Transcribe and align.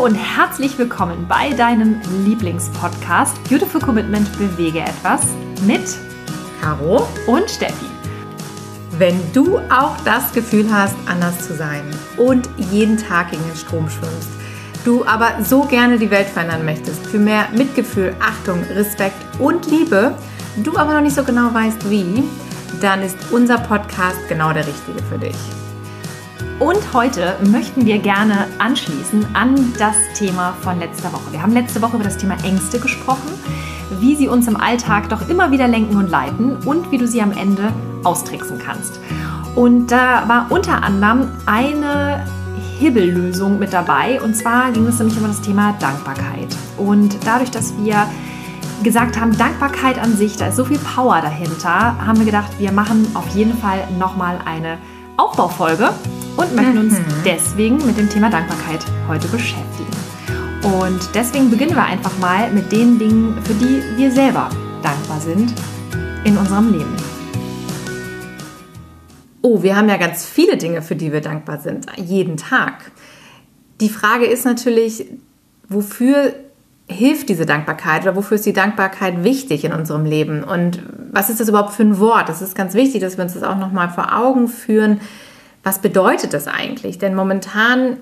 Hallo 0.00 0.08
und 0.08 0.14
herzlich 0.14 0.78
willkommen 0.78 1.26
bei 1.28 1.50
deinem 1.50 2.00
Lieblingspodcast 2.24 3.44
Beautiful 3.50 3.82
Commitment 3.82 4.32
Bewege 4.38 4.80
etwas 4.80 5.20
mit 5.66 5.82
Caro 6.62 7.06
und 7.26 7.50
Steffi. 7.50 7.84
Wenn 8.96 9.20
du 9.34 9.58
auch 9.58 9.94
das 10.06 10.32
Gefühl 10.32 10.72
hast, 10.72 10.96
anders 11.04 11.46
zu 11.46 11.54
sein 11.54 11.82
und 12.16 12.48
jeden 12.56 12.96
Tag 12.96 13.30
gegen 13.30 13.42
den 13.42 13.56
Strom 13.56 13.90
schwimmst, 13.90 14.30
du 14.86 15.04
aber 15.04 15.32
so 15.44 15.64
gerne 15.64 15.98
die 15.98 16.10
Welt 16.10 16.28
verändern 16.28 16.64
möchtest, 16.64 17.06
für 17.06 17.18
mehr 17.18 17.48
Mitgefühl, 17.52 18.14
Achtung, 18.20 18.62
Respekt 18.74 19.18
und 19.38 19.70
Liebe, 19.70 20.14
du 20.64 20.78
aber 20.78 20.94
noch 20.94 21.02
nicht 21.02 21.16
so 21.16 21.24
genau 21.24 21.52
weißt 21.52 21.90
wie, 21.90 22.24
dann 22.80 23.02
ist 23.02 23.18
unser 23.32 23.58
Podcast 23.58 24.16
genau 24.30 24.54
der 24.54 24.66
richtige 24.66 25.02
für 25.10 25.18
dich. 25.18 25.36
Und 26.60 26.92
heute 26.92 27.38
möchten 27.50 27.86
wir 27.86 27.98
gerne 27.98 28.46
anschließen 28.58 29.34
an 29.34 29.72
das 29.78 29.96
Thema 30.14 30.52
von 30.60 30.78
letzter 30.78 31.10
Woche. 31.10 31.32
Wir 31.32 31.42
haben 31.42 31.54
letzte 31.54 31.80
Woche 31.80 31.96
über 31.96 32.04
das 32.04 32.18
Thema 32.18 32.36
Ängste 32.44 32.78
gesprochen, 32.78 33.30
wie 33.98 34.14
sie 34.14 34.28
uns 34.28 34.46
im 34.46 34.58
Alltag 34.58 35.08
doch 35.08 35.26
immer 35.30 35.50
wieder 35.52 35.66
lenken 35.66 35.96
und 35.96 36.10
leiten 36.10 36.58
und 36.66 36.90
wie 36.90 36.98
du 36.98 37.06
sie 37.08 37.22
am 37.22 37.32
Ende 37.32 37.72
austricksen 38.04 38.58
kannst. 38.58 39.00
Und 39.56 39.86
da 39.86 40.28
war 40.28 40.48
unter 40.50 40.82
anderem 40.82 41.30
eine 41.46 42.26
Hibbellösung 42.78 43.58
mit 43.58 43.72
dabei. 43.72 44.20
Und 44.20 44.36
zwar 44.36 44.70
ging 44.70 44.86
es 44.86 44.98
nämlich 44.98 45.16
um 45.16 45.26
das 45.26 45.40
Thema 45.40 45.72
Dankbarkeit. 45.80 46.54
Und 46.76 47.16
dadurch, 47.24 47.50
dass 47.50 47.72
wir 47.78 48.06
gesagt 48.82 49.18
haben, 49.18 49.34
Dankbarkeit 49.38 49.98
an 49.98 50.14
sich, 50.14 50.36
da 50.36 50.48
ist 50.48 50.56
so 50.56 50.66
viel 50.66 50.78
Power 50.78 51.22
dahinter, 51.22 51.96
haben 52.06 52.18
wir 52.18 52.26
gedacht, 52.26 52.50
wir 52.58 52.70
machen 52.70 53.06
auf 53.14 53.28
jeden 53.30 53.56
Fall 53.56 53.88
nochmal 53.98 54.38
eine 54.44 54.76
Aufbaufolge 55.16 55.94
und 56.40 56.56
möchten 56.56 56.78
uns 56.78 56.94
mhm. 56.94 57.04
deswegen 57.24 57.86
mit 57.86 57.98
dem 57.98 58.08
Thema 58.08 58.30
Dankbarkeit 58.30 58.80
heute 59.08 59.28
beschäftigen. 59.28 59.90
Und 60.62 61.14
deswegen 61.14 61.50
beginnen 61.50 61.74
wir 61.74 61.84
einfach 61.84 62.16
mal 62.18 62.50
mit 62.50 62.72
den 62.72 62.98
Dingen, 62.98 63.36
für 63.44 63.54
die 63.54 63.82
wir 63.96 64.10
selber 64.10 64.48
dankbar 64.82 65.20
sind 65.20 65.52
in 66.24 66.36
unserem 66.36 66.72
Leben. 66.72 66.96
Oh, 69.42 69.62
wir 69.62 69.76
haben 69.76 69.88
ja 69.88 69.96
ganz 69.96 70.24
viele 70.24 70.56
Dinge, 70.56 70.82
für 70.82 70.96
die 70.96 71.12
wir 71.12 71.20
dankbar 71.20 71.60
sind, 71.60 71.86
jeden 71.96 72.36
Tag. 72.36 72.90
Die 73.80 73.88
Frage 73.88 74.26
ist 74.26 74.44
natürlich, 74.44 75.06
wofür 75.68 76.34
hilft 76.88 77.28
diese 77.28 77.46
Dankbarkeit 77.46 78.02
oder 78.02 78.16
wofür 78.16 78.34
ist 78.34 78.46
die 78.46 78.52
Dankbarkeit 78.52 79.24
wichtig 79.24 79.64
in 79.64 79.72
unserem 79.72 80.04
Leben? 80.04 80.42
Und 80.42 80.82
was 81.12 81.30
ist 81.30 81.40
das 81.40 81.48
überhaupt 81.48 81.72
für 81.72 81.82
ein 81.82 81.98
Wort? 81.98 82.28
Das 82.28 82.42
ist 82.42 82.54
ganz 82.54 82.74
wichtig, 82.74 83.00
dass 83.00 83.16
wir 83.16 83.24
uns 83.24 83.34
das 83.34 83.42
auch 83.42 83.56
nochmal 83.56 83.88
vor 83.90 84.16
Augen 84.16 84.48
führen. 84.48 85.00
Was 85.62 85.80
bedeutet 85.80 86.32
das 86.32 86.46
eigentlich? 86.46 86.98
Denn 86.98 87.14
momentan 87.14 87.98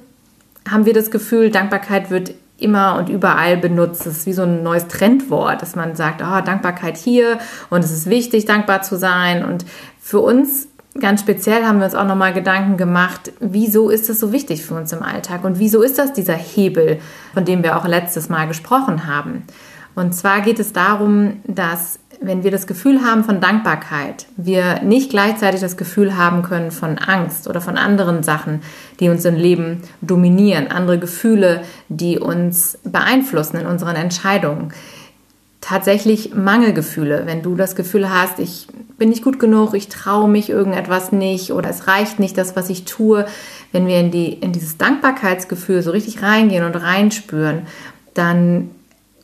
haben 0.70 0.86
wir 0.86 0.94
das 0.94 1.10
Gefühl, 1.10 1.50
Dankbarkeit 1.50 2.10
wird 2.10 2.34
immer 2.58 2.96
und 2.96 3.08
überall 3.08 3.56
benutzt. 3.56 4.06
Es 4.06 4.18
ist 4.18 4.26
wie 4.26 4.32
so 4.32 4.42
ein 4.42 4.62
neues 4.62 4.88
Trendwort, 4.88 5.62
dass 5.62 5.76
man 5.76 5.96
sagt, 5.96 6.22
oh, 6.22 6.40
Dankbarkeit 6.44 6.96
hier 6.96 7.38
und 7.70 7.84
es 7.84 7.92
ist 7.92 8.10
wichtig, 8.10 8.44
dankbar 8.44 8.82
zu 8.82 8.96
sein. 8.96 9.44
Und 9.44 9.64
für 10.00 10.20
uns 10.20 10.68
ganz 10.98 11.20
speziell 11.20 11.64
haben 11.64 11.78
wir 11.78 11.84
uns 11.84 11.94
auch 11.94 12.06
nochmal 12.06 12.32
Gedanken 12.32 12.76
gemacht, 12.76 13.32
wieso 13.40 13.90
ist 13.90 14.08
das 14.08 14.18
so 14.18 14.32
wichtig 14.32 14.64
für 14.64 14.74
uns 14.74 14.92
im 14.92 15.02
Alltag 15.02 15.44
und 15.44 15.58
wieso 15.58 15.82
ist 15.82 15.98
das 15.98 16.12
dieser 16.12 16.34
Hebel, 16.34 17.00
von 17.34 17.44
dem 17.44 17.62
wir 17.62 17.76
auch 17.76 17.86
letztes 17.86 18.28
Mal 18.28 18.48
gesprochen 18.48 19.06
haben. 19.06 19.44
Und 19.98 20.12
zwar 20.14 20.42
geht 20.42 20.60
es 20.60 20.72
darum, 20.72 21.40
dass 21.44 21.98
wenn 22.20 22.44
wir 22.44 22.52
das 22.52 22.68
Gefühl 22.68 23.02
haben 23.02 23.24
von 23.24 23.40
Dankbarkeit, 23.40 24.26
wir 24.36 24.80
nicht 24.82 25.10
gleichzeitig 25.10 25.60
das 25.60 25.76
Gefühl 25.76 26.16
haben 26.16 26.42
können 26.42 26.70
von 26.70 26.98
Angst 26.98 27.48
oder 27.48 27.60
von 27.60 27.76
anderen 27.76 28.22
Sachen, 28.22 28.62
die 29.00 29.08
uns 29.08 29.24
im 29.24 29.34
Leben 29.34 29.82
dominieren, 30.00 30.68
andere 30.68 31.00
Gefühle, 31.00 31.62
die 31.88 32.20
uns 32.20 32.78
beeinflussen 32.84 33.56
in 33.56 33.66
unseren 33.66 33.96
Entscheidungen. 33.96 34.72
Tatsächlich 35.60 36.32
Mangelgefühle, 36.32 37.22
wenn 37.26 37.42
du 37.42 37.56
das 37.56 37.74
Gefühl 37.74 38.08
hast, 38.08 38.38
ich 38.38 38.68
bin 38.98 39.08
nicht 39.08 39.24
gut 39.24 39.40
genug, 39.40 39.74
ich 39.74 39.88
traue 39.88 40.28
mich 40.28 40.48
irgendetwas 40.48 41.10
nicht 41.10 41.52
oder 41.52 41.70
es 41.70 41.88
reicht 41.88 42.20
nicht 42.20 42.38
das, 42.38 42.54
was 42.54 42.70
ich 42.70 42.84
tue, 42.84 43.26
wenn 43.72 43.88
wir 43.88 43.98
in, 43.98 44.12
die, 44.12 44.32
in 44.32 44.52
dieses 44.52 44.78
Dankbarkeitsgefühl 44.78 45.82
so 45.82 45.90
richtig 45.90 46.22
reingehen 46.22 46.64
und 46.64 46.76
reinspüren, 46.76 47.62
dann 48.14 48.70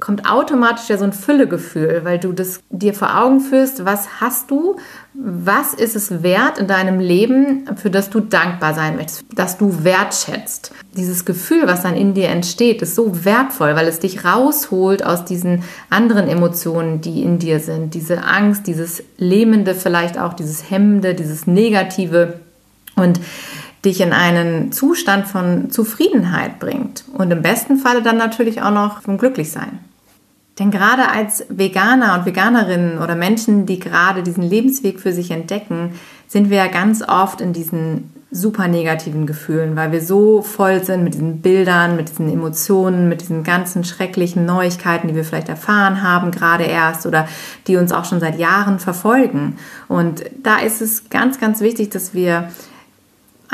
kommt 0.04 0.30
automatisch 0.30 0.90
ja 0.90 0.98
so 0.98 1.04
ein 1.04 1.14
Füllegefühl, 1.14 2.02
weil 2.04 2.18
du 2.18 2.32
das 2.32 2.60
dir 2.68 2.92
vor 2.92 3.18
Augen 3.18 3.40
führst, 3.40 3.86
was 3.86 4.20
hast 4.20 4.50
du, 4.50 4.76
was 5.14 5.72
ist 5.72 5.96
es 5.96 6.22
wert 6.22 6.58
in 6.58 6.66
deinem 6.66 7.00
Leben, 7.00 7.64
für 7.76 7.88
das 7.88 8.10
du 8.10 8.20
dankbar 8.20 8.74
sein 8.74 8.96
möchtest, 8.96 9.24
dass 9.34 9.56
du 9.56 9.82
wertschätzt. 9.82 10.72
Dieses 10.94 11.24
Gefühl, 11.24 11.62
was 11.64 11.84
dann 11.84 11.96
in 11.96 12.12
dir 12.12 12.28
entsteht, 12.28 12.82
ist 12.82 12.96
so 12.96 13.24
wertvoll, 13.24 13.76
weil 13.76 13.88
es 13.88 13.98
dich 13.98 14.26
rausholt 14.26 15.02
aus 15.02 15.24
diesen 15.24 15.62
anderen 15.88 16.28
Emotionen, 16.28 17.00
die 17.00 17.22
in 17.22 17.38
dir 17.38 17.58
sind. 17.58 17.94
Diese 17.94 18.24
Angst, 18.24 18.66
dieses 18.66 19.02
Lähmende 19.16 19.74
vielleicht 19.74 20.18
auch, 20.18 20.34
dieses 20.34 20.70
Hemmende, 20.70 21.14
dieses 21.14 21.46
Negative. 21.46 22.40
Und 22.94 23.20
dich 23.84 24.00
in 24.00 24.12
einen 24.12 24.70
Zustand 24.70 25.26
von 25.26 25.70
Zufriedenheit 25.70 26.58
bringt 26.58 27.04
und 27.12 27.30
im 27.30 27.42
besten 27.42 27.76
Falle 27.76 28.02
dann 28.02 28.16
natürlich 28.16 28.62
auch 28.62 28.70
noch 28.70 29.02
vom 29.02 29.18
Glücklichsein. 29.18 29.80
Denn 30.58 30.70
gerade 30.70 31.10
als 31.10 31.44
Veganer 31.48 32.14
und 32.14 32.26
Veganerinnen 32.26 32.98
oder 32.98 33.16
Menschen, 33.16 33.66
die 33.66 33.80
gerade 33.80 34.22
diesen 34.22 34.44
Lebensweg 34.44 35.00
für 35.00 35.12
sich 35.12 35.30
entdecken, 35.30 35.94
sind 36.28 36.48
wir 36.50 36.58
ja 36.58 36.68
ganz 36.68 37.02
oft 37.02 37.40
in 37.40 37.52
diesen 37.52 38.12
super 38.30 38.66
negativen 38.66 39.26
Gefühlen, 39.26 39.76
weil 39.76 39.92
wir 39.92 40.00
so 40.00 40.42
voll 40.42 40.82
sind 40.82 41.04
mit 41.04 41.14
diesen 41.14 41.40
Bildern, 41.40 41.94
mit 41.94 42.08
diesen 42.08 42.28
Emotionen, 42.28 43.08
mit 43.08 43.20
diesen 43.20 43.44
ganzen 43.44 43.84
schrecklichen 43.84 44.44
Neuigkeiten, 44.44 45.06
die 45.06 45.14
wir 45.14 45.24
vielleicht 45.24 45.48
erfahren 45.48 46.02
haben, 46.02 46.32
gerade 46.32 46.64
erst 46.64 47.06
oder 47.06 47.28
die 47.68 47.76
uns 47.76 47.92
auch 47.92 48.04
schon 48.04 48.18
seit 48.18 48.38
Jahren 48.38 48.80
verfolgen. 48.80 49.56
Und 49.86 50.24
da 50.42 50.58
ist 50.58 50.82
es 50.82 51.08
ganz, 51.10 51.38
ganz 51.38 51.60
wichtig, 51.60 51.90
dass 51.90 52.12
wir 52.12 52.48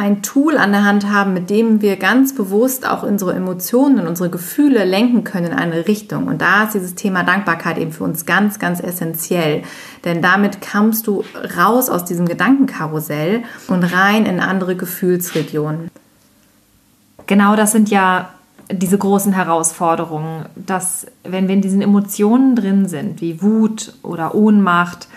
ein 0.01 0.23
Tool 0.23 0.57
an 0.57 0.73
der 0.73 0.87
Hand 0.87 1.13
haben, 1.13 1.35
mit 1.35 1.51
dem 1.51 1.83
wir 1.83 1.97
ganz 1.97 2.35
bewusst 2.35 2.89
auch 2.89 3.03
unsere 3.03 3.35
Emotionen 3.35 4.01
und 4.01 4.07
unsere 4.07 4.31
Gefühle 4.31 4.87
lenken 4.87 5.25
können 5.25 5.53
in 5.53 5.53
eine 5.53 5.87
Richtung. 5.87 6.27
Und 6.27 6.41
da 6.41 6.65
ist 6.65 6.73
dieses 6.73 6.95
Thema 6.95 7.23
Dankbarkeit 7.23 7.77
eben 7.77 7.93
für 7.93 8.05
uns 8.05 8.25
ganz, 8.25 8.59
ganz 8.59 8.81
essentiell. 8.81 9.63
Denn 10.07 10.23
damit 10.23 10.63
kommst 10.63 11.07
du 11.07 11.23
raus 11.55 11.91
aus 11.91 12.07
diesem 12.07 12.27
Gedankenkarussell 12.27 13.43
und 13.69 13.85
rein 13.85 14.25
in 14.25 14.41
andere 14.41 14.75
Gefühlsregionen. 14.75 15.91
Genau 17.27 17.55
das 17.55 17.73
sind 17.73 17.91
ja 17.91 18.31
diese 18.73 18.97
großen 18.97 19.35
Herausforderungen, 19.35 20.47
dass 20.57 21.09
wenn 21.25 21.47
wir 21.47 21.55
in 21.55 21.61
diesen 21.61 21.83
Emotionen 21.83 22.57
drin 22.57 22.89
sind, 22.89 23.21
wie 23.21 23.43
Wut 23.43 23.93
oder 24.03 24.35
Ohnmacht, 24.35 25.09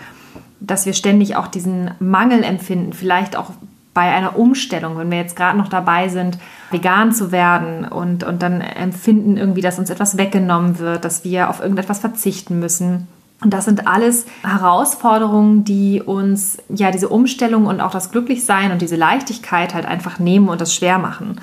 dass 0.60 0.84
wir 0.84 0.92
ständig 0.92 1.36
auch 1.36 1.46
diesen 1.46 1.92
Mangel 2.00 2.42
empfinden, 2.42 2.92
vielleicht 2.92 3.34
auch 3.34 3.52
bei 3.94 4.12
einer 4.12 4.36
Umstellung, 4.36 4.98
wenn 4.98 5.10
wir 5.10 5.18
jetzt 5.18 5.36
gerade 5.36 5.56
noch 5.56 5.68
dabei 5.68 6.08
sind, 6.08 6.38
vegan 6.70 7.12
zu 7.12 7.30
werden 7.30 7.86
und, 7.86 8.24
und 8.24 8.42
dann 8.42 8.60
empfinden 8.60 9.36
irgendwie, 9.36 9.60
dass 9.60 9.78
uns 9.78 9.88
etwas 9.88 10.18
weggenommen 10.18 10.80
wird, 10.80 11.04
dass 11.04 11.24
wir 11.24 11.48
auf 11.48 11.60
irgendetwas 11.60 12.00
verzichten 12.00 12.58
müssen. 12.58 13.06
Und 13.40 13.52
das 13.54 13.66
sind 13.66 13.86
alles 13.86 14.26
Herausforderungen, 14.42 15.64
die 15.64 16.02
uns 16.02 16.58
ja 16.68 16.90
diese 16.90 17.08
Umstellung 17.08 17.66
und 17.66 17.80
auch 17.80 17.92
das 17.92 18.10
Glücklichsein 18.10 18.72
und 18.72 18.82
diese 18.82 18.96
Leichtigkeit 18.96 19.74
halt 19.74 19.86
einfach 19.86 20.18
nehmen 20.18 20.48
und 20.48 20.60
das 20.60 20.74
schwer 20.74 20.98
machen. 20.98 21.40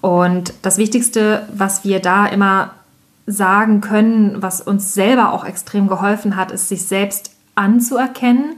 Und 0.00 0.54
das 0.62 0.78
Wichtigste, 0.78 1.46
was 1.52 1.84
wir 1.84 2.00
da 2.00 2.26
immer 2.26 2.70
sagen 3.26 3.80
können, 3.80 4.42
was 4.42 4.60
uns 4.60 4.94
selber 4.94 5.32
auch 5.32 5.44
extrem 5.44 5.88
geholfen 5.88 6.36
hat, 6.36 6.50
ist, 6.50 6.68
sich 6.68 6.86
selbst 6.86 7.32
anzuerkennen 7.54 8.56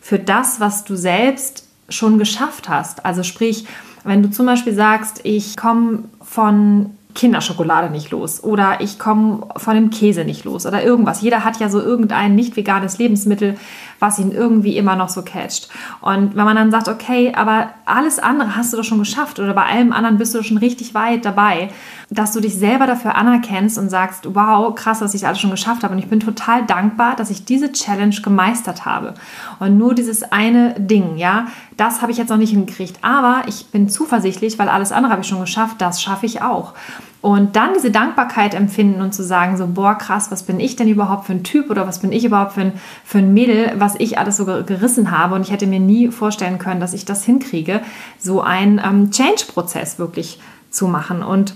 für 0.00 0.18
das, 0.18 0.60
was 0.60 0.84
du 0.84 0.96
selbst 0.96 1.67
schon 1.88 2.18
geschafft 2.18 2.68
hast. 2.68 3.04
Also 3.04 3.22
sprich, 3.22 3.66
wenn 4.04 4.22
du 4.22 4.30
zum 4.30 4.46
Beispiel 4.46 4.74
sagst, 4.74 5.20
ich 5.24 5.56
komme 5.56 6.04
von 6.20 6.90
Kinderschokolade 7.18 7.90
nicht 7.90 8.12
los 8.12 8.44
oder 8.44 8.80
ich 8.80 8.98
komme 8.98 9.48
von 9.56 9.74
dem 9.74 9.90
Käse 9.90 10.24
nicht 10.24 10.44
los 10.44 10.66
oder 10.66 10.84
irgendwas. 10.84 11.20
Jeder 11.20 11.42
hat 11.42 11.58
ja 11.58 11.68
so 11.68 11.80
irgendein 11.80 12.36
nicht 12.36 12.54
veganes 12.54 12.98
Lebensmittel, 12.98 13.56
was 13.98 14.20
ihn 14.20 14.30
irgendwie 14.30 14.76
immer 14.76 14.94
noch 14.94 15.08
so 15.08 15.22
catcht. 15.22 15.68
Und 16.00 16.36
wenn 16.36 16.44
man 16.44 16.54
dann 16.54 16.70
sagt, 16.70 16.86
okay, 16.86 17.32
aber 17.34 17.70
alles 17.86 18.20
andere 18.20 18.54
hast 18.54 18.72
du 18.72 18.76
doch 18.76 18.84
schon 18.84 19.00
geschafft 19.00 19.40
oder 19.40 19.52
bei 19.52 19.64
allem 19.64 19.92
anderen 19.92 20.18
bist 20.18 20.32
du 20.34 20.44
schon 20.44 20.58
richtig 20.58 20.94
weit 20.94 21.24
dabei, 21.24 21.70
dass 22.08 22.32
du 22.32 22.40
dich 22.40 22.54
selber 22.54 22.86
dafür 22.86 23.16
anerkennst 23.16 23.78
und 23.78 23.90
sagst, 23.90 24.34
wow, 24.34 24.72
krass, 24.74 25.00
dass 25.00 25.14
ich 25.14 25.26
alles 25.26 25.40
schon 25.40 25.50
geschafft 25.50 25.82
habe 25.82 25.94
und 25.94 25.98
ich 25.98 26.08
bin 26.08 26.20
total 26.20 26.66
dankbar, 26.66 27.16
dass 27.16 27.30
ich 27.30 27.44
diese 27.44 27.72
Challenge 27.72 28.14
gemeistert 28.22 28.84
habe. 28.84 29.14
Und 29.58 29.76
nur 29.76 29.94
dieses 29.94 30.22
eine 30.22 30.74
Ding, 30.78 31.16
ja, 31.16 31.48
das 31.78 32.02
habe 32.02 32.10
ich 32.12 32.18
jetzt 32.18 32.28
noch 32.28 32.36
nicht 32.36 32.50
hingekriegt, 32.50 32.98
aber 33.02 33.42
ich 33.46 33.66
bin 33.68 33.88
zuversichtlich, 33.88 34.58
weil 34.58 34.68
alles 34.68 34.92
andere 34.92 35.12
habe 35.12 35.22
ich 35.22 35.28
schon 35.28 35.40
geschafft, 35.40 35.76
das 35.78 36.02
schaffe 36.02 36.26
ich 36.26 36.42
auch. 36.42 36.74
Und 37.20 37.56
dann 37.56 37.70
diese 37.74 37.90
Dankbarkeit 37.90 38.54
empfinden 38.54 39.00
und 39.00 39.14
zu 39.14 39.24
sagen, 39.24 39.56
so, 39.56 39.66
boah, 39.66 39.96
krass, 39.96 40.30
was 40.30 40.42
bin 40.42 40.58
ich 40.58 40.74
denn 40.74 40.88
überhaupt 40.88 41.26
für 41.26 41.32
ein 41.32 41.44
Typ 41.44 41.70
oder 41.70 41.86
was 41.86 42.00
bin 42.00 42.12
ich 42.12 42.24
überhaupt 42.24 42.52
für 42.52 42.62
ein, 42.62 42.72
für 43.04 43.18
ein 43.18 43.32
Mädel, 43.32 43.72
was 43.76 43.94
ich 43.98 44.18
alles 44.18 44.36
so 44.36 44.44
gerissen 44.44 45.10
habe. 45.10 45.36
Und 45.36 45.42
ich 45.42 45.52
hätte 45.52 45.66
mir 45.66 45.80
nie 45.80 46.08
vorstellen 46.10 46.58
können, 46.58 46.80
dass 46.80 46.94
ich 46.94 47.04
das 47.04 47.24
hinkriege, 47.24 47.80
so 48.18 48.40
einen 48.40 48.80
ähm, 48.84 49.10
Change-Prozess 49.12 50.00
wirklich 50.00 50.40
zu 50.70 50.88
machen. 50.88 51.22
Und 51.22 51.54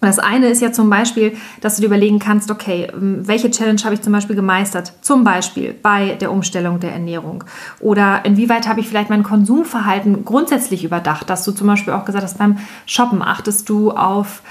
Das 0.00 0.18
eine 0.18 0.48
ist 0.48 0.62
ja 0.62 0.72
zum 0.72 0.90
Beispiel, 0.90 1.36
dass 1.60 1.76
du 1.76 1.80
dir 1.80 1.86
überlegen 1.86 2.18
kannst, 2.18 2.50
okay, 2.50 2.88
ähm, 2.92 3.26
welche 3.26 3.50
Challenge 3.50 3.80
habe 3.84 3.94
ich 3.94 4.02
zum 4.02 4.12
Beispiel 4.12 4.36
gemeistert? 4.36 4.92
Zum 5.00 5.24
Beispiel 5.24 5.74
bei 5.74 6.14
der 6.20 6.30
Umstellung 6.30 6.80
der 6.80 6.92
Ernährung. 6.92 7.44
Oder 7.80 8.24
inwieweit 8.24 8.68
habe 8.68 8.80
ich 8.80 8.88
vielleicht 8.88 9.10
mein 9.10 9.22
Konsumverhalten 9.22 10.24
grundsätzlich 10.24 10.84
überdacht, 10.84 11.30
dass 11.30 11.44
du 11.44 11.52
zum 11.52 11.66
Beispiel 11.66 11.92
auch 11.92 12.04
gesagt 12.04 12.24
hast, 12.24 12.38
beim 12.38 12.58
Shoppen 12.84 13.22
achtest 13.22 13.68
du 13.68 13.90
auf 13.90 14.42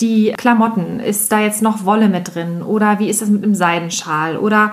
die 0.00 0.32
Klamotten. 0.36 1.00
Ist 1.00 1.30
da 1.30 1.40
jetzt 1.40 1.62
noch 1.62 1.84
Wolle 1.84 2.08
mit 2.08 2.34
drin? 2.34 2.62
Oder 2.62 2.98
wie 2.98 3.08
ist 3.08 3.22
das 3.22 3.28
mit 3.28 3.44
einem 3.44 3.54
Seidenschal? 3.54 4.36
Oder 4.36 4.72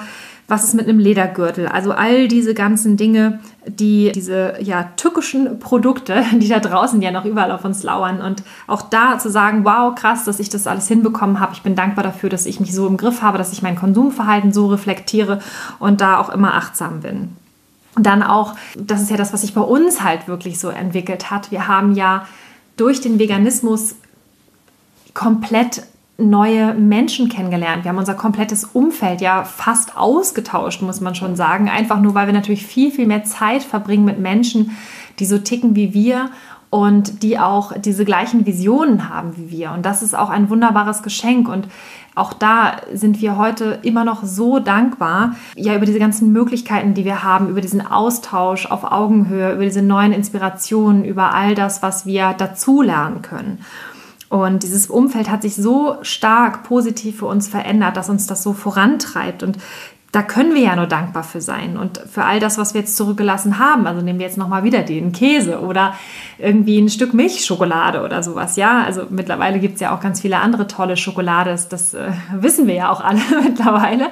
was 0.52 0.66
ist 0.66 0.74
mit 0.74 0.88
einem 0.88 1.00
Ledergürtel? 1.00 1.68
Also 1.68 1.94
all 1.94 2.28
diese 2.28 2.54
ganzen 2.54 2.98
Dinge, 2.98 3.40
die 3.66 4.12
diese 4.12 4.56
ja 4.62 4.92
tückischen 4.98 5.60
Produkte, 5.60 6.26
die 6.34 6.50
da 6.50 6.60
draußen 6.60 7.02
ja 7.02 7.12
noch 7.12 7.24
überall 7.24 7.52
auf 7.52 7.64
uns 7.64 7.84
lauern 7.84 8.22
und 8.22 8.44
auch 8.68 8.82
da 8.82 9.18
zu 9.18 9.32
sagen, 9.32 9.64
wow, 9.64 9.96
krass, 9.96 10.26
dass 10.26 10.42
ich 10.42 10.50
das 10.50 10.68
alles 10.68 10.90
hinbekommen 10.90 11.40
habe. 11.40 11.54
Ich 11.54 11.62
bin 11.62 11.76
dankbar 11.76 12.04
dafür, 12.04 12.30
dass 12.30 12.46
ich 12.46 12.60
mich 12.60 12.76
so 12.76 12.86
im 12.86 12.98
Griff 12.98 13.22
habe, 13.22 13.38
dass 13.38 13.54
ich 13.54 13.62
mein 13.62 13.78
Konsumverhalten 13.78 14.52
so 14.52 14.68
reflektiere 14.68 15.40
und 15.80 16.02
da 16.02 16.20
auch 16.20 16.30
immer 16.30 16.54
achtsam 16.54 17.00
bin. 17.00 17.30
Und 17.96 18.06
dann 18.06 18.22
auch, 18.22 18.56
das 18.76 19.02
ist 19.02 19.10
ja 19.10 19.18
das, 19.18 19.32
was 19.32 19.42
sich 19.42 19.54
bei 19.54 19.62
uns 19.62 20.04
halt 20.04 20.28
wirklich 20.28 20.60
so 20.60 20.68
entwickelt 20.68 21.32
hat. 21.32 21.52
Wir 21.52 21.70
haben 21.70 21.96
ja 21.96 22.28
durch 22.76 23.00
den 23.00 23.20
Veganismus 23.20 23.96
komplett 25.14 25.84
neue 26.30 26.74
Menschen 26.74 27.30
kennengelernt. 27.30 27.84
Wir 27.84 27.90
haben 27.90 27.98
unser 27.98 28.14
komplettes 28.14 28.66
Umfeld 28.66 29.22
ja 29.22 29.44
fast 29.44 29.98
ausgetauscht, 29.98 30.82
muss 30.82 31.02
man 31.02 31.16
schon 31.16 31.36
sagen. 31.36 31.70
Einfach 31.70 32.00
nur, 32.00 32.14
weil 32.14 32.28
wir 32.28 32.34
natürlich 32.34 32.66
viel, 32.66 32.92
viel 32.92 33.08
mehr 33.08 33.24
Zeit 33.24 33.64
verbringen 33.64 34.06
mit 34.06 34.20
Menschen, 34.20 34.78
die 35.20 35.26
so 35.26 35.38
ticken 35.38 35.76
wie 35.76 35.94
wir 35.94 36.30
und 36.70 37.22
die 37.22 37.38
auch 37.38 37.74
diese 37.78 38.06
gleichen 38.06 38.46
Visionen 38.46 39.10
haben 39.10 39.36
wie 39.36 39.52
wir. 39.52 39.72
Und 39.72 39.86
das 39.86 40.02
ist 40.02 40.18
auch 40.18 40.30
ein 40.30 40.50
wunderbares 40.50 41.04
Geschenk. 41.04 41.50
Und 41.50 41.68
auch 42.16 42.32
da 42.34 42.78
sind 42.94 43.22
wir 43.22 43.38
heute 43.38 43.80
immer 43.84 44.06
noch 44.06 44.24
so 44.24 44.60
dankbar, 44.60 45.36
ja, 45.56 45.76
über 45.76 45.86
diese 45.86 46.00
ganzen 46.00 46.32
Möglichkeiten, 46.32 46.94
die 46.94 47.06
wir 47.06 47.24
haben, 47.24 47.50
über 47.50 47.62
diesen 47.62 47.86
Austausch 47.86 48.66
auf 48.66 48.90
Augenhöhe, 48.90 49.54
über 49.54 49.64
diese 49.64 49.82
neuen 49.82 50.14
Inspirationen, 50.14 51.04
über 51.04 51.34
all 51.34 51.56
das, 51.56 51.82
was 51.84 52.06
wir 52.06 52.34
dazulernen 52.34 53.22
können. 53.22 53.60
Und 54.32 54.64
dieses 54.64 54.88
Umfeld 54.88 55.30
hat 55.30 55.42
sich 55.42 55.58
so 55.58 55.98
stark 56.04 56.64
positiv 56.64 57.20
für 57.20 57.26
uns 57.26 57.50
verändert, 57.50 57.98
dass 57.98 58.10
uns 58.10 58.28
das 58.28 58.42
so 58.44 58.54
vorantreibt. 58.54 59.44
Und 59.44 59.58
da 60.14 60.22
können 60.22 60.56
wir 60.56 60.62
ja 60.62 60.74
nur 60.78 60.88
dankbar 60.88 61.24
für 61.24 61.42
sein. 61.42 61.76
Und 61.76 61.98
für 62.10 62.24
all 62.24 62.40
das, 62.40 62.58
was 62.58 62.74
wir 62.74 62.80
jetzt 62.80 62.96
zurückgelassen 62.96 63.60
haben, 63.60 63.88
also 63.88 64.02
nehmen 64.02 64.20
wir 64.20 64.26
jetzt 64.26 64.38
nochmal 64.38 64.64
wieder 64.64 64.84
den 64.84 65.12
Käse 65.12 65.60
oder 65.60 65.96
irgendwie 66.38 66.80
ein 66.80 66.88
Stück 66.88 67.14
Milchschokolade 67.14 68.04
oder 68.04 68.24
sowas. 68.24 68.56
Ja, 68.56 68.86
also 68.86 69.04
mittlerweile 69.10 69.60
gibt 69.60 69.74
es 69.74 69.82
ja 69.82 69.94
auch 69.94 70.00
ganz 70.00 70.22
viele 70.22 70.38
andere 70.38 70.66
tolle 70.66 70.96
Schokolade. 70.96 71.50
Das, 71.50 71.68
das 71.68 71.94
äh, 71.94 72.12
wissen 72.34 72.68
wir 72.68 72.76
ja 72.76 72.90
auch 72.90 73.02
alle 73.02 73.20
mittlerweile. 73.44 74.12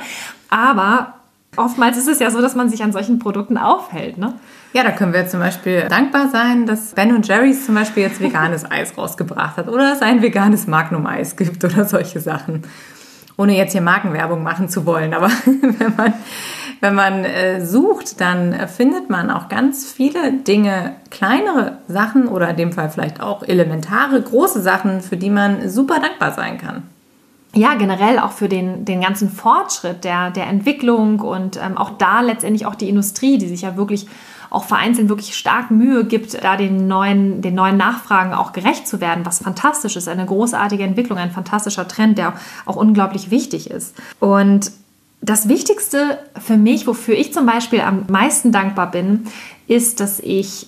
Aber 0.49 1.13
oftmals 1.57 1.97
ist 1.97 2.07
es 2.07 2.19
ja 2.19 2.31
so, 2.31 2.41
dass 2.41 2.55
man 2.55 2.69
sich 2.69 2.83
an 2.83 2.91
solchen 2.91 3.19
Produkten 3.19 3.57
aufhält. 3.57 4.17
Ne? 4.17 4.33
Ja, 4.73 4.83
da 4.83 4.91
können 4.91 5.13
wir 5.13 5.27
zum 5.27 5.39
Beispiel 5.39 5.87
dankbar 5.89 6.29
sein, 6.29 6.65
dass 6.65 6.93
Ben 6.93 7.21
Jerry's 7.21 7.65
zum 7.65 7.75
Beispiel 7.75 8.03
jetzt 8.03 8.21
veganes 8.21 8.65
Eis 8.71 8.97
rausgebracht 8.97 9.57
hat 9.57 9.67
oder 9.67 9.93
es 9.93 10.01
ein 10.01 10.21
veganes 10.21 10.67
Magnum-Eis 10.67 11.35
gibt 11.35 11.63
oder 11.63 11.85
solche 11.85 12.19
Sachen. 12.19 12.63
Ohne 13.37 13.55
jetzt 13.55 13.71
hier 13.71 13.81
Markenwerbung 13.81 14.43
machen 14.43 14.67
zu 14.67 14.85
wollen, 14.85 15.13
aber 15.13 15.29
wenn 15.45 15.95
man, 15.95 16.13
wenn 16.81 16.93
man 16.93 17.23
äh, 17.23 17.65
sucht, 17.65 18.19
dann 18.19 18.67
findet 18.67 19.09
man 19.09 19.31
auch 19.31 19.47
ganz 19.47 19.89
viele 19.89 20.33
Dinge, 20.33 20.97
kleinere 21.09 21.77
Sachen 21.87 22.27
oder 22.27 22.49
in 22.49 22.57
dem 22.57 22.73
Fall 22.73 22.89
vielleicht 22.89 23.21
auch 23.21 23.43
elementare, 23.43 24.21
große 24.21 24.61
Sachen, 24.61 24.99
für 24.99 25.15
die 25.15 25.29
man 25.29 25.69
super 25.69 25.99
dankbar 26.01 26.33
sein 26.33 26.57
kann 26.57 26.83
ja, 27.55 27.73
generell 27.75 28.19
auch 28.19 28.31
für 28.31 28.47
den, 28.47 28.85
den 28.85 29.01
ganzen 29.01 29.29
Fortschritt 29.29 30.03
der, 30.03 30.29
der 30.29 30.47
Entwicklung 30.47 31.19
und 31.19 31.57
ähm, 31.57 31.77
auch 31.77 31.91
da 31.97 32.21
letztendlich 32.21 32.65
auch 32.65 32.75
die 32.75 32.89
Industrie, 32.89 33.37
die 33.37 33.47
sich 33.47 33.61
ja 33.61 33.75
wirklich 33.75 34.07
auch 34.51 34.63
vereinzelt 34.63 35.09
wirklich 35.09 35.35
stark 35.35 35.69
Mühe 35.69 36.05
gibt, 36.05 36.43
da 36.43 36.57
den 36.57 36.87
neuen, 36.87 37.41
den 37.41 37.55
neuen 37.55 37.77
Nachfragen 37.77 38.33
auch 38.33 38.51
gerecht 38.51 38.87
zu 38.87 38.99
werden, 38.99 39.25
was 39.25 39.39
fantastisch 39.39 39.95
ist, 39.95 40.07
eine 40.07 40.25
großartige 40.25 40.83
Entwicklung, 40.83 41.17
ein 41.19 41.31
fantastischer 41.31 41.87
Trend, 41.87 42.17
der 42.17 42.33
auch 42.65 42.75
unglaublich 42.75 43.29
wichtig 43.29 43.69
ist. 43.69 43.95
Und 44.19 44.71
das 45.21 45.49
Wichtigste 45.49 46.19
für 46.39 46.57
mich, 46.57 46.87
wofür 46.87 47.15
ich 47.15 47.33
zum 47.33 47.45
Beispiel 47.45 47.81
am 47.81 48.05
meisten 48.09 48.51
dankbar 48.51 48.89
bin, 48.89 49.25
ist, 49.67 49.99
dass 49.99 50.19
ich 50.19 50.67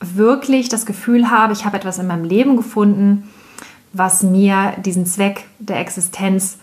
wirklich 0.00 0.68
das 0.68 0.86
Gefühl 0.86 1.30
habe, 1.30 1.52
ich 1.52 1.64
habe 1.64 1.76
etwas 1.76 1.98
in 1.98 2.06
meinem 2.06 2.24
Leben 2.24 2.56
gefunden, 2.56 3.28
was 3.92 4.22
mir 4.22 4.74
diesen 4.84 5.06
Zweck 5.06 5.44
der 5.58 5.80
Existenz 5.80 6.58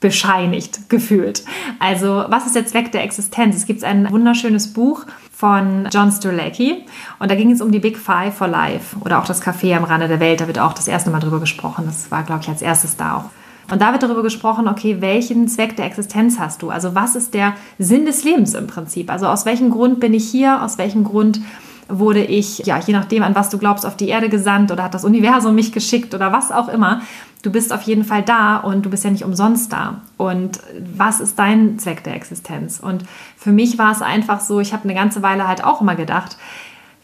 bescheinigt, 0.00 0.90
gefühlt. 0.90 1.42
Also, 1.78 2.24
was 2.28 2.46
ist 2.46 2.54
der 2.54 2.66
Zweck 2.66 2.92
der 2.92 3.02
Existenz? 3.02 3.56
Es 3.56 3.66
gibt 3.66 3.82
ein 3.82 4.10
wunderschönes 4.10 4.72
Buch 4.72 5.06
von 5.32 5.88
John 5.90 6.12
Strelacki 6.12 6.84
und 7.18 7.30
da 7.30 7.34
ging 7.34 7.50
es 7.50 7.60
um 7.60 7.72
die 7.72 7.78
Big 7.78 7.96
Five 7.96 8.34
for 8.34 8.48
Life 8.48 8.96
oder 9.00 9.18
auch 9.18 9.26
das 9.26 9.42
Café 9.42 9.74
am 9.74 9.84
Rande 9.84 10.08
der 10.08 10.20
Welt. 10.20 10.40
Da 10.40 10.46
wird 10.46 10.58
auch 10.58 10.74
das 10.74 10.88
erste 10.88 11.10
Mal 11.10 11.20
drüber 11.20 11.40
gesprochen. 11.40 11.84
Das 11.86 12.10
war, 12.10 12.24
glaube 12.24 12.42
ich, 12.42 12.48
als 12.48 12.62
erstes 12.62 12.96
da 12.96 13.16
auch. 13.16 13.30
Und 13.72 13.82
da 13.82 13.92
wird 13.92 14.02
darüber 14.02 14.22
gesprochen, 14.22 14.68
okay, 14.68 15.00
welchen 15.00 15.48
Zweck 15.48 15.76
der 15.76 15.86
Existenz 15.86 16.38
hast 16.38 16.62
du? 16.62 16.70
Also 16.70 16.94
was 16.94 17.16
ist 17.16 17.34
der 17.34 17.54
Sinn 17.78 18.06
des 18.06 18.22
Lebens 18.22 18.54
im 18.54 18.66
Prinzip? 18.68 19.10
Also 19.10 19.26
aus 19.26 19.44
welchem 19.44 19.70
Grund 19.70 19.98
bin 19.98 20.14
ich 20.14 20.28
hier? 20.28 20.62
Aus 20.62 20.78
welchem 20.78 21.04
Grund 21.04 21.40
wurde 21.88 22.24
ich, 22.24 22.58
ja, 22.58 22.78
je 22.78 22.92
nachdem, 22.92 23.22
an 23.22 23.34
was 23.34 23.50
du 23.50 23.58
glaubst, 23.58 23.86
auf 23.86 23.96
die 23.96 24.08
Erde 24.08 24.28
gesandt 24.28 24.72
oder 24.72 24.84
hat 24.84 24.94
das 24.94 25.04
Universum 25.04 25.54
mich 25.54 25.72
geschickt 25.72 26.14
oder 26.14 26.32
was 26.32 26.50
auch 26.50 26.68
immer. 26.68 27.02
Du 27.42 27.52
bist 27.52 27.72
auf 27.72 27.82
jeden 27.82 28.04
Fall 28.04 28.22
da 28.22 28.56
und 28.56 28.84
du 28.84 28.90
bist 28.90 29.04
ja 29.04 29.10
nicht 29.10 29.24
umsonst 29.24 29.72
da. 29.72 30.00
Und 30.16 30.58
was 30.96 31.20
ist 31.20 31.38
dein 31.38 31.78
Zweck 31.78 32.02
der 32.02 32.14
Existenz? 32.14 32.80
Und 32.80 33.04
für 33.36 33.52
mich 33.52 33.78
war 33.78 33.92
es 33.92 34.02
einfach 34.02 34.40
so, 34.40 34.58
ich 34.58 34.72
habe 34.72 34.84
eine 34.84 34.94
ganze 34.94 35.22
Weile 35.22 35.46
halt 35.46 35.62
auch 35.62 35.80
immer 35.80 35.94
gedacht, 35.94 36.36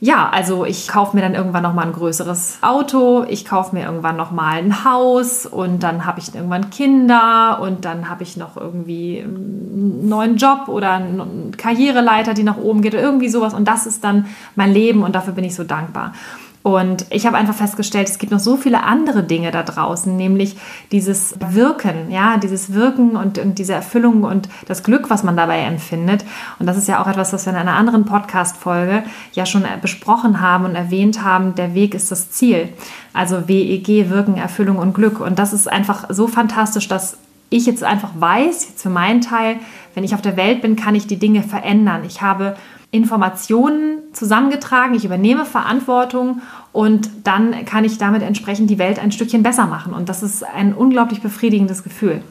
ja, 0.04 0.28
also 0.30 0.64
ich 0.64 0.88
kaufe 0.88 1.14
mir 1.14 1.22
dann 1.22 1.36
irgendwann 1.36 1.62
noch 1.62 1.74
mal 1.74 1.86
ein 1.86 1.92
größeres 1.92 2.58
Auto, 2.60 3.24
ich 3.28 3.44
kaufe 3.44 3.72
mir 3.72 3.84
irgendwann 3.84 4.16
noch 4.16 4.32
mal 4.32 4.58
ein 4.58 4.84
Haus 4.84 5.46
und 5.46 5.84
dann 5.84 6.04
habe 6.04 6.18
ich 6.18 6.34
irgendwann 6.34 6.70
Kinder 6.70 7.60
und 7.62 7.84
dann 7.84 8.08
habe 8.08 8.24
ich 8.24 8.36
noch 8.36 8.56
irgendwie 8.56 9.20
einen 9.20 10.08
neuen 10.08 10.38
Job 10.38 10.66
oder 10.66 10.94
eine 10.94 11.52
Karriereleiter, 11.56 12.34
die 12.34 12.42
nach 12.42 12.56
oben 12.56 12.82
geht 12.82 12.94
oder 12.94 13.02
irgendwie 13.04 13.28
sowas 13.28 13.54
und 13.54 13.68
das 13.68 13.86
ist 13.86 14.02
dann 14.02 14.26
mein 14.56 14.72
Leben 14.72 15.04
und 15.04 15.14
dafür 15.14 15.34
bin 15.34 15.44
ich 15.44 15.54
so 15.54 15.62
dankbar. 15.62 16.14
Und 16.62 17.06
ich 17.10 17.26
habe 17.26 17.36
einfach 17.36 17.54
festgestellt, 17.54 18.08
es 18.08 18.18
gibt 18.18 18.30
noch 18.30 18.38
so 18.38 18.56
viele 18.56 18.84
andere 18.84 19.24
Dinge 19.24 19.50
da 19.50 19.64
draußen, 19.64 20.16
nämlich 20.16 20.56
dieses 20.92 21.34
Wirken, 21.40 22.10
ja, 22.10 22.36
dieses 22.36 22.72
Wirken 22.72 23.16
und, 23.16 23.38
und 23.38 23.58
diese 23.58 23.72
Erfüllung 23.72 24.22
und 24.22 24.48
das 24.68 24.84
Glück, 24.84 25.10
was 25.10 25.24
man 25.24 25.36
dabei 25.36 25.60
empfindet. 25.60 26.24
Und 26.60 26.66
das 26.66 26.76
ist 26.76 26.86
ja 26.86 27.02
auch 27.02 27.08
etwas, 27.08 27.32
was 27.32 27.46
wir 27.46 27.52
in 27.52 27.58
einer 27.58 27.74
anderen 27.74 28.04
Podcast-Folge 28.04 29.02
ja 29.32 29.44
schon 29.44 29.64
besprochen 29.80 30.40
haben 30.40 30.64
und 30.64 30.76
erwähnt 30.76 31.24
haben. 31.24 31.56
Der 31.56 31.74
Weg 31.74 31.94
ist 31.94 32.12
das 32.12 32.30
Ziel. 32.30 32.68
Also 33.12 33.48
WEG, 33.48 34.08
Wirken, 34.08 34.36
Erfüllung 34.36 34.78
und 34.78 34.94
Glück. 34.94 35.20
Und 35.20 35.40
das 35.40 35.52
ist 35.52 35.68
einfach 35.70 36.06
so 36.10 36.28
fantastisch, 36.28 36.86
dass 36.86 37.16
ich 37.52 37.66
jetzt 37.66 37.84
einfach 37.84 38.10
weiß, 38.14 38.68
jetzt 38.68 38.82
für 38.82 38.90
meinen 38.90 39.20
Teil, 39.20 39.56
wenn 39.94 40.04
ich 40.04 40.14
auf 40.14 40.22
der 40.22 40.36
Welt 40.36 40.62
bin, 40.62 40.76
kann 40.76 40.94
ich 40.94 41.06
die 41.06 41.18
Dinge 41.18 41.42
verändern. 41.42 42.02
Ich 42.04 42.22
habe 42.22 42.56
Informationen 42.90 43.98
zusammengetragen, 44.12 44.94
ich 44.94 45.04
übernehme 45.04 45.44
Verantwortung 45.44 46.42
und 46.72 47.08
dann 47.24 47.64
kann 47.64 47.84
ich 47.84 47.98
damit 47.98 48.22
entsprechend 48.22 48.68
die 48.68 48.78
Welt 48.78 48.98
ein 48.98 49.12
Stückchen 49.12 49.42
besser 49.42 49.66
machen. 49.66 49.94
Und 49.94 50.08
das 50.08 50.22
ist 50.22 50.44
ein 50.44 50.74
unglaublich 50.74 51.22
befriedigendes 51.22 51.84
Gefühl. 51.84 52.22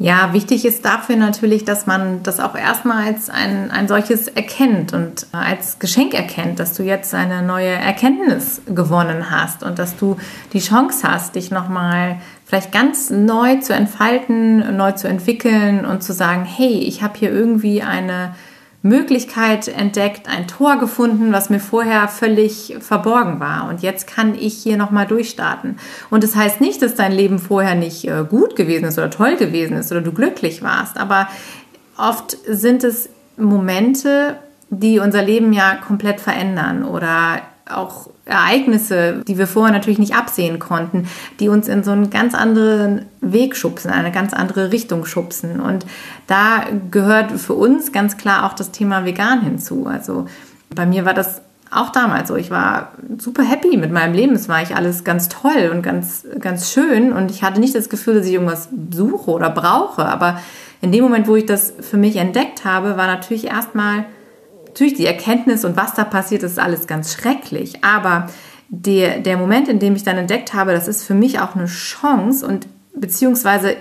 Ja, 0.00 0.32
wichtig 0.32 0.64
ist 0.64 0.84
dafür 0.84 1.16
natürlich, 1.16 1.64
dass 1.64 1.86
man 1.86 2.22
das 2.22 2.38
auch 2.38 2.54
erstmal 2.54 3.04
als 3.04 3.30
ein, 3.30 3.72
ein 3.72 3.88
solches 3.88 4.28
erkennt 4.28 4.92
und 4.92 5.26
als 5.32 5.80
Geschenk 5.80 6.14
erkennt, 6.14 6.60
dass 6.60 6.74
du 6.74 6.84
jetzt 6.84 7.14
eine 7.14 7.42
neue 7.42 7.70
Erkenntnis 7.70 8.62
gewonnen 8.66 9.32
hast 9.32 9.64
und 9.64 9.80
dass 9.80 9.96
du 9.96 10.16
die 10.52 10.60
Chance 10.60 11.08
hast, 11.08 11.34
dich 11.34 11.50
nochmal 11.50 12.20
vielleicht 12.48 12.72
ganz 12.72 13.10
neu 13.10 13.56
zu 13.56 13.74
entfalten, 13.74 14.74
neu 14.76 14.92
zu 14.92 15.06
entwickeln 15.06 15.84
und 15.84 16.02
zu 16.02 16.14
sagen, 16.14 16.46
hey, 16.46 16.78
ich 16.78 17.02
habe 17.02 17.18
hier 17.18 17.30
irgendwie 17.30 17.82
eine 17.82 18.34
Möglichkeit 18.80 19.68
entdeckt, 19.68 20.30
ein 20.30 20.46
Tor 20.46 20.78
gefunden, 20.78 21.30
was 21.30 21.50
mir 21.50 21.60
vorher 21.60 22.08
völlig 22.08 22.76
verborgen 22.80 23.38
war. 23.38 23.68
Und 23.68 23.82
jetzt 23.82 24.06
kann 24.06 24.34
ich 24.34 24.54
hier 24.54 24.78
nochmal 24.78 25.06
durchstarten. 25.06 25.78
Und 26.08 26.24
das 26.24 26.36
heißt 26.36 26.62
nicht, 26.62 26.80
dass 26.80 26.94
dein 26.94 27.12
Leben 27.12 27.38
vorher 27.38 27.74
nicht 27.74 28.08
äh, 28.08 28.24
gut 28.26 28.56
gewesen 28.56 28.86
ist 28.86 28.96
oder 28.96 29.10
toll 29.10 29.36
gewesen 29.36 29.76
ist 29.76 29.92
oder 29.92 30.00
du 30.00 30.12
glücklich 30.12 30.62
warst. 30.62 30.96
Aber 30.96 31.28
oft 31.98 32.38
sind 32.46 32.82
es 32.82 33.10
Momente, 33.36 34.36
die 34.70 35.00
unser 35.00 35.22
Leben 35.22 35.52
ja 35.52 35.74
komplett 35.74 36.20
verändern 36.20 36.82
oder 36.82 37.42
auch 37.68 38.08
Ereignisse, 38.28 39.22
die 39.26 39.38
wir 39.38 39.46
vorher 39.46 39.72
natürlich 39.72 39.98
nicht 39.98 40.14
absehen 40.14 40.58
konnten, 40.58 41.08
die 41.40 41.48
uns 41.48 41.66
in 41.66 41.82
so 41.82 41.90
einen 41.90 42.10
ganz 42.10 42.34
anderen 42.34 43.06
Weg 43.20 43.56
schubsen, 43.56 43.90
eine 43.90 44.12
ganz 44.12 44.34
andere 44.34 44.70
Richtung 44.70 45.06
schubsen. 45.06 45.60
Und 45.60 45.86
da 46.26 46.64
gehört 46.90 47.32
für 47.32 47.54
uns 47.54 47.90
ganz 47.90 48.16
klar 48.16 48.44
auch 48.44 48.52
das 48.52 48.70
Thema 48.70 49.04
vegan 49.04 49.40
hinzu. 49.40 49.86
Also 49.86 50.26
bei 50.74 50.84
mir 50.84 51.04
war 51.04 51.14
das 51.14 51.40
auch 51.70 51.90
damals 51.90 52.28
so. 52.28 52.36
Ich 52.36 52.50
war 52.50 52.92
super 53.18 53.42
happy 53.42 53.76
mit 53.76 53.92
meinem 53.92 54.14
Leben. 54.14 54.34
Es 54.34 54.48
war 54.48 54.56
eigentlich 54.56 54.76
alles 54.76 55.04
ganz 55.04 55.28
toll 55.28 55.70
und 55.72 55.82
ganz, 55.82 56.26
ganz 56.40 56.70
schön. 56.70 57.12
Und 57.12 57.30
ich 57.30 57.42
hatte 57.42 57.60
nicht 57.60 57.74
das 57.74 57.88
Gefühl, 57.88 58.14
dass 58.14 58.26
ich 58.26 58.32
irgendwas 58.32 58.68
suche 58.92 59.30
oder 59.30 59.50
brauche. 59.50 60.04
Aber 60.04 60.40
in 60.80 60.92
dem 60.92 61.02
Moment, 61.02 61.28
wo 61.28 61.36
ich 61.36 61.46
das 61.46 61.72
für 61.80 61.96
mich 61.96 62.16
entdeckt 62.16 62.64
habe, 62.64 62.96
war 62.96 63.06
natürlich 63.06 63.46
erstmal, 63.46 64.04
natürlich 64.78 64.96
die 64.96 65.06
Erkenntnis 65.06 65.64
und 65.64 65.76
was 65.76 65.94
da 65.94 66.04
passiert, 66.04 66.44
ist 66.44 66.58
alles 66.58 66.86
ganz 66.86 67.12
schrecklich. 67.12 67.82
Aber 67.82 68.28
der, 68.68 69.18
der 69.18 69.36
Moment, 69.36 69.66
in 69.66 69.80
dem 69.80 69.96
ich 69.96 70.04
dann 70.04 70.16
entdeckt 70.16 70.54
habe, 70.54 70.72
das 70.72 70.86
ist 70.86 71.02
für 71.02 71.14
mich 71.14 71.40
auch 71.40 71.56
eine 71.56 71.66
Chance 71.66 72.46
und 72.46 72.68
beziehungsweise 72.94 73.76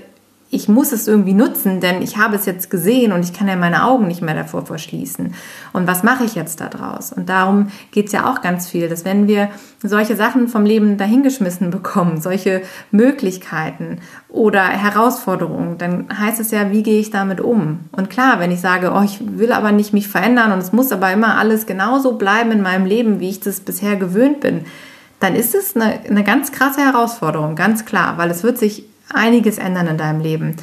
ich 0.50 0.70
muss 0.70 0.94
es 0.94 1.08
irgendwie 1.08 1.34
nutzen, 1.34 1.82
denn 1.82 2.02
ich 2.02 2.18
habe 2.18 2.38
es 2.38 2.46
jetzt 2.46 2.70
gesehen 2.70 3.12
und 3.12 3.24
ich 3.24 3.34
kann 3.34 3.50
ja 3.50 3.58
meine 3.58 3.84
Augen 3.84 4.08
nicht 4.08 4.22
mehr 4.22 4.34
davor 4.34 4.66
verschließen. 4.66 5.34
Und 5.74 5.88
was 5.88 6.04
mache 6.04 6.24
ich 6.24 6.36
jetzt 6.36 6.62
daraus? 6.62 7.12
Und 7.12 7.28
darum 7.28 7.68
geht 7.92 8.08
es 8.08 8.14
ja 8.14 8.32
auch 8.32 8.42
ganz 8.42 8.70
viel, 8.70 8.88
dass 8.88 9.04
wenn 9.04 9.28
wir 9.28 9.50
solche 9.84 10.16
Sachen 10.16 10.48
vom 10.48 10.66
Leben 10.66 10.98
dahingeschmissen 10.98 11.70
bekommen, 11.70 12.22
solche 12.22 12.62
Möglichkeiten 12.92 14.00
oder 14.30 14.64
Herausforderungen, 14.64 15.78
dann 15.78 16.08
heißt 16.18 16.40
es 16.40 16.52
ja, 16.52 16.72
wie 16.72 16.84
gehe 16.84 17.02
ich 17.02 17.12
damit 17.12 17.42
um? 17.42 17.82
Und 17.92 18.10
klar, 18.10 18.40
wenn 18.40 18.52
ich 18.52 18.62
sage, 18.62 18.94
oh, 18.96 19.04
ich 19.04 19.20
will 19.22 19.52
aber 19.52 19.74
nicht 19.74 19.92
mich 19.92 20.08
verändern 20.08 20.54
und 20.54 20.60
es 20.60 20.72
muss 20.72 20.94
aber 20.94 21.12
immer 21.12 21.38
alles 21.38 21.66
genauso 21.66 22.14
bleiben 22.14 22.52
in 22.52 22.62
meinem 22.62 22.86
Leben, 22.86 23.20
wie 23.20 23.30
ich 23.30 23.42
das 23.42 23.60
bisher 23.60 23.98
gewöhnt 23.98 24.40
bin, 24.40 24.62
dann 25.20 25.36
ist 25.36 25.56
es 25.56 25.76
eine, 25.76 26.00
eine 26.08 26.24
ganz 26.24 26.54
krasse 26.54 26.82
Herausforderung, 26.82 27.56
ganz 27.56 27.86
klar, 27.86 28.18
weil 28.18 28.30
es 28.30 28.44
wird 28.44 28.58
sich 28.58 28.86
einiges 29.14 29.58
ändern 29.58 29.88
in 29.88 29.98
deinem 29.98 30.22
Leben. 30.22 30.56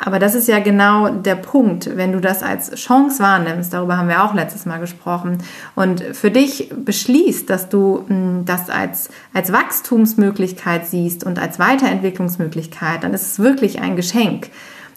Aber 0.00 0.20
das 0.20 0.36
ist 0.36 0.46
ja 0.46 0.60
genau 0.60 1.08
der 1.08 1.34
Punkt, 1.34 1.96
wenn 1.96 2.12
du 2.12 2.20
das 2.20 2.44
als 2.44 2.72
Chance 2.76 3.20
wahrnimmst, 3.20 3.72
darüber 3.72 3.96
haben 3.96 4.08
wir 4.08 4.22
auch 4.22 4.32
letztes 4.32 4.64
Mal 4.64 4.78
gesprochen, 4.78 5.38
und 5.74 6.00
für 6.00 6.30
dich 6.30 6.72
beschließt, 6.72 7.50
dass 7.50 7.68
du 7.68 8.04
hm, 8.06 8.44
das 8.44 8.70
als, 8.70 9.10
als 9.34 9.52
Wachstumsmöglichkeit 9.52 10.86
siehst 10.86 11.24
und 11.24 11.40
als 11.40 11.58
Weiterentwicklungsmöglichkeit, 11.58 13.02
dann 13.02 13.12
ist 13.12 13.32
es 13.32 13.38
wirklich 13.40 13.80
ein 13.80 13.96
Geschenk. 13.96 14.50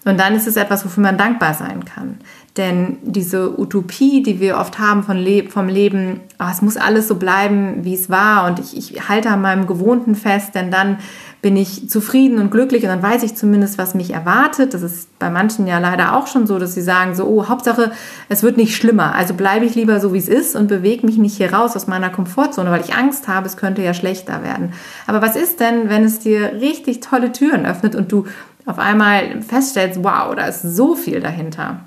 Und 0.04 0.20
dann 0.20 0.36
ist 0.36 0.48
es 0.48 0.56
etwas, 0.56 0.84
wofür 0.84 1.04
man 1.04 1.18
dankbar 1.18 1.54
sein 1.54 1.86
kann. 1.86 2.18
Denn 2.58 2.98
diese 3.04 3.58
Utopie, 3.58 4.24
die 4.24 4.42
wir 4.42 4.58
oft 4.58 4.78
haben 4.78 5.04
von 5.04 5.16
Le 5.16 5.48
vom 5.48 5.70
Leben, 5.70 6.20
oh, 6.38 6.48
es 6.52 6.62
muss 6.62 6.76
alles 6.76 7.08
so 7.08 7.16
bleiben, 7.16 7.86
wie 7.86 7.94
es 7.94 8.10
war 8.10 8.46
und 8.46 8.60
ich, 8.60 8.78
ich 8.78 9.08
halte 9.08 9.30
an 9.30 9.42
meinem 9.42 9.68
Gewohnten 9.68 10.16
fest, 10.16 10.54
denn 10.54 10.70
dann 10.70 10.98
bin 11.42 11.56
ich 11.56 11.90
zufrieden 11.90 12.40
und 12.40 12.52
glücklich 12.52 12.84
und 12.84 12.90
dann 12.90 13.02
weiß 13.02 13.24
ich 13.24 13.36
zumindest, 13.36 13.78
was 13.78 13.96
mich 13.96 14.14
erwartet. 14.14 14.74
Das 14.74 14.84
ist 14.84 15.18
bei 15.18 15.30
manchen 15.30 15.66
ja 15.66 15.80
leider 15.80 16.16
auch 16.16 16.28
schon 16.28 16.46
so, 16.46 16.60
dass 16.60 16.76
sie 16.76 16.82
sagen 16.82 17.16
so, 17.16 17.26
oh, 17.26 17.48
Hauptsache, 17.48 17.92
es 18.30 18.44
wird 18.44 18.58
nicht 18.58 18.76
schlimmer. 18.76 19.16
Also 19.16 19.34
bleibe 19.34 19.66
ich 19.66 19.74
lieber 19.74 20.00
so, 20.00 20.14
wie 20.14 20.20
es 20.20 20.28
ist 20.28 20.56
und 20.56 20.68
bewege 20.68 21.06
mich 21.06 21.18
nicht 21.18 21.38
hier 21.38 21.54
raus 21.54 21.76
aus 21.76 21.88
meiner 21.88 22.10
Komfortzone, 22.10 22.70
weil 22.70 22.82
ich 22.82 22.94
Angst 22.94 23.28
habe, 23.28 23.48
es 23.48 23.58
könnte 23.58 23.82
ja 23.82 23.94
schlechter 23.94 24.44
werden. 24.44 24.74
Aber 25.08 25.22
was 25.22 25.36
ist 25.36 25.60
denn, 25.62 25.90
wenn 25.90 26.04
es 26.04 26.20
dir 26.20 26.54
richtig 26.60 27.00
tolle 27.00 27.32
Türen 27.32 27.66
öffnet 27.66 27.96
und 27.96 28.12
du 28.12 28.26
auf 28.66 28.80
einmal 28.80 29.42
feststellst, 29.42 30.04
wow, 30.04 30.36
da 30.36 30.46
ist 30.46 30.62
so 30.62 30.96
viel 30.96 31.20
dahinter? 31.20 31.82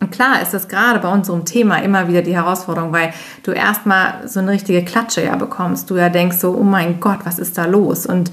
Und 0.00 0.10
klar 0.10 0.40
ist 0.40 0.54
das 0.54 0.68
gerade 0.68 0.98
bei 0.98 1.12
unserem 1.12 1.44
Thema 1.44 1.76
immer 1.82 2.08
wieder 2.08 2.22
die 2.22 2.34
Herausforderung, 2.34 2.92
weil 2.92 3.12
du 3.42 3.52
erstmal 3.52 4.26
so 4.26 4.40
eine 4.40 4.52
richtige 4.52 4.82
Klatsche 4.82 5.22
ja 5.22 5.36
bekommst. 5.36 5.90
Du 5.90 5.96
ja 5.96 6.08
denkst 6.08 6.38
so, 6.38 6.56
oh 6.56 6.62
mein 6.62 7.00
Gott, 7.00 7.18
was 7.24 7.38
ist 7.38 7.58
da 7.58 7.66
los? 7.66 8.06
Und 8.06 8.30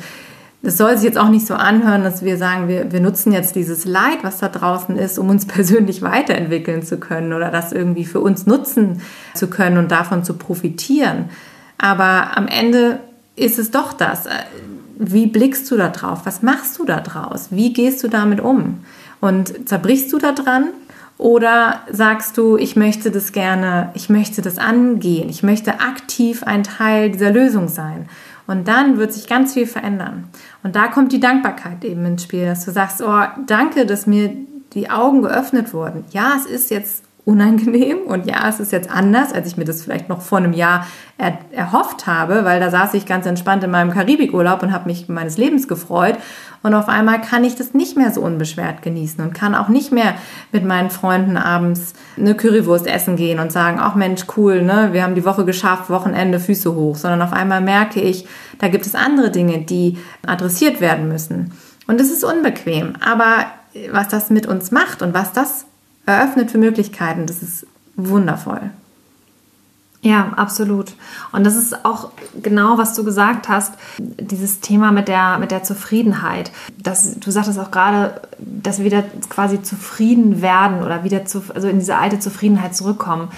es 0.64 0.78
soll 0.78 0.96
sich 0.98 1.06
jetzt 1.06 1.18
auch 1.18 1.30
nicht 1.30 1.46
so 1.46 1.54
anhören, 1.54 2.04
dass 2.04 2.24
wir 2.24 2.38
sagen, 2.38 2.68
wir, 2.68 2.92
wir 2.92 3.02
nutzen 3.02 3.32
jetzt 3.32 3.56
dieses 3.56 3.86
Leid, 3.86 4.20
was 4.24 4.40
da 4.40 4.48
draußen 4.48 4.98
ist, 4.98 5.20
um 5.20 5.30
uns 5.30 5.46
persönlich 5.48 6.02
weiterentwickeln 6.02 6.84
zu 6.84 6.98
können 6.98 7.34
oder 7.34 7.52
das 7.52 7.74
irgendwie 7.74 8.06
für 8.06 8.22
uns 8.22 8.46
nutzen 8.46 9.02
zu 9.34 9.48
können 9.48 9.78
und 9.78 9.92
davon 9.92 10.24
zu 10.24 10.36
profitieren. 10.36 11.30
Aber 11.78 12.38
am 12.38 12.48
Ende 12.48 13.00
ist 13.36 13.60
es 13.60 13.72
doch 13.72 13.94
das. 13.94 14.26
Wie 15.00 15.28
blickst 15.28 15.70
du 15.70 15.78
da 15.78 15.90
drauf? 15.90 16.22
Was 16.26 16.42
machst 16.42 16.80
du 16.80 16.86
da 16.86 17.00
draus? 17.00 17.48
Wie 17.52 17.74
gehst 17.74 18.04
du 18.04 18.08
damit 18.08 18.40
um? 18.40 18.80
Und 19.20 19.68
zerbrichst 19.70 20.12
du 20.12 20.18
da 20.18 20.32
dran? 20.32 20.70
Oder 21.18 21.82
sagst 21.92 22.38
du, 22.38 22.58
ich 22.58 22.76
möchte 22.76 23.10
das 23.10 23.32
gerne, 23.32 23.90
ich 23.96 24.10
möchte 24.10 24.42
das 24.42 24.60
angehen, 24.60 25.30
ich 25.30 25.42
möchte 25.42 25.80
aktiv 25.80 26.44
ein 26.44 26.64
Teil 26.64 27.12
dieser 27.12 27.32
Lösung 27.32 27.68
sein? 27.68 28.08
Und 28.46 28.68
dann 28.68 28.98
wird 28.98 29.14
sich 29.14 29.28
ganz 29.28 29.54
viel 29.54 29.68
verändern. 29.68 30.30
Und 30.64 30.76
da 30.76 30.88
kommt 30.88 31.12
die 31.12 31.20
Dankbarkeit 31.20 31.84
eben 31.84 32.06
ins 32.06 32.24
Spiel, 32.24 32.46
dass 32.46 32.66
du 32.66 32.72
sagst, 32.72 33.02
oh, 33.02 33.24
danke, 33.46 33.86
dass 33.86 34.08
mir 34.08 34.32
die 34.74 34.90
Augen 34.90 35.22
geöffnet 35.22 35.74
wurden. 35.74 36.06
Ja, 36.12 36.34
es 36.38 36.46
ist 36.46 36.72
jetzt 36.72 37.04
unangenehm. 37.28 38.00
Und 38.08 38.26
ja, 38.26 38.48
es 38.48 38.62
ist 38.62 38.72
jetzt 38.72 38.90
anders, 38.90 39.34
als 39.34 39.48
ich 39.48 39.58
mir 39.58 39.66
das 39.66 39.84
vielleicht 39.84 40.08
noch 40.08 40.22
vor 40.22 40.38
einem 40.38 40.54
Jahr 40.54 40.88
er, 41.18 41.38
erhofft 41.52 42.08
habe, 42.08 42.46
weil 42.46 42.62
da 42.62 42.72
saß 42.72 42.94
ich 42.94 43.06
ganz 43.06 43.26
entspannt 43.26 43.66
in 43.66 43.72
meinem 43.72 43.92
Karibikurlaub 43.92 44.64
und 44.64 44.72
habe 44.72 44.88
mich 44.88 45.10
meines 45.10 45.38
Lebens 45.38 45.68
gefreut. 45.68 46.16
Und 46.64 46.74
auf 46.74 46.88
einmal 46.88 47.20
kann 47.20 47.44
ich 47.44 47.56
das 47.56 47.74
nicht 47.74 47.98
mehr 47.98 48.12
so 48.12 48.22
unbeschwert 48.22 48.82
genießen 48.82 49.22
und 49.22 49.34
kann 49.34 49.56
auch 49.56 49.68
nicht 49.68 49.92
mehr 49.92 50.16
mit 50.54 50.64
meinen 50.64 50.90
Freunden 50.90 51.36
abends 51.36 51.94
eine 52.16 52.34
Currywurst 52.34 52.88
essen 52.88 53.18
gehen 53.18 53.40
und 53.40 53.52
sagen, 53.52 53.78
ach 53.82 53.96
Mensch, 53.96 54.24
cool, 54.38 54.62
ne, 54.62 54.90
wir 54.94 55.04
haben 55.04 55.16
die 55.16 55.26
Woche 55.26 55.44
geschafft, 55.44 55.90
Wochenende, 55.90 56.40
Füße 56.40 56.74
hoch, 56.74 56.96
sondern 56.96 57.22
auf 57.22 57.34
einmal 57.34 57.60
merke 57.60 58.00
ich, 58.00 58.26
da 58.60 58.70
gibt 58.70 58.86
es 58.86 58.96
andere 58.96 59.32
Dinge, 59.32 59.60
die 59.60 59.98
adressiert 60.26 60.80
werden 60.80 61.10
müssen. 61.10 61.52
Und 61.88 62.00
es 62.00 62.10
ist 62.10 62.24
unbequem, 62.24 62.94
aber 63.06 63.48
was 63.92 64.08
das 64.08 64.30
mit 64.30 64.48
uns 64.48 64.72
macht 64.72 65.02
und 65.02 65.14
was 65.14 65.34
das 65.34 65.66
eröffnet 66.08 66.50
für 66.50 66.58
Möglichkeiten. 66.58 67.28
Das 67.28 67.44
ist 67.44 67.68
wundervoll. 67.96 68.72
Ja, 70.02 70.34
absolut. 70.36 70.94
Und 71.32 71.44
das 71.44 71.56
ist 71.56 71.84
auch 71.84 72.12
genau, 72.42 72.78
was 72.78 72.94
du 72.94 73.04
gesagt 73.04 73.50
hast, 73.50 73.74
dieses 73.98 74.62
Thema 74.62 74.92
mit 74.92 75.08
der, 75.08 75.38
mit 75.40 75.52
der 75.52 75.64
Zufriedenheit. 75.64 76.52
Das, 76.82 77.20
du 77.20 77.30
sagtest 77.30 77.60
auch 77.60 77.72
gerade, 77.72 78.22
dass 78.40 78.78
wir 78.78 78.86
wieder 78.86 79.04
quasi 79.30 79.62
zufrieden 79.62 80.42
werden 80.42 80.84
oder 80.84 81.04
wieder 81.04 81.26
zu, 81.26 81.42
also 81.54 81.68
in 81.68 81.80
diese 81.80 81.98
alte 81.98 82.20
Zufriedenheit 82.20 82.76
zurückkommen. 82.76 83.30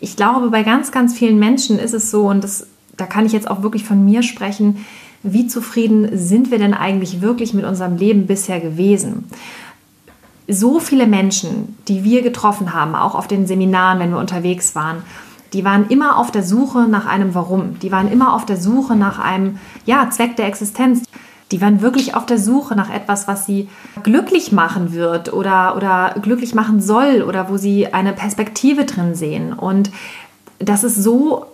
Ich 0.00 0.16
glaube, 0.16 0.50
bei 0.50 0.62
ganz, 0.62 0.90
ganz 0.90 1.16
vielen 1.16 1.38
Menschen 1.38 1.78
ist 1.78 1.92
es 1.92 2.10
so, 2.10 2.26
und 2.28 2.42
das, 2.42 2.66
da 2.96 3.06
kann 3.06 3.26
ich 3.26 3.32
jetzt 3.32 3.48
auch 3.48 3.62
wirklich 3.62 3.84
von 3.84 4.04
mir 4.04 4.22
sprechen, 4.22 4.84
wie 5.22 5.46
zufrieden 5.46 6.16
sind 6.16 6.50
wir 6.50 6.58
denn 6.58 6.72
eigentlich 6.72 7.20
wirklich 7.20 7.52
mit 7.52 7.66
unserem 7.66 7.96
Leben 7.96 8.26
bisher 8.26 8.58
gewesen? 8.58 9.26
So 10.50 10.80
viele 10.80 11.06
Menschen, 11.06 11.76
die 11.88 12.04
wir 12.04 12.22
getroffen 12.22 12.74
haben, 12.74 12.94
auch 12.94 13.14
auf 13.14 13.28
den 13.28 13.46
Seminaren, 13.46 13.98
wenn 13.98 14.10
wir 14.10 14.18
unterwegs 14.18 14.74
waren, 14.74 15.02
die 15.52 15.64
waren 15.64 15.88
immer 15.88 16.18
auf 16.18 16.30
der 16.30 16.42
Suche 16.42 16.86
nach 16.88 17.06
einem 17.06 17.34
Warum. 17.34 17.78
Die 17.80 17.90
waren 17.90 18.10
immer 18.10 18.34
auf 18.34 18.46
der 18.46 18.56
Suche 18.56 18.94
nach 18.94 19.18
einem 19.18 19.58
ja, 19.84 20.08
Zweck 20.10 20.36
der 20.36 20.46
Existenz. 20.46 21.04
Die 21.50 21.60
waren 21.60 21.80
wirklich 21.80 22.14
auf 22.14 22.26
der 22.26 22.38
Suche 22.38 22.76
nach 22.76 22.90
etwas, 22.90 23.26
was 23.26 23.46
sie 23.46 23.68
glücklich 24.04 24.52
machen 24.52 24.92
wird 24.92 25.32
oder, 25.32 25.76
oder 25.76 26.14
glücklich 26.22 26.54
machen 26.54 26.80
soll 26.80 27.22
oder 27.22 27.48
wo 27.48 27.56
sie 27.56 27.92
eine 27.92 28.12
Perspektive 28.12 28.84
drin 28.84 29.16
sehen. 29.16 29.52
Und 29.52 29.90
das 30.60 30.84
ist 30.84 30.96
so 30.96 31.46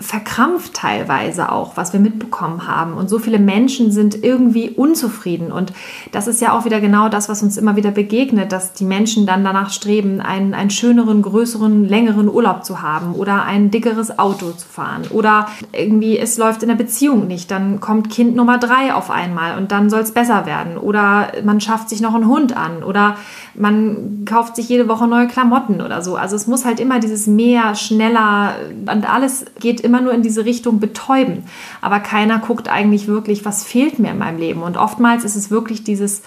verkrampft 0.00 0.74
teilweise 0.74 1.52
auch, 1.52 1.76
was 1.76 1.92
wir 1.92 2.00
mitbekommen 2.00 2.66
haben. 2.66 2.94
Und 2.94 3.08
so 3.08 3.20
viele 3.20 3.38
Menschen 3.38 3.92
sind 3.92 4.24
irgendwie 4.24 4.70
unzufrieden. 4.70 5.52
Und 5.52 5.72
das 6.10 6.26
ist 6.26 6.40
ja 6.40 6.52
auch 6.52 6.64
wieder 6.64 6.80
genau 6.80 7.08
das, 7.08 7.28
was 7.28 7.44
uns 7.44 7.56
immer 7.56 7.76
wieder 7.76 7.92
begegnet, 7.92 8.50
dass 8.50 8.72
die 8.72 8.84
Menschen 8.84 9.24
dann 9.24 9.44
danach 9.44 9.70
streben, 9.70 10.20
einen, 10.20 10.52
einen 10.52 10.70
schöneren, 10.70 11.22
größeren, 11.22 11.84
längeren 11.88 12.28
Urlaub 12.28 12.64
zu 12.64 12.82
haben 12.82 13.14
oder 13.14 13.44
ein 13.44 13.70
dickeres 13.70 14.18
Auto 14.18 14.50
zu 14.50 14.66
fahren. 14.66 15.02
Oder 15.10 15.46
irgendwie 15.70 16.18
es 16.18 16.38
läuft 16.38 16.64
in 16.64 16.70
der 16.70 16.76
Beziehung 16.76 17.28
nicht. 17.28 17.52
Dann 17.52 17.78
kommt 17.78 18.10
Kind 18.10 18.34
Nummer 18.34 18.58
drei 18.58 18.92
auf 18.94 19.12
einmal 19.12 19.56
und 19.58 19.70
dann 19.70 19.90
soll 19.90 20.00
es 20.00 20.10
besser 20.10 20.44
werden. 20.44 20.76
Oder 20.76 21.32
man 21.44 21.60
schafft 21.60 21.88
sich 21.88 22.00
noch 22.00 22.16
einen 22.16 22.26
Hund 22.26 22.56
an. 22.56 22.82
Oder 22.82 23.16
man 23.54 24.24
kauft 24.24 24.56
sich 24.56 24.68
jede 24.68 24.88
Woche 24.88 25.06
neue 25.06 25.28
Klamotten 25.28 25.80
oder 25.80 26.02
so. 26.02 26.16
Also 26.16 26.34
es 26.34 26.48
muss 26.48 26.64
halt 26.64 26.80
immer 26.80 26.98
dieses 26.98 27.28
mehr, 27.28 27.76
schneller 27.76 28.56
und 28.92 29.08
alles 29.08 29.44
geht 29.60 29.83
immer 29.84 30.00
nur 30.00 30.12
in 30.12 30.22
diese 30.22 30.44
Richtung 30.44 30.80
betäuben. 30.80 31.44
Aber 31.80 32.00
keiner 32.00 32.38
guckt 32.38 32.68
eigentlich 32.68 33.06
wirklich, 33.06 33.44
was 33.44 33.64
fehlt 33.64 33.98
mir 33.98 34.10
in 34.10 34.18
meinem 34.18 34.38
Leben. 34.38 34.62
Und 34.62 34.76
oftmals 34.76 35.24
ist 35.24 35.36
es 35.36 35.50
wirklich 35.50 35.84
dieses, 35.84 36.22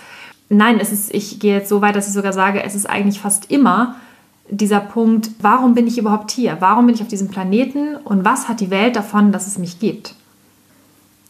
nein, 0.49 0.79
es 0.79 0.91
ist, 0.91 1.13
ich 1.13 1.39
gehe 1.39 1.55
jetzt 1.55 1.69
so 1.69 1.81
weit, 1.81 1.95
dass 1.95 2.07
ich 2.07 2.13
sogar 2.13 2.33
sage, 2.33 2.63
es 2.63 2.75
ist 2.75 2.89
eigentlich 2.89 3.19
fast 3.19 3.51
immer 3.51 3.95
dieser 4.49 4.79
Punkt, 4.79 5.31
warum 5.41 5.73
bin 5.73 5.87
ich 5.87 5.97
überhaupt 5.97 6.31
hier? 6.31 6.57
Warum 6.59 6.85
bin 6.85 6.95
ich 6.95 7.01
auf 7.01 7.07
diesem 7.07 7.27
Planeten? 7.27 7.95
Und 7.95 8.23
was 8.23 8.47
hat 8.47 8.59
die 8.59 8.69
Welt 8.69 8.95
davon, 8.95 9.31
dass 9.31 9.47
es 9.47 9.57
mich 9.57 9.79
gibt? 9.79 10.15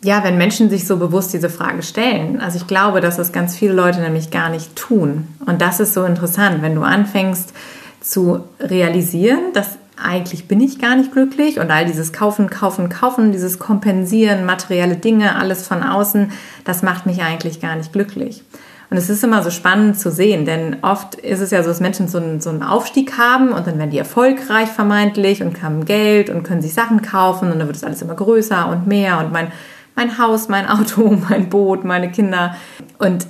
Ja, 0.03 0.23
wenn 0.23 0.37
Menschen 0.37 0.69
sich 0.69 0.85
so 0.85 0.97
bewusst 0.97 1.33
diese 1.33 1.49
Frage 1.49 1.81
stellen. 1.81 2.39
Also 2.39 2.57
ich 2.57 2.67
glaube, 2.67 3.01
dass 3.01 3.17
das 3.17 3.31
ganz 3.31 3.55
viele 3.55 3.73
Leute 3.73 3.99
nämlich 3.99 4.29
gar 4.29 4.49
nicht 4.49 4.75
tun. 4.75 5.27
Und 5.45 5.61
das 5.61 5.79
ist 5.79 5.95
so 5.95 6.05
interessant, 6.05 6.61
wenn 6.61 6.75
du 6.75 6.83
anfängst 6.83 7.53
zu 7.99 8.41
realisieren, 8.59 9.53
dass 9.53 9.77
eigentlich 10.01 10.47
bin 10.47 10.61
ich 10.61 10.79
gar 10.79 10.95
nicht 10.95 11.11
glücklich 11.11 11.59
und 11.59 11.71
all 11.71 11.85
dieses 11.85 12.13
Kaufen, 12.13 12.49
Kaufen, 12.49 12.89
Kaufen, 12.89 13.31
dieses 13.31 13.59
Kompensieren, 13.59 14.45
materielle 14.45 14.95
Dinge, 14.95 15.35
alles 15.35 15.67
von 15.67 15.83
außen, 15.83 16.31
das 16.63 16.83
macht 16.83 17.05
mich 17.05 17.21
eigentlich 17.21 17.59
gar 17.59 17.75
nicht 17.75 17.93
glücklich. 17.93 18.43
Und 18.89 18.95
es 18.95 19.09
ist 19.09 19.23
immer 19.23 19.43
so 19.43 19.49
spannend 19.49 19.99
zu 19.99 20.11
sehen, 20.11 20.45
denn 20.45 20.77
oft 20.81 21.15
ist 21.15 21.41
es 21.41 21.51
ja 21.51 21.61
so, 21.61 21.69
dass 21.69 21.81
Menschen 21.81 22.07
so 22.07 22.19
einen, 22.19 22.39
so 22.39 22.49
einen 22.49 22.63
Aufstieg 22.63 23.17
haben 23.17 23.51
und 23.51 23.67
dann 23.67 23.77
werden 23.77 23.91
die 23.91 23.97
erfolgreich 23.97 24.69
vermeintlich 24.69 25.43
und 25.43 25.61
haben 25.61 25.83
Geld 25.83 26.29
und 26.29 26.43
können 26.43 26.61
sich 26.61 26.73
Sachen 26.73 27.01
kaufen 27.01 27.51
und 27.51 27.59
dann 27.59 27.67
wird 27.67 27.75
es 27.75 27.83
alles 27.83 28.01
immer 28.01 28.15
größer 28.15 28.69
und 28.69 28.87
mehr 28.87 29.19
und 29.19 29.33
mein, 29.33 29.51
mein 29.95 30.17
Haus, 30.17 30.47
mein 30.47 30.69
Auto, 30.69 31.17
mein 31.29 31.49
Boot, 31.49 31.83
meine 31.83 32.11
Kinder. 32.11 32.55
Und 32.97 33.27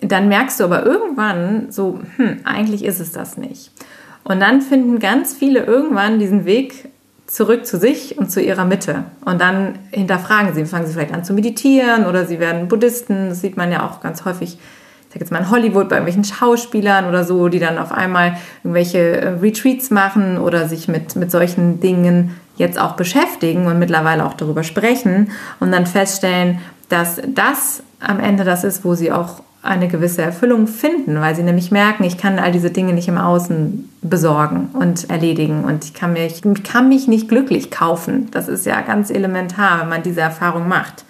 dann 0.00 0.28
merkst 0.28 0.58
du 0.58 0.64
aber 0.64 0.84
irgendwann 0.84 1.70
so, 1.70 2.00
hm, 2.16 2.40
eigentlich 2.44 2.84
ist 2.84 3.00
es 3.00 3.12
das 3.12 3.36
nicht. 3.36 3.70
Und 4.30 4.38
dann 4.38 4.60
finden 4.60 5.00
ganz 5.00 5.34
viele 5.34 5.64
irgendwann 5.64 6.20
diesen 6.20 6.44
Weg 6.44 6.88
zurück 7.26 7.66
zu 7.66 7.78
sich 7.78 8.16
und 8.16 8.30
zu 8.30 8.40
ihrer 8.40 8.64
Mitte. 8.64 9.02
Und 9.24 9.40
dann 9.40 9.74
hinterfragen 9.90 10.54
sie, 10.54 10.64
fangen 10.66 10.86
sie 10.86 10.92
vielleicht 10.92 11.12
an 11.12 11.24
zu 11.24 11.32
meditieren 11.32 12.06
oder 12.06 12.26
sie 12.26 12.38
werden 12.38 12.68
Buddhisten. 12.68 13.30
Das 13.30 13.40
sieht 13.40 13.56
man 13.56 13.72
ja 13.72 13.84
auch 13.84 14.00
ganz 14.00 14.24
häufig, 14.24 14.50
ich 14.54 15.12
sag 15.12 15.20
jetzt 15.20 15.32
mal 15.32 15.40
in 15.40 15.50
Hollywood, 15.50 15.88
bei 15.88 15.96
irgendwelchen 15.96 16.22
Schauspielern 16.22 17.06
oder 17.06 17.24
so, 17.24 17.48
die 17.48 17.58
dann 17.58 17.76
auf 17.76 17.90
einmal 17.90 18.36
irgendwelche 18.62 19.20
äh, 19.20 19.28
Retreats 19.40 19.90
machen 19.90 20.38
oder 20.38 20.68
sich 20.68 20.86
mit, 20.86 21.16
mit 21.16 21.32
solchen 21.32 21.80
Dingen 21.80 22.36
jetzt 22.56 22.80
auch 22.80 22.92
beschäftigen 22.92 23.66
und 23.66 23.80
mittlerweile 23.80 24.24
auch 24.24 24.34
darüber 24.34 24.62
sprechen 24.62 25.32
und 25.58 25.72
dann 25.72 25.86
feststellen, 25.86 26.60
dass 26.88 27.20
das 27.26 27.82
am 27.98 28.20
Ende 28.20 28.44
das 28.44 28.62
ist, 28.62 28.84
wo 28.84 28.94
sie 28.94 29.10
auch 29.10 29.42
eine 29.62 29.88
gewisse 29.88 30.22
Erfüllung 30.22 30.66
finden, 30.66 31.20
weil 31.20 31.34
sie 31.34 31.42
nämlich 31.42 31.70
merken, 31.70 32.04
ich 32.04 32.16
kann 32.16 32.38
all 32.38 32.52
diese 32.52 32.70
Dinge 32.70 32.94
nicht 32.94 33.08
im 33.08 33.18
Außen 33.18 33.88
besorgen 34.02 34.70
und 34.72 35.10
erledigen 35.10 35.64
und 35.64 35.84
ich 35.84 35.94
kann, 35.94 36.14
mich, 36.14 36.42
ich 36.44 36.62
kann 36.62 36.88
mich 36.88 37.08
nicht 37.08 37.28
glücklich 37.28 37.70
kaufen. 37.70 38.28
Das 38.30 38.48
ist 38.48 38.64
ja 38.64 38.80
ganz 38.80 39.10
elementar, 39.10 39.80
wenn 39.80 39.88
man 39.90 40.02
diese 40.02 40.22
Erfahrung 40.22 40.66
macht. 40.66 41.04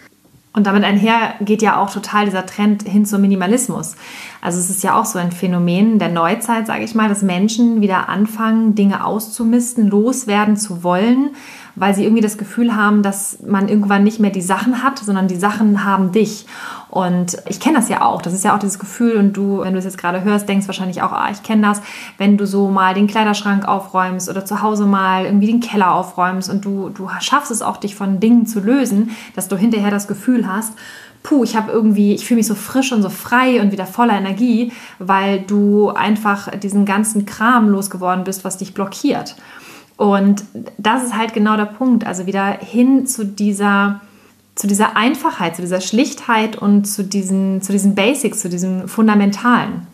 Und 0.53 0.67
damit 0.67 0.83
einher 0.83 1.35
geht 1.41 1.63
ja 1.63 1.79
auch 1.79 1.93
total 1.93 2.25
dieser 2.25 2.45
Trend 2.45 2.83
hin 2.83 3.07
zum 3.07 3.21
Minimalismus. 3.21 3.95
Also 4.41 4.59
es 4.59 4.69
ist 4.69 4.83
ja 4.83 4.99
auch 4.99 5.05
so 5.05 5.21
ein 5.21 5.31
Phänomen 5.31 6.01
der 6.01 6.09
Neuzeit, 6.09 6.67
sage 6.67 6.83
ich 6.83 6.97
mal, 6.97 7.09
dass 7.09 7.23
Menschen 7.23 7.81
wieder 7.81 8.09
anfangen, 8.09 8.75
Dinge 8.75 9.05
auszumisten, 9.05 9.87
loswerden 9.87 10.57
zu 10.57 10.83
wollen, 10.83 11.31
weil 11.75 11.95
sie 11.95 12.05
irgendwie 12.05 12.23
das 12.23 12.39
Gefühl 12.39 12.75
haben, 12.75 13.03
dass 13.03 13.39
man 13.47 13.69
irgendwann 13.69 14.05
nicht 14.05 14.21
mehr 14.21 14.31
die 14.31 14.43
Sachen 14.43 14.83
hat, 14.83 14.99
sondern 14.99 15.29
die 15.29 15.37
Sachen 15.37 15.85
haben 15.85 16.13
dich. 16.13 16.47
Und 16.89 17.37
ich 17.49 17.61
kenne 17.61 17.77
das 17.77 17.89
ja 17.89 18.03
auch. 18.03 18.21
Das 18.21 18.33
ist 18.33 18.45
ja 18.45 18.55
auch 18.55 18.59
dieses 18.59 18.79
Gefühl. 18.79 19.17
Und 19.17 19.37
du, 19.37 19.61
wenn 19.61 19.73
du 19.73 19.79
es 19.79 19.85
jetzt 19.85 19.99
gerade 19.99 20.25
hörst, 20.25 20.49
denkst 20.49 20.67
wahrscheinlich 20.67 21.03
auch, 21.03 21.13
ah, 21.13 21.29
ich 21.31 21.43
kenne 21.43 21.63
das, 21.63 21.81
wenn 22.19 22.37
du 22.37 22.47
so 22.47 22.69
mal 22.69 22.95
den 22.95 23.07
Kleiderschrank 23.07 23.67
aufräumst 23.67 24.29
oder 24.29 24.45
zu 24.45 24.61
Hause 24.63 24.87
mal 24.87 25.25
irgendwie 25.25 25.47
den 25.47 25.61
Keller 25.61 25.95
aufräumst 25.95 26.51
und 26.51 26.65
du, 26.65 26.89
du 26.89 27.09
schaffst 27.21 27.51
es 27.51 27.63
auch, 27.63 27.77
dich 27.77 27.95
von 27.95 28.19
Dingen 28.19 28.47
zu 28.47 28.61
lösen, 28.61 29.11
dass 29.37 29.49
du 29.49 29.57
hinterher 29.57 29.91
das 29.91 30.09
Gefühl 30.09 30.49
hast, 30.49 30.75
puh, 31.23 31.45
ich 31.45 31.57
habe 31.57 31.71
irgendwie, 31.71 32.15
ich 32.15 32.27
fühle 32.27 32.39
mich 32.39 32.47
so 32.47 32.55
frisch 32.55 32.93
und 32.93 33.03
so 33.03 33.11
frei 33.11 33.61
und 33.61 33.73
wieder 33.73 33.87
voller 33.87 34.15
Energie, 34.15 34.73
weil 34.99 35.41
du 35.41 35.91
einfach 35.91 36.49
diesen 36.59 36.85
ganzen 36.85 37.27
Kram 37.27 37.69
losgeworden 37.69 38.25
bist, 38.25 38.45
was 38.45 38.57
dich 38.57 38.75
blockiert. 38.75 39.37
Und 40.01 40.45
das 40.79 41.05
ist 41.05 41.15
halt 41.15 41.35
genau 41.35 41.59
der 41.59 41.67
Punkt. 41.67 42.07
Also 42.07 42.25
wieder 42.25 42.57
hin 42.59 43.07
zu 43.07 43.23
dieser, 43.23 44.01
zu 44.55 44.67
dieser 44.67 44.97
Einfachheit, 44.97 45.57
zu 45.57 45.61
dieser 45.61 45.83
Schlichtheit 45.83 46.57
und 46.57 46.87
zu 46.87 47.05
diesen, 47.05 47.61
zu 47.61 47.71
diesen 47.71 47.95
Basics, 47.95 48.41
zu 48.41 48.49
diesen 48.49 48.89
Fundamentalen. 48.89 49.87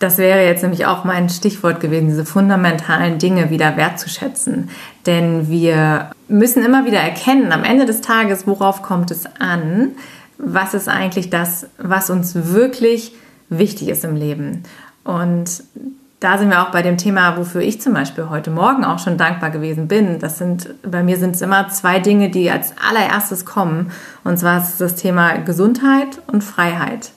Das 0.00 0.18
wäre 0.18 0.44
jetzt 0.44 0.62
nämlich 0.62 0.86
auch 0.86 1.04
mein 1.04 1.28
Stichwort 1.28 1.78
gewesen, 1.78 2.08
diese 2.08 2.24
fundamentalen 2.24 3.20
Dinge 3.20 3.48
wieder 3.48 3.76
wertzuschätzen. 3.76 4.70
Denn 5.06 5.48
wir 5.48 6.10
müssen 6.26 6.64
immer 6.64 6.84
wieder 6.84 6.98
erkennen, 6.98 7.52
am 7.52 7.62
Ende 7.62 7.86
des 7.86 8.00
Tages, 8.00 8.44
worauf 8.44 8.82
kommt 8.82 9.12
es 9.12 9.24
an? 9.38 9.92
Was 10.38 10.74
ist 10.74 10.88
eigentlich 10.88 11.30
das, 11.30 11.68
was 11.78 12.10
uns 12.10 12.34
wirklich 12.34 13.12
wichtig 13.50 13.86
ist 13.86 14.02
im 14.02 14.16
Leben? 14.16 14.64
Und 15.04 15.62
da 16.24 16.38
sind 16.38 16.48
wir 16.48 16.62
auch 16.62 16.70
bei 16.70 16.80
dem 16.80 16.96
Thema, 16.96 17.36
wofür 17.36 17.60
ich 17.60 17.82
zum 17.82 17.92
Beispiel 17.92 18.30
heute 18.30 18.50
Morgen 18.50 18.82
auch 18.82 18.98
schon 18.98 19.18
dankbar 19.18 19.50
gewesen 19.50 19.88
bin. 19.88 20.18
Das 20.20 20.38
sind, 20.38 20.70
bei 20.82 21.02
mir 21.02 21.18
sind 21.18 21.34
es 21.34 21.42
immer 21.42 21.68
zwei 21.68 21.98
Dinge, 21.98 22.30
die 22.30 22.50
als 22.50 22.72
allererstes 22.78 23.44
kommen. 23.44 23.90
Und 24.24 24.38
zwar 24.38 24.62
ist 24.62 24.80
das 24.80 24.94
Thema 24.94 25.36
Gesundheit 25.36 26.22
und 26.26 26.42
Freiheit. 26.42 27.10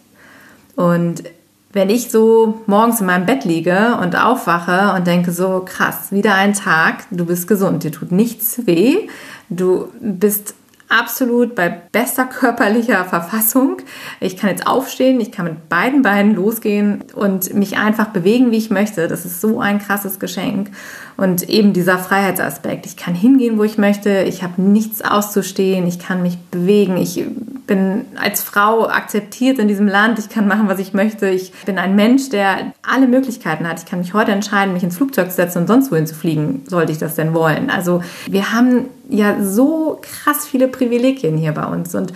Und 0.76 1.24
wenn 1.72 1.90
ich 1.90 2.12
so 2.12 2.62
morgens 2.66 3.00
in 3.00 3.08
meinem 3.08 3.26
Bett 3.26 3.46
liege 3.46 3.98
und 4.02 4.22
aufwache 4.22 4.94
und 4.98 5.08
denke 5.08 5.32
so, 5.32 5.64
krass, 5.66 6.12
wieder 6.12 6.36
ein 6.36 6.52
Tag, 6.52 7.06
du 7.10 7.26
bist 7.26 7.48
gesund, 7.48 7.86
dir 7.86 7.94
tut 7.94 8.12
nichts 8.12 8.68
weh, 8.68 9.08
du 9.50 9.88
bist 10.02 10.54
absolut 10.90 11.56
bei 11.56 11.70
bester 11.70 12.26
körperlicher 12.26 13.04
Verfassung. 13.06 13.78
Ich 14.20 14.38
kann 14.38 14.50
jetzt 14.50 14.66
aufstehen, 14.66 15.20
ich 15.20 15.32
kann 15.32 15.46
mit 15.46 15.70
beiden 15.70 16.02
Beinen 16.02 16.36
losgehen 16.36 17.04
und 17.14 17.54
mich 17.54 17.78
einfach 17.78 18.08
bewegen, 18.08 18.52
wie 18.52 18.58
ich 18.58 18.70
möchte. 18.70 19.08
Das 19.08 19.26
ist 19.26 19.42
so 19.42 19.60
ein 19.60 19.80
krasses 19.80 20.20
Geschenk. 20.20 20.72
Und 21.18 21.50
eben 21.50 21.74
dieser 21.74 21.98
Freiheitsaspekt. 21.98 22.86
Ich 22.86 22.96
kann 22.96 23.16
hingehen, 23.16 23.58
wo 23.58 23.64
ich 23.64 23.80
möchte. 23.80 24.22
Ich 24.22 24.44
habe 24.44 24.62
nichts 24.62 25.02
auszustehen. 25.02 25.88
Ich 25.88 25.98
kann 25.98 26.22
mich 26.22 26.38
bewegen. 26.52 26.96
Ich 26.98 27.26
bin 27.66 28.06
als 28.16 28.42
Frau 28.42 28.88
akzeptiert 28.88 29.58
in 29.58 29.68
diesem 29.68 29.88
Land. 29.88 30.20
Ich 30.20 30.30
kann 30.30 30.48
machen, 30.48 30.68
was 30.68 30.78
ich 30.78 30.94
möchte. 30.94 31.28
Ich 31.28 31.52
bin 31.66 31.80
ein 31.80 31.96
Mensch, 31.96 32.30
der 32.30 32.72
alle 32.84 33.08
Möglichkeiten 33.08 33.68
hat. 33.68 33.80
Ich 33.80 33.86
kann 33.86 34.00
mich 34.00 34.14
heute 34.14 34.32
entscheiden, 34.32 34.74
mich 34.74 34.84
ins 34.84 34.98
Flugzeug 34.98 35.32
zu 35.32 35.36
setzen 35.38 35.60
und 35.60 35.68
sonst 35.68 35.92
wohin 35.92 36.06
zu 36.06 36.14
fliegen, 36.14 36.64
sollte 36.68 36.92
ich 36.92 37.00
das 37.00 37.16
denn 37.16 37.34
wollen. 37.34 37.72
Also 37.72 38.02
wir 38.28 38.54
haben 38.54 38.86
ja 39.10 39.44
so 39.44 40.00
krass 40.02 40.46
viele 40.46 40.68
Privilegien 40.68 41.36
hier 41.36 41.54
bei 41.54 41.66
uns 41.66 41.96
und 41.96 42.14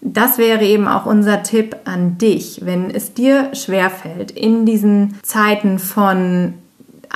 das 0.00 0.38
wäre 0.38 0.64
eben 0.64 0.86
auch 0.86 1.06
unser 1.06 1.42
Tipp 1.42 1.76
an 1.84 2.18
dich, 2.18 2.60
wenn 2.64 2.90
es 2.90 3.14
dir 3.14 3.50
schwerfällt, 3.52 4.30
in 4.30 4.64
diesen 4.64 5.18
Zeiten 5.22 5.78
von 5.78 6.54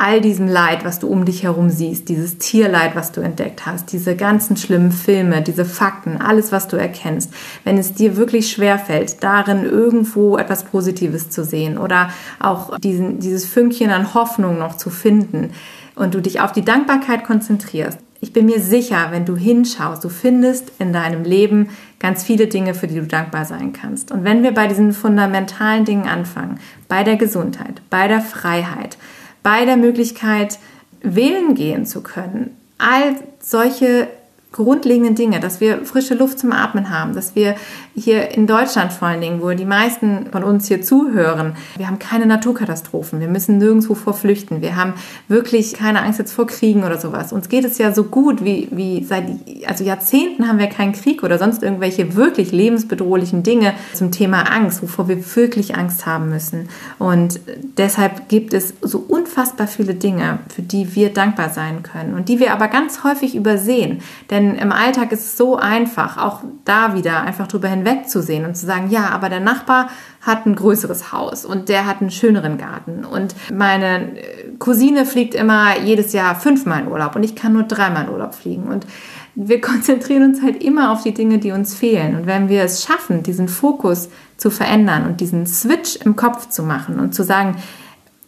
all 0.02 0.20
diesem 0.20 0.48
Leid, 0.48 0.84
was 0.84 0.98
du 0.98 1.06
um 1.06 1.24
dich 1.24 1.44
herum 1.44 1.70
siehst, 1.70 2.08
dieses 2.08 2.36
Tierleid, 2.38 2.96
was 2.96 3.12
du 3.12 3.20
entdeckt 3.20 3.66
hast, 3.66 3.92
diese 3.92 4.16
ganzen 4.16 4.56
schlimmen 4.56 4.90
Filme, 4.90 5.42
diese 5.42 5.64
Fakten, 5.64 6.20
alles, 6.20 6.50
was 6.50 6.66
du 6.66 6.76
erkennst, 6.76 7.32
wenn 7.62 7.78
es 7.78 7.94
dir 7.94 8.16
wirklich 8.16 8.50
schwerfällt, 8.50 9.22
darin 9.22 9.62
irgendwo 9.64 10.38
etwas 10.38 10.64
Positives 10.64 11.30
zu 11.30 11.44
sehen 11.44 11.78
oder 11.78 12.10
auch 12.40 12.76
diesen, 12.80 13.20
dieses 13.20 13.44
Fünkchen 13.44 13.90
an 13.90 14.12
Hoffnung 14.12 14.58
noch 14.58 14.76
zu 14.76 14.90
finden 14.90 15.50
und 15.94 16.14
du 16.14 16.20
dich 16.20 16.40
auf 16.40 16.50
die 16.50 16.64
Dankbarkeit 16.64 17.22
konzentrierst, 17.22 17.98
ich 18.20 18.32
bin 18.32 18.46
mir 18.46 18.60
sicher, 18.60 19.08
wenn 19.10 19.24
du 19.24 19.36
hinschaust, 19.36 20.02
du 20.02 20.08
findest 20.08 20.72
in 20.80 20.92
deinem 20.92 21.22
Leben 21.22 21.68
ganz 22.00 22.24
viele 22.24 22.48
Dinge, 22.48 22.74
für 22.74 22.88
die 22.88 22.94
du 22.96 23.06
dankbar 23.06 23.44
sein 23.44 23.72
kannst. 23.72 24.10
Und 24.10 24.24
wenn 24.24 24.42
wir 24.42 24.52
bei 24.52 24.68
diesen 24.68 24.92
fundamentalen 24.92 25.84
Dingen 25.84 26.06
anfangen, 26.06 26.60
bei 26.88 27.02
der 27.02 27.16
Gesundheit, 27.16 27.82
bei 27.90 28.06
der 28.06 28.20
Freiheit, 28.20 28.96
bei 29.42 29.64
der 29.64 29.76
Möglichkeit, 29.76 30.58
wählen 31.02 31.54
gehen 31.54 31.86
zu 31.86 32.02
können. 32.02 32.56
All 32.78 33.16
solche 33.40 34.08
grundlegenden 34.52 35.14
Dinge, 35.14 35.40
dass 35.40 35.60
wir 35.60 35.84
frische 35.84 36.14
Luft 36.14 36.38
zum 36.38 36.52
Atmen 36.52 36.90
haben, 36.90 37.14
dass 37.14 37.34
wir 37.34 37.56
hier 37.94 38.30
in 38.30 38.46
Deutschland 38.46 38.92
vor 38.92 39.08
allen 39.08 39.20
Dingen, 39.20 39.42
wo 39.42 39.50
die 39.50 39.64
meisten 39.64 40.26
von 40.30 40.44
uns 40.44 40.68
hier 40.68 40.82
zuhören, 40.82 41.56
wir 41.76 41.88
haben 41.88 41.98
keine 41.98 42.26
Naturkatastrophen, 42.26 43.20
wir 43.20 43.28
müssen 43.28 43.58
nirgendwo 43.58 43.94
vor 43.94 44.14
flüchten, 44.14 44.62
wir 44.62 44.76
haben 44.76 44.94
wirklich 45.28 45.74
keine 45.74 46.02
Angst 46.02 46.18
jetzt 46.18 46.32
vor 46.32 46.46
Kriegen 46.46 46.84
oder 46.84 46.98
sowas. 46.98 47.32
Uns 47.32 47.48
geht 47.48 47.64
es 47.64 47.78
ja 47.78 47.92
so 47.92 48.04
gut 48.04 48.44
wie, 48.44 48.68
wie 48.70 49.04
seit 49.04 49.24
also 49.66 49.84
Jahrzehnten 49.84 50.48
haben 50.48 50.58
wir 50.58 50.68
keinen 50.68 50.92
Krieg 50.92 51.22
oder 51.22 51.38
sonst 51.38 51.62
irgendwelche 51.62 52.16
wirklich 52.16 52.52
lebensbedrohlichen 52.52 53.42
Dinge 53.42 53.74
zum 53.92 54.10
Thema 54.10 54.50
Angst, 54.50 54.82
wovor 54.82 55.08
wir 55.08 55.36
wirklich 55.36 55.76
Angst 55.76 56.06
haben 56.06 56.30
müssen. 56.30 56.68
Und 56.98 57.40
deshalb 57.76 58.28
gibt 58.28 58.54
es 58.54 58.74
so 58.80 58.98
unfassbar 59.06 59.66
viele 59.66 59.94
Dinge, 59.94 60.38
für 60.48 60.62
die 60.62 60.94
wir 60.94 61.12
dankbar 61.12 61.50
sein 61.50 61.82
können 61.82 62.14
und 62.14 62.28
die 62.28 62.40
wir 62.40 62.52
aber 62.52 62.68
ganz 62.68 63.04
häufig 63.04 63.34
übersehen. 63.34 64.00
Denn 64.30 64.54
im 64.54 64.72
Alltag 64.72 65.12
ist 65.12 65.20
es 65.20 65.36
so 65.36 65.56
einfach, 65.56 66.16
auch 66.16 66.40
da 66.64 66.94
wieder 66.94 67.22
einfach 67.22 67.46
drüber 67.46 67.68
hinwegzusehen 67.82 68.44
und 68.44 68.56
zu 68.56 68.66
sagen, 68.66 68.90
ja, 68.90 69.10
aber 69.10 69.28
der 69.28 69.40
Nachbar 69.40 69.90
hat 70.20 70.46
ein 70.46 70.54
größeres 70.54 71.12
Haus 71.12 71.44
und 71.44 71.68
der 71.68 71.86
hat 71.86 72.00
einen 72.00 72.10
schöneren 72.10 72.58
Garten 72.58 73.04
und 73.04 73.34
meine 73.52 74.12
Cousine 74.58 75.04
fliegt 75.06 75.34
immer 75.34 75.78
jedes 75.80 76.12
Jahr 76.12 76.34
fünfmal 76.34 76.82
in 76.82 76.88
Urlaub 76.88 77.16
und 77.16 77.22
ich 77.22 77.34
kann 77.34 77.52
nur 77.52 77.64
dreimal 77.64 78.04
in 78.04 78.10
Urlaub 78.10 78.34
fliegen 78.34 78.64
und 78.64 78.86
wir 79.34 79.60
konzentrieren 79.62 80.24
uns 80.24 80.42
halt 80.42 80.62
immer 80.62 80.92
auf 80.92 81.02
die 81.02 81.14
Dinge, 81.14 81.38
die 81.38 81.52
uns 81.52 81.74
fehlen. 81.74 82.14
Und 82.16 82.26
wenn 82.26 82.48
wir 82.48 82.62
es 82.62 82.84
schaffen, 82.84 83.22
diesen 83.22 83.48
Fokus 83.48 84.08
zu 84.36 84.50
verändern 84.50 85.06
und 85.06 85.20
diesen 85.20 85.46
Switch 85.46 85.96
im 85.96 86.16
Kopf 86.16 86.48
zu 86.48 86.62
machen 86.62 87.00
und 87.00 87.14
zu 87.14 87.24
sagen, 87.24 87.56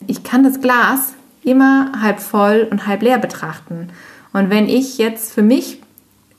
ich 0.06 0.22
kann 0.22 0.44
das 0.44 0.60
Glas 0.60 1.14
immer 1.42 1.92
halb 2.00 2.20
voll 2.20 2.66
und 2.70 2.86
halb 2.86 3.02
leer 3.02 3.18
betrachten. 3.18 3.88
Und 4.32 4.50
wenn 4.50 4.68
ich 4.68 4.98
jetzt 4.98 5.32
für 5.32 5.42
mich 5.42 5.80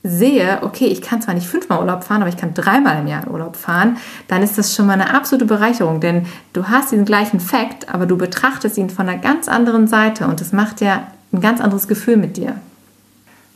sehe, 0.06 0.58
okay, 0.62 0.86
ich 0.86 1.02
kann 1.02 1.20
zwar 1.20 1.34
nicht 1.34 1.46
fünfmal 1.46 1.80
Urlaub 1.80 2.04
fahren, 2.04 2.22
aber 2.22 2.28
ich 2.28 2.36
kann 2.36 2.54
dreimal 2.54 3.00
im 3.00 3.06
Jahr 3.06 3.24
in 3.24 3.30
Urlaub 3.30 3.56
fahren, 3.56 3.96
dann 4.28 4.42
ist 4.42 4.56
das 4.58 4.74
schon 4.74 4.86
mal 4.86 4.94
eine 4.94 5.14
absolute 5.14 5.44
Bereicherung, 5.44 6.00
denn 6.00 6.26
du 6.52 6.68
hast 6.68 6.92
diesen 6.92 7.04
gleichen 7.04 7.40
Fakt, 7.40 7.92
aber 7.92 8.06
du 8.06 8.16
betrachtest 8.16 8.78
ihn 8.78 8.90
von 8.90 9.08
einer 9.08 9.18
ganz 9.18 9.48
anderen 9.48 9.86
Seite 9.86 10.26
und 10.26 10.40
das 10.40 10.52
macht 10.52 10.80
ja 10.80 11.06
ein 11.32 11.40
ganz 11.40 11.60
anderes 11.60 11.88
Gefühl 11.88 12.16
mit 12.16 12.36
dir. 12.36 12.56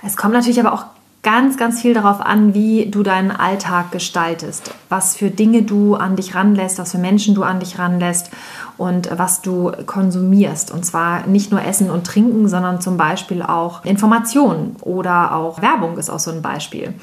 Es 0.04 0.16
kommt 0.16 0.34
natürlich 0.34 0.60
aber 0.60 0.72
auch 0.72 0.86
ganz, 1.22 1.58
ganz 1.58 1.80
viel 1.80 1.92
darauf 1.92 2.20
an, 2.20 2.54
wie 2.54 2.86
du 2.86 3.02
deinen 3.02 3.30
Alltag 3.30 3.92
gestaltest, 3.92 4.74
was 4.88 5.16
für 5.16 5.30
Dinge 5.30 5.62
du 5.62 5.94
an 5.94 6.16
dich 6.16 6.34
ranlässt, 6.34 6.78
was 6.78 6.92
für 6.92 6.98
Menschen 6.98 7.34
du 7.34 7.42
an 7.42 7.60
dich 7.60 7.78
ranlässt 7.78 8.30
und 8.78 9.10
was 9.16 9.42
du 9.42 9.72
konsumierst. 9.84 10.70
Und 10.70 10.86
zwar 10.86 11.26
nicht 11.26 11.50
nur 11.50 11.62
Essen 11.62 11.90
und 11.90 12.06
Trinken, 12.06 12.48
sondern 12.48 12.80
zum 12.80 12.96
Beispiel 12.96 13.42
auch 13.42 13.84
Informationen 13.84 14.76
oder 14.80 15.34
auch 15.34 15.60
Werbung 15.60 15.98
ist 15.98 16.08
auch 16.08 16.18
so 16.18 16.30
ein 16.30 16.40
Beispiel. 16.40 16.94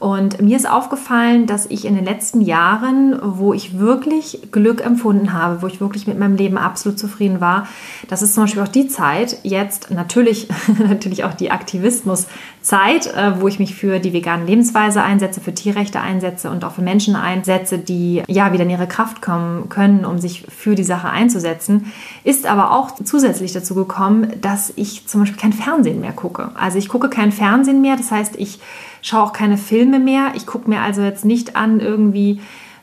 Und 0.00 0.40
mir 0.40 0.56
ist 0.56 0.68
aufgefallen, 0.68 1.44
dass 1.44 1.66
ich 1.66 1.84
in 1.84 1.94
den 1.94 2.06
letzten 2.06 2.40
Jahren, 2.40 3.20
wo 3.22 3.52
ich 3.52 3.78
wirklich 3.78 4.48
Glück 4.50 4.82
empfunden 4.82 5.34
habe, 5.34 5.60
wo 5.60 5.66
ich 5.66 5.78
wirklich 5.78 6.06
mit 6.06 6.18
meinem 6.18 6.36
Leben 6.36 6.56
absolut 6.56 6.98
zufrieden 6.98 7.42
war, 7.42 7.68
das 8.08 8.22
ist 8.22 8.34
zum 8.34 8.44
Beispiel 8.44 8.62
auch 8.62 8.68
die 8.68 8.88
Zeit, 8.88 9.36
jetzt 9.42 9.90
natürlich, 9.90 10.48
natürlich 10.78 11.24
auch 11.24 11.34
die 11.34 11.50
Aktivismuszeit, 11.50 13.14
äh, 13.14 13.40
wo 13.40 13.48
ich 13.48 13.58
mich 13.58 13.74
für 13.74 13.98
die 13.98 14.14
vegane 14.14 14.46
Lebensweise 14.46 15.02
einsetze, 15.02 15.42
für 15.42 15.52
Tierrechte 15.52 16.00
einsetze 16.00 16.48
und 16.48 16.64
auch 16.64 16.72
für 16.72 16.82
Menschen 16.82 17.14
einsetze, 17.14 17.76
die 17.76 18.22
ja 18.26 18.54
wieder 18.54 18.64
in 18.64 18.70
ihre 18.70 18.88
Kraft 18.88 19.20
kommen 19.20 19.68
können, 19.68 20.06
um 20.06 20.18
sich 20.18 20.46
für 20.48 20.76
die 20.76 20.82
Sache 20.82 21.10
einzusetzen, 21.10 21.92
ist 22.24 22.46
aber 22.46 22.72
auch 22.72 22.92
zusätzlich 23.04 23.52
dazu 23.52 23.74
gekommen, 23.74 24.32
dass 24.40 24.72
ich 24.76 25.06
zum 25.06 25.20
Beispiel 25.20 25.38
kein 25.38 25.52
Fernsehen 25.52 26.00
mehr 26.00 26.12
gucke. 26.12 26.52
Also 26.54 26.78
ich 26.78 26.88
gucke 26.88 27.10
kein 27.10 27.32
Fernsehen 27.32 27.82
mehr, 27.82 27.98
das 27.98 28.10
heißt, 28.10 28.36
ich 28.36 28.60
schaue 29.02 29.22
auch 29.22 29.32
keine 29.32 29.56
Filme 29.56 29.98
mehr. 29.98 30.32
Ich 30.34 30.46
gucke 30.46 30.68
mir 30.68 30.80
also 30.80 31.02
jetzt 31.02 31.24
nicht 31.24 31.56
an 31.56 31.80
irgendwie, 31.80 32.40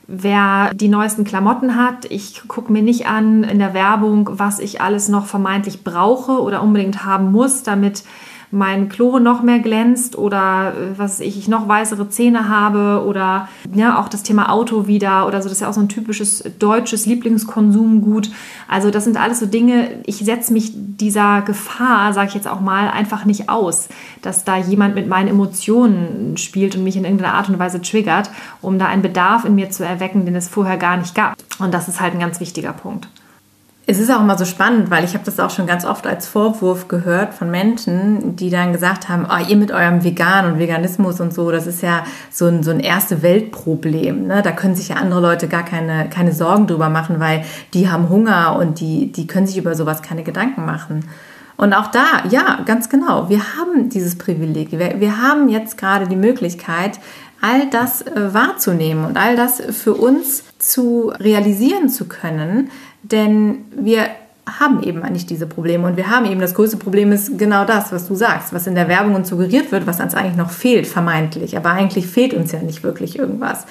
wer 0.08 0.74
die 0.74 0.88
neuesten 0.88 1.24
Klamotten 1.24 1.76
hat. 1.76 2.06
Ich 2.06 2.48
gucke 2.48 2.72
mir 2.72 2.82
nicht 2.82 3.08
an 3.08 3.44
in 3.44 3.60
der 3.60 3.74
Werbung, 3.74 4.30
was 4.32 4.60
ich 4.60 4.82
alles 4.82 5.10
noch 5.10 5.26
vermeintlich 5.26 5.84
brauche 5.84 6.42
oder 6.42 6.62
unbedingt 6.62 7.04
haben 7.04 7.32
muss, 7.32 7.64
damit 7.64 8.04
mein 8.52 8.88
Klo 8.88 9.20
noch 9.20 9.42
mehr 9.42 9.60
glänzt 9.60 10.18
oder 10.18 10.74
äh, 10.74 10.98
was 10.98 11.20
ich, 11.20 11.38
ich 11.38 11.48
noch 11.48 11.68
weißere 11.68 12.10
Zähne 12.10 12.50
habe 12.50 13.06
oder 13.06 13.50
ja, 13.74 14.00
auch 14.00 14.10
das 14.10 14.24
Thema 14.24 14.52
Auto 14.52 14.88
wieder 14.88 15.28
oder 15.28 15.42
so, 15.42 15.50
das 15.50 15.58
ist 15.58 15.62
ja 15.62 15.70
auch 15.70 15.74
so 15.74 15.82
ein 15.82 15.90
typisches 15.90 16.44
deutsches 16.60 17.06
Lieblingskonsumgut. 17.06 18.32
Also 18.68 18.90
das 18.92 19.04
sind 19.04 19.18
alles 19.18 19.40
so 19.40 19.46
Dinge, 19.46 19.90
ich 20.06 20.18
setze 20.18 20.54
mich 20.54 20.72
dieser 20.74 21.42
Gefahr, 21.42 22.14
sage 22.14 22.30
ich 22.30 22.36
jetzt 22.36 22.48
auch 22.48 22.62
mal, 22.62 22.90
einfach 22.90 23.26
nicht 23.26 23.50
aus, 23.50 23.90
dass 24.22 24.46
da 24.46 24.58
jemand 24.58 24.96
mit 24.96 25.08
meinen 25.08 25.28
Emotionen 25.28 26.38
spielt 26.38 26.76
und 26.76 26.84
mich 26.84 26.96
in 26.96 27.04
irgendeiner 27.04 27.34
Art 27.34 27.50
und 27.50 27.60
Weise 27.60 27.82
triggert, 27.82 28.30
um 28.62 28.80
da 28.80 28.88
einen 28.88 29.02
Bedarf 29.02 29.46
in 29.46 29.56
mir 29.56 29.70
zu 29.70 29.84
erwecken, 29.84 30.26
den 30.26 30.36
es 30.36 30.48
vorher 30.48 30.78
gar 30.78 30.98
nicht 30.98 31.16
gab. 31.16 31.36
Und 31.60 31.74
das 31.74 31.88
ist 31.88 32.00
halt 32.00 32.14
ein 32.14 32.20
ganz 32.20 32.40
wichtiger 32.40 32.74
Punkt. 32.74 33.08
Es 33.90 34.00
ist 34.00 34.12
auch 34.12 34.20
immer 34.20 34.38
so 34.38 34.44
spannend, 34.44 34.92
weil 34.92 35.06
ich 35.06 35.14
habe 35.14 35.24
das 35.24 35.40
auch 35.40 35.50
schon 35.50 35.66
ganz 35.66 35.86
oft 35.86 36.06
als 36.06 36.28
Vorwurf 36.28 36.90
gehört 36.90 37.34
von 37.34 37.50
Menschen, 37.50 38.36
die 38.36 38.50
dann 38.50 38.74
gesagt 38.74 39.08
haben, 39.08 39.26
oh, 39.30 39.42
ihr 39.48 39.56
mit 39.56 39.72
eurem 39.72 40.04
Vegan 40.04 40.46
und 40.46 40.60
Veganismus 40.60 41.22
und 41.22 41.34
so, 41.34 41.52
das 41.52 41.68
ist 41.68 41.82
ja 41.82 42.04
so 42.30 42.48
ein, 42.48 42.64
so 42.64 42.72
ein 42.72 42.82
erste 42.82 43.22
Weltproblem. 43.22 44.28
Ne? 44.28 44.42
Da 44.42 44.52
können 44.52 44.76
sich 44.76 44.90
ja 44.90 44.98
andere 44.98 45.22
Leute 45.22 45.48
gar 45.48 45.64
keine, 45.64 46.10
keine 46.10 46.34
Sorgen 46.34 46.68
drüber 46.68 46.90
machen, 46.90 47.22
weil 47.22 47.46
die 47.74 47.90
haben 47.90 48.10
Hunger 48.10 48.58
und 48.60 48.82
die, 48.82 49.10
die 49.14 49.26
können 49.26 49.48
sich 49.48 49.58
über 49.58 49.74
sowas 49.74 50.02
keine 50.02 50.24
Gedanken 50.24 50.66
machen. 50.66 51.06
Und 51.56 51.74
auch 51.74 51.88
da, 51.88 52.04
ja, 52.30 52.60
ganz 52.66 52.90
genau, 52.90 53.30
wir 53.30 53.40
haben 53.58 53.88
dieses 53.90 54.18
Privileg. 54.18 54.74
Wir, 54.74 55.00
wir 55.00 55.22
haben 55.22 55.48
jetzt 55.48 55.78
gerade 55.78 56.08
die 56.08 56.18
Möglichkeit, 56.18 57.00
all 57.42 57.70
das 57.70 58.02
äh, 58.02 58.34
wahrzunehmen 58.34 59.06
und 59.06 59.18
all 59.18 59.36
das 59.36 59.62
für 59.62 59.94
uns 59.94 60.44
zu 60.60 61.12
realisieren 61.20 61.90
zu 61.90 62.06
können, 62.06 62.70
denn 63.12 63.66
wir 63.76 64.08
haben 64.60 64.82
eben 64.84 65.02
nicht 65.12 65.30
diese 65.30 65.46
Probleme 65.46 65.86
und 65.86 65.98
wir 65.98 66.10
haben 66.10 66.26
eben 66.26 66.40
das 66.40 66.54
größte 66.54 66.78
Problem 66.78 67.12
ist 67.12 67.38
genau 67.38 67.66
das, 67.66 67.92
was 67.92 68.08
du 68.08 68.16
sagst, 68.16 68.54
was 68.54 68.66
in 68.66 68.76
der 68.76 68.88
Werbung 68.88 69.16
uns 69.16 69.30
suggeriert 69.30 69.72
wird, 69.72 69.86
was 69.88 70.00
uns 70.00 70.16
eigentlich 70.16 70.38
noch 70.38 70.52
fehlt, 70.52 70.88
vermeintlich, 70.88 71.58
aber 71.58 71.72
eigentlich 71.72 72.08
fehlt 72.08 72.34
uns 72.34 72.52
ja 72.54 72.60
nicht 72.60 72.84
wirklich 72.84 73.20
irgendwas. 73.20 73.66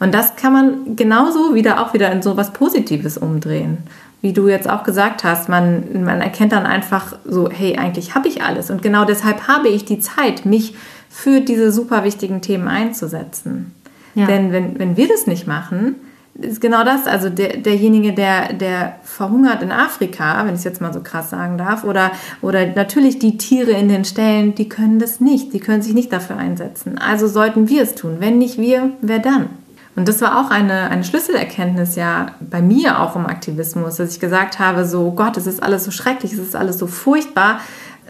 Und 0.00 0.14
das 0.14 0.36
kann 0.36 0.52
man 0.52 0.96
genauso 0.96 1.54
wieder 1.54 1.80
auch 1.82 1.94
wieder 1.94 2.12
in 2.12 2.22
so 2.22 2.36
was 2.36 2.52
Positives 2.52 3.18
umdrehen. 3.18 3.78
Wie 4.20 4.32
du 4.32 4.48
jetzt 4.48 4.68
auch 4.68 4.82
gesagt 4.82 5.24
hast, 5.24 5.48
man, 5.48 6.04
man 6.04 6.20
erkennt 6.20 6.52
dann 6.52 6.66
einfach 6.66 7.16
so, 7.24 7.48
hey, 7.50 7.78
eigentlich 7.78 8.14
habe 8.14 8.28
ich 8.28 8.42
alles. 8.42 8.70
Und 8.70 8.82
genau 8.82 9.04
deshalb 9.04 9.48
habe 9.48 9.68
ich 9.68 9.84
die 9.84 10.00
Zeit, 10.00 10.44
mich 10.44 10.74
für 11.08 11.40
diese 11.40 11.72
super 11.72 12.04
wichtigen 12.04 12.42
Themen 12.42 12.68
einzusetzen. 12.68 13.74
Ja. 14.14 14.26
Denn 14.26 14.52
wenn, 14.52 14.78
wenn 14.78 14.96
wir 14.96 15.08
das 15.08 15.26
nicht 15.26 15.46
machen, 15.46 15.96
ist 16.40 16.60
genau 16.60 16.84
das. 16.84 17.06
Also 17.06 17.28
der, 17.28 17.56
derjenige, 17.56 18.12
der, 18.12 18.52
der 18.52 18.96
verhungert 19.02 19.62
in 19.62 19.72
Afrika, 19.72 20.44
wenn 20.44 20.54
ich 20.54 20.60
es 20.60 20.64
jetzt 20.64 20.80
mal 20.80 20.92
so 20.92 21.00
krass 21.00 21.30
sagen 21.30 21.58
darf, 21.58 21.84
oder, 21.84 22.12
oder 22.42 22.66
natürlich 22.66 23.18
die 23.18 23.36
Tiere 23.36 23.72
in 23.72 23.88
den 23.88 24.04
Ställen, 24.04 24.54
die 24.54 24.68
können 24.68 24.98
das 24.98 25.20
nicht. 25.20 25.52
Die 25.52 25.60
können 25.60 25.82
sich 25.82 25.94
nicht 25.94 26.12
dafür 26.12 26.36
einsetzen. 26.36 26.98
Also 26.98 27.26
sollten 27.26 27.68
wir 27.68 27.82
es 27.82 27.94
tun. 27.94 28.16
Wenn 28.20 28.38
nicht 28.38 28.58
wir, 28.58 28.90
wer 29.00 29.18
dann? 29.18 29.50
Und 29.96 30.06
das 30.06 30.20
war 30.20 30.38
auch 30.38 30.52
eine, 30.52 30.90
eine 30.90 31.02
Schlüsselerkenntnis 31.02 31.96
ja 31.96 32.26
bei 32.38 32.62
mir 32.62 33.00
auch 33.00 33.16
im 33.16 33.26
Aktivismus, 33.26 33.96
dass 33.96 34.12
ich 34.12 34.20
gesagt 34.20 34.60
habe, 34.60 34.84
so 34.84 35.10
Gott, 35.10 35.36
es 35.36 35.48
ist 35.48 35.60
alles 35.60 35.84
so 35.84 35.90
schrecklich, 35.90 36.32
es 36.32 36.38
ist 36.38 36.54
alles 36.54 36.78
so 36.78 36.86
furchtbar 36.86 37.58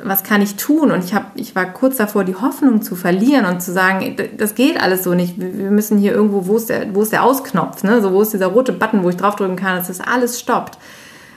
was 0.02 0.22
kann 0.22 0.42
ich 0.42 0.56
tun? 0.56 0.90
Und 0.90 1.04
ich, 1.04 1.14
hab, 1.14 1.32
ich 1.34 1.54
war 1.54 1.66
kurz 1.66 1.96
davor, 1.96 2.24
die 2.24 2.34
Hoffnung 2.34 2.82
zu 2.82 2.96
verlieren 2.96 3.44
und 3.44 3.62
zu 3.62 3.72
sagen, 3.72 4.16
das 4.36 4.54
geht 4.54 4.80
alles 4.80 5.04
so 5.04 5.14
nicht. 5.14 5.34
Wir 5.38 5.70
müssen 5.70 5.98
hier 5.98 6.12
irgendwo, 6.12 6.46
wo 6.46 6.56
ist 6.56 6.68
der, 6.68 6.94
wo 6.94 7.02
ist 7.02 7.12
der 7.12 7.24
Ausknopf? 7.24 7.82
Ne? 7.82 8.00
So, 8.02 8.12
wo 8.12 8.22
ist 8.22 8.32
dieser 8.32 8.48
rote 8.48 8.72
Button, 8.72 9.02
wo 9.02 9.08
ich 9.08 9.16
draufdrücken 9.16 9.56
kann, 9.56 9.76
dass 9.76 9.88
das 9.88 10.00
alles 10.00 10.40
stoppt? 10.40 10.78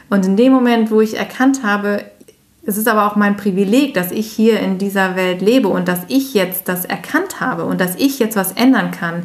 Und 0.10 0.26
in 0.26 0.38
dem 0.38 0.52
Moment, 0.52 0.92
wo 0.92 1.02
ich 1.02 1.18
erkannt 1.18 1.64
habe, 1.64 2.04
es 2.64 2.78
ist 2.78 2.88
aber 2.88 3.08
auch 3.08 3.16
mein 3.16 3.38
Privileg, 3.38 3.94
dass 3.94 4.12
ich 4.12 4.32
hier 4.32 4.60
in 4.60 4.78
dieser 4.78 5.16
Welt 5.16 5.42
lebe 5.42 5.68
und 5.68 5.88
dass 5.88 6.02
ich 6.10 6.34
jetzt 6.34 6.68
das 6.68 6.86
erkannt 6.86 7.40
habe 7.40 7.66
und 7.66 7.82
dass 7.82 7.96
ich 7.96 8.20
jetzt 8.20 8.36
was 8.36 8.52
ändern 8.52 8.92
kann. 8.92 9.24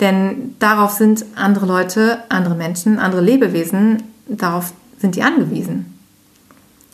Denn 0.00 0.54
darauf 0.58 0.92
sind 0.92 1.24
andere 1.34 1.66
Leute, 1.66 2.18
andere 2.28 2.54
Menschen, 2.54 2.98
andere 2.98 3.20
Lebewesen, 3.20 4.04
darauf 4.26 4.72
sind 4.98 5.16
die 5.16 5.22
angewiesen. 5.22 5.98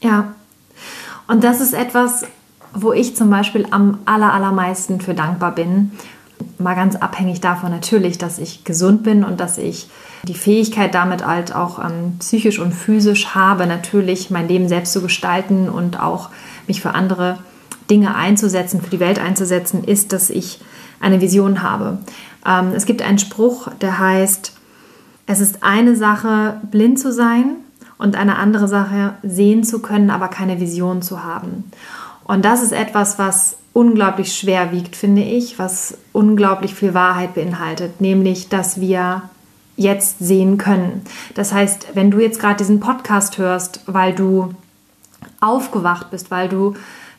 Ja, 0.02 0.33
und 1.26 1.44
das 1.44 1.60
ist 1.60 1.72
etwas, 1.72 2.24
wo 2.74 2.92
ich 2.92 3.16
zum 3.16 3.30
Beispiel 3.30 3.66
am 3.70 3.98
allermeisten 4.04 5.00
für 5.00 5.14
dankbar 5.14 5.54
bin. 5.54 5.92
Mal 6.58 6.74
ganz 6.74 6.96
abhängig 6.96 7.40
davon 7.40 7.70
natürlich, 7.70 8.18
dass 8.18 8.38
ich 8.38 8.64
gesund 8.64 9.04
bin 9.04 9.24
und 9.24 9.40
dass 9.40 9.58
ich 9.58 9.88
die 10.24 10.34
Fähigkeit 10.34 10.94
damit 10.94 11.24
halt 11.26 11.54
auch 11.54 11.78
ähm, 11.78 12.16
psychisch 12.18 12.58
und 12.58 12.72
physisch 12.72 13.34
habe, 13.34 13.66
natürlich 13.66 14.30
mein 14.30 14.48
Leben 14.48 14.68
selbst 14.68 14.92
zu 14.92 15.02
gestalten 15.02 15.68
und 15.68 16.00
auch 16.00 16.30
mich 16.66 16.80
für 16.80 16.94
andere 16.94 17.38
Dinge 17.90 18.14
einzusetzen, 18.14 18.80
für 18.80 18.90
die 18.90 19.00
Welt 19.00 19.18
einzusetzen, 19.18 19.84
ist, 19.84 20.12
dass 20.12 20.30
ich 20.30 20.60
eine 21.00 21.20
Vision 21.20 21.62
habe. 21.62 21.98
Ähm, 22.46 22.72
es 22.74 22.86
gibt 22.86 23.02
einen 23.02 23.18
Spruch, 23.18 23.68
der 23.80 23.98
heißt, 23.98 24.52
es 25.26 25.40
ist 25.40 25.62
eine 25.62 25.96
Sache, 25.96 26.60
blind 26.70 26.98
zu 26.98 27.12
sein 27.12 27.56
und 27.98 28.16
eine 28.16 28.36
andere 28.36 28.68
Sache 28.68 29.14
sehen 29.22 29.64
zu 29.64 29.80
können, 29.80 30.10
aber 30.10 30.28
keine 30.28 30.60
Vision 30.60 31.02
zu 31.02 31.22
haben. 31.22 31.70
Und 32.24 32.44
das 32.44 32.62
ist 32.62 32.72
etwas, 32.72 33.18
was 33.18 33.56
unglaublich 33.72 34.34
schwer 34.34 34.72
wiegt, 34.72 34.96
finde 34.96 35.22
ich, 35.22 35.58
was 35.58 35.98
unglaublich 36.12 36.74
viel 36.74 36.94
Wahrheit 36.94 37.34
beinhaltet, 37.34 38.00
nämlich, 38.00 38.48
dass 38.48 38.80
wir 38.80 39.22
jetzt 39.76 40.20
sehen 40.20 40.56
können. 40.56 41.02
Das 41.34 41.52
heißt, 41.52 41.88
wenn 41.94 42.10
du 42.10 42.20
jetzt 42.20 42.40
gerade 42.40 42.56
diesen 42.56 42.80
Podcast 42.80 43.38
hörst, 43.38 43.80
weil 43.86 44.14
du 44.14 44.54
aufgewacht 45.40 46.10
bist, 46.10 46.30
weil 46.30 46.48
du 46.48 46.74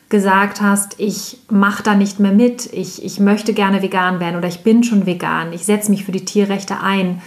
gesagt 0.08 0.60
hast, 0.60 0.98
ich 0.98 1.38
mache 1.50 1.82
da 1.82 1.94
nicht 1.94 2.20
mehr 2.20 2.32
mit, 2.32 2.72
ich, 2.72 3.04
ich 3.04 3.20
möchte 3.20 3.52
gerne 3.52 3.82
vegan 3.82 4.20
werden 4.20 4.36
oder 4.36 4.48
ich 4.48 4.62
bin 4.62 4.84
schon 4.84 5.04
vegan, 5.04 5.52
ich 5.52 5.64
setze 5.64 5.90
mich 5.90 6.04
für 6.04 6.12
die 6.12 6.24
Tierrechte 6.24 6.80
ein 6.80 7.20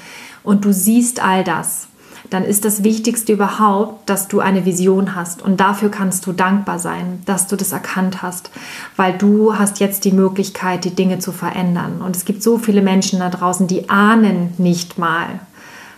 und 0.43 0.63
du 0.65 0.73
siehst 0.73 1.21
all 1.21 1.43
das, 1.43 1.88
dann 2.29 2.43
ist 2.43 2.63
das 2.65 2.83
Wichtigste 2.83 3.33
überhaupt, 3.33 4.09
dass 4.09 4.27
du 4.27 4.39
eine 4.39 4.65
Vision 4.65 5.15
hast. 5.15 5.41
Und 5.41 5.59
dafür 5.59 5.89
kannst 5.89 6.25
du 6.27 6.31
dankbar 6.31 6.79
sein, 6.79 7.21
dass 7.25 7.47
du 7.47 7.55
das 7.55 7.71
erkannt 7.71 8.21
hast, 8.21 8.51
weil 8.95 9.17
du 9.17 9.57
hast 9.57 9.79
jetzt 9.79 10.05
die 10.05 10.11
Möglichkeit, 10.11 10.85
die 10.85 10.95
Dinge 10.95 11.19
zu 11.19 11.31
verändern. 11.31 12.01
Und 12.05 12.15
es 12.15 12.25
gibt 12.25 12.43
so 12.43 12.57
viele 12.57 12.81
Menschen 12.81 13.19
da 13.19 13.29
draußen, 13.29 13.67
die 13.67 13.89
ahnen 13.89 14.53
nicht 14.57 14.97
mal 14.97 15.39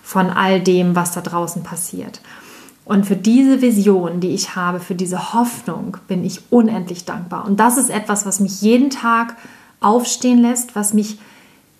von 0.04 0.30
all 0.30 0.62
dem, 0.62 0.96
was 0.96 1.12
da 1.12 1.22
draußen 1.22 1.64
passiert. 1.64 2.22
Und 2.86 3.06
für 3.06 3.16
diese 3.16 3.62
Vision, 3.62 4.20
die 4.20 4.32
ich 4.32 4.56
habe, 4.56 4.80
für 4.80 4.96
diese 4.96 5.34
Hoffnung, 5.34 5.98
bin 6.08 6.26
ich 6.26 6.42
unendlich 6.50 7.06
dankbar. 7.06 7.46
Und 7.46 7.60
das 7.60 7.78
ist 7.78 7.90
etwas, 7.90 8.26
was 8.26 8.40
mich 8.40 8.62
jeden 8.62 8.90
Tag 8.90 9.36
aufstehen 9.80 10.40
lässt, 10.40 10.76
was 10.76 10.94
mich 10.94 11.18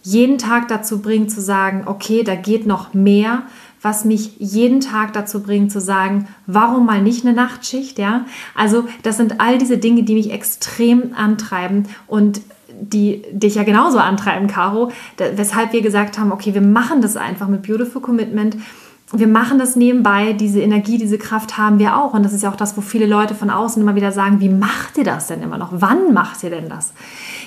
jeden 0.04 0.38
Tag 0.38 0.68
dazu 0.68 1.00
bringt 1.02 1.32
zu 1.32 1.42
sagen, 1.42 1.84
okay, 1.86 2.24
da 2.24 2.36
geht 2.36 2.66
noch 2.66 2.94
mehr, 2.94 3.44
was 3.82 4.06
mich 4.06 4.36
jeden 4.38 4.80
Tag 4.80 5.14
dazu 5.14 5.42
bringt 5.42 5.72
zu 5.72 5.82
sagen, 5.82 6.28
warum 6.46 6.86
mal 6.86 7.02
nicht 7.02 7.26
eine 7.26 7.36
Nachtschicht, 7.36 7.98
ja? 7.98 8.26
Also, 8.56 8.86
das 9.04 9.18
sind 9.18 9.40
all 9.40 9.58
diese 9.58 9.78
Dinge, 9.78 10.04
die 10.04 10.14
mich 10.14 10.32
extrem 10.32 11.14
antreiben 11.16 11.88
und 12.08 12.42
die 12.80 13.24
dich 13.32 13.56
ja 13.56 13.64
genauso 13.64 14.00
antreiben, 14.00 14.48
Caro, 14.48 14.92
weshalb 15.18 15.74
wir 15.74 15.82
gesagt 15.82 16.18
haben, 16.18 16.32
okay, 16.32 16.54
wir 16.54 16.62
machen 16.62 17.02
das 17.02 17.18
einfach 17.18 17.48
mit 17.48 17.64
Beautiful 17.64 18.02
Commitment 18.02 18.58
wir 19.14 19.28
machen 19.28 19.60
das 19.60 19.76
nebenbei, 19.76 20.34
diese 20.34 20.62
Energie, 20.62 20.98
diese 20.98 21.18
Kraft 21.18 21.58
haben 21.58 21.80
wir 21.80 21.98
auch. 21.98 22.14
Und 22.14 22.24
das 22.24 22.34
ist 22.34 22.44
ja 22.44 22.52
auch 22.52 22.56
das, 22.56 22.78
wo 22.78 22.82
viele 22.82 23.06
Leute 23.06 23.36
von 23.36 23.50
außen 23.50 23.82
immer 23.82 23.96
wieder 23.96 24.12
sagen, 24.12 24.40
wie 24.40 24.50
macht 24.50 24.98
ihr 24.98 25.04
das 25.04 25.28
denn 25.28 25.42
immer 25.42 25.58
noch? 25.58 25.70
Wann 25.72 26.14
macht 26.14 26.44
ihr 26.44 26.50
denn 26.50 26.70
das? 26.70 26.94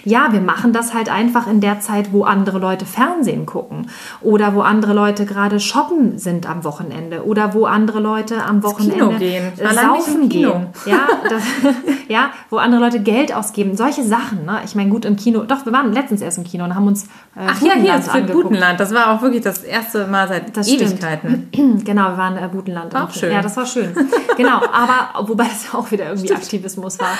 Ja, 0.04 0.32
wir 0.32 0.40
machen 0.40 0.72
das 0.72 0.94
halt 0.94 1.10
einfach 1.10 1.46
in 1.46 1.60
der 1.60 1.80
Zeit, 1.80 2.12
wo 2.12 2.24
andere 2.24 2.58
Leute 2.58 2.86
Fernsehen 2.86 3.46
gucken 3.46 3.90
oder 4.20 4.54
wo 4.54 4.60
andere 4.60 4.92
Leute 4.92 5.24
gerade 5.24 5.60
shoppen 5.60 6.18
sind 6.18 6.48
am 6.48 6.64
Wochenende 6.64 7.24
oder 7.24 7.54
wo 7.54 7.64
andere 7.66 8.00
Leute 8.00 8.44
am 8.44 8.62
Wochenende 8.62 9.18
gehen. 9.18 9.52
saufen 9.56 10.28
gehen. 10.28 10.66
Ja, 10.86 11.08
das, 11.28 11.42
ja, 12.08 12.30
wo 12.50 12.58
andere 12.58 12.80
Leute 12.80 13.00
Geld 13.00 13.34
ausgeben. 13.34 13.76
Solche 13.76 14.02
Sachen. 14.02 14.44
Ne? 14.44 14.60
Ich 14.64 14.74
meine, 14.74 14.90
gut 14.90 15.04
im 15.04 15.16
Kino. 15.16 15.44
Doch, 15.44 15.64
wir 15.64 15.72
waren 15.72 15.92
letztens 15.92 16.20
erst 16.20 16.38
im 16.38 16.44
Kino 16.44 16.64
und 16.64 16.74
haben 16.74 16.86
uns 16.86 17.04
äh, 17.36 17.46
Ach 17.46 17.60
ja, 17.62 17.74
hier 17.74 17.96
ist 17.96 18.10
für 18.10 18.22
Butenland. 18.22 18.78
Das 18.78 18.92
war 18.94 19.10
auch 19.10 19.22
wirklich 19.22 19.42
das 19.42 19.64
erste 19.64 20.06
Mal 20.06 20.28
seit 20.28 20.56
das 20.56 20.68
Ewigkeiten. 20.68 21.48
Stimmt. 21.52 21.84
genau, 21.86 22.10
wir 22.10 22.18
waren 22.18 22.36
in 22.36 22.44
äh, 22.44 22.48
Butenland. 22.48 22.94
Auch 22.94 23.10
schön. 23.10 23.32
Ja, 23.32 23.40
das 23.40 23.56
war 23.56 23.66
schön. 23.66 23.94
genau, 24.36 24.56
aber 24.72 25.28
wobei 25.28 25.44
das 25.44 25.74
auch 25.74 25.90
wieder 25.90 26.04
irgendwie 26.06 26.26
stimmt. 26.26 26.42
Aktivismus 26.42 26.98
war. 26.98 27.08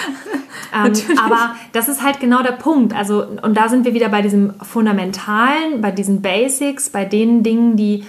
Ähm, 0.73 0.93
aber 1.23 1.55
das 1.73 1.89
ist 1.89 2.03
halt 2.03 2.21
genau 2.21 2.43
der 2.43 2.53
Punkt. 2.53 2.74
Also, 2.95 3.25
und 3.43 3.57
da 3.57 3.69
sind 3.69 3.85
wir 3.85 3.95
wieder 3.95 4.09
bei 4.09 4.23
diesem 4.23 4.55
Fundamentalen, 4.61 5.81
bei 5.81 5.91
diesen 5.91 6.23
Basics, 6.23 6.91
bei 6.91 7.05
den 7.05 7.43
Dingen, 7.43 7.77
die 7.77 8.05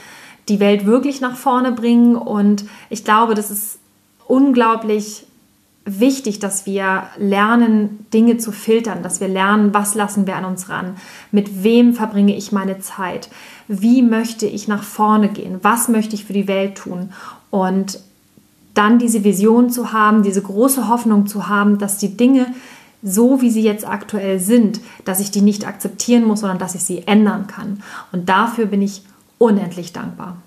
die 0.49 0.59
Welt 0.59 0.85
wirklich 0.85 1.21
nach 1.21 1.35
vorne 1.35 1.71
bringen. 1.71 2.15
Und 2.15 2.65
ich 2.89 3.03
glaube, 3.03 3.35
das 3.35 3.51
ist 3.51 3.79
unglaublich 4.27 5.25
wichtig, 5.85 6.39
dass 6.39 6.65
wir 6.65 7.03
lernen, 7.17 8.07
Dinge 8.11 8.37
zu 8.37 8.51
filtern, 8.51 9.03
dass 9.03 9.21
wir 9.21 9.27
lernen, 9.27 9.73
was 9.73 9.93
lassen 9.93 10.25
wir 10.25 10.35
an 10.35 10.45
uns 10.45 10.67
ran, 10.69 10.95
mit 11.31 11.63
wem 11.63 11.93
verbringe 11.93 12.35
ich 12.35 12.51
meine 12.51 12.79
Zeit, 12.79 13.29
wie 13.67 14.01
möchte 14.01 14.47
ich 14.47 14.67
nach 14.67 14.83
vorne 14.83 15.29
gehen, 15.29 15.59
was 15.61 15.87
möchte 15.87 16.15
ich 16.15 16.25
für 16.25 16.33
die 16.33 16.47
Welt 16.47 16.75
tun? 16.75 17.11
Und 17.51 17.99
dann 18.73 18.99
diese 18.99 19.23
Vision 19.23 19.69
zu 19.69 19.93
haben, 19.93 20.23
diese 20.23 20.41
große 20.41 20.89
Hoffnung 20.89 21.27
zu 21.27 21.47
haben, 21.47 21.77
dass 21.77 21.97
die 21.97 22.17
Dinge 22.17 22.47
so, 23.05 23.39
wie 23.41 23.51
sie 23.51 23.61
jetzt 23.61 23.87
aktuell 23.87 24.39
sind, 24.39 24.81
dass 25.05 25.19
ich 25.19 25.29
die 25.29 25.41
nicht 25.41 25.67
akzeptieren 25.67 26.25
muss, 26.25 26.39
sondern 26.39 26.57
dass 26.57 26.73
ich 26.73 26.83
sie 26.83 27.07
ändern 27.07 27.45
kann. 27.45 27.83
Und 28.11 28.27
dafür 28.27 28.65
bin 28.65 28.81
ich 28.81 29.03
unendlich 29.37 29.93
dankbar. 29.93 30.37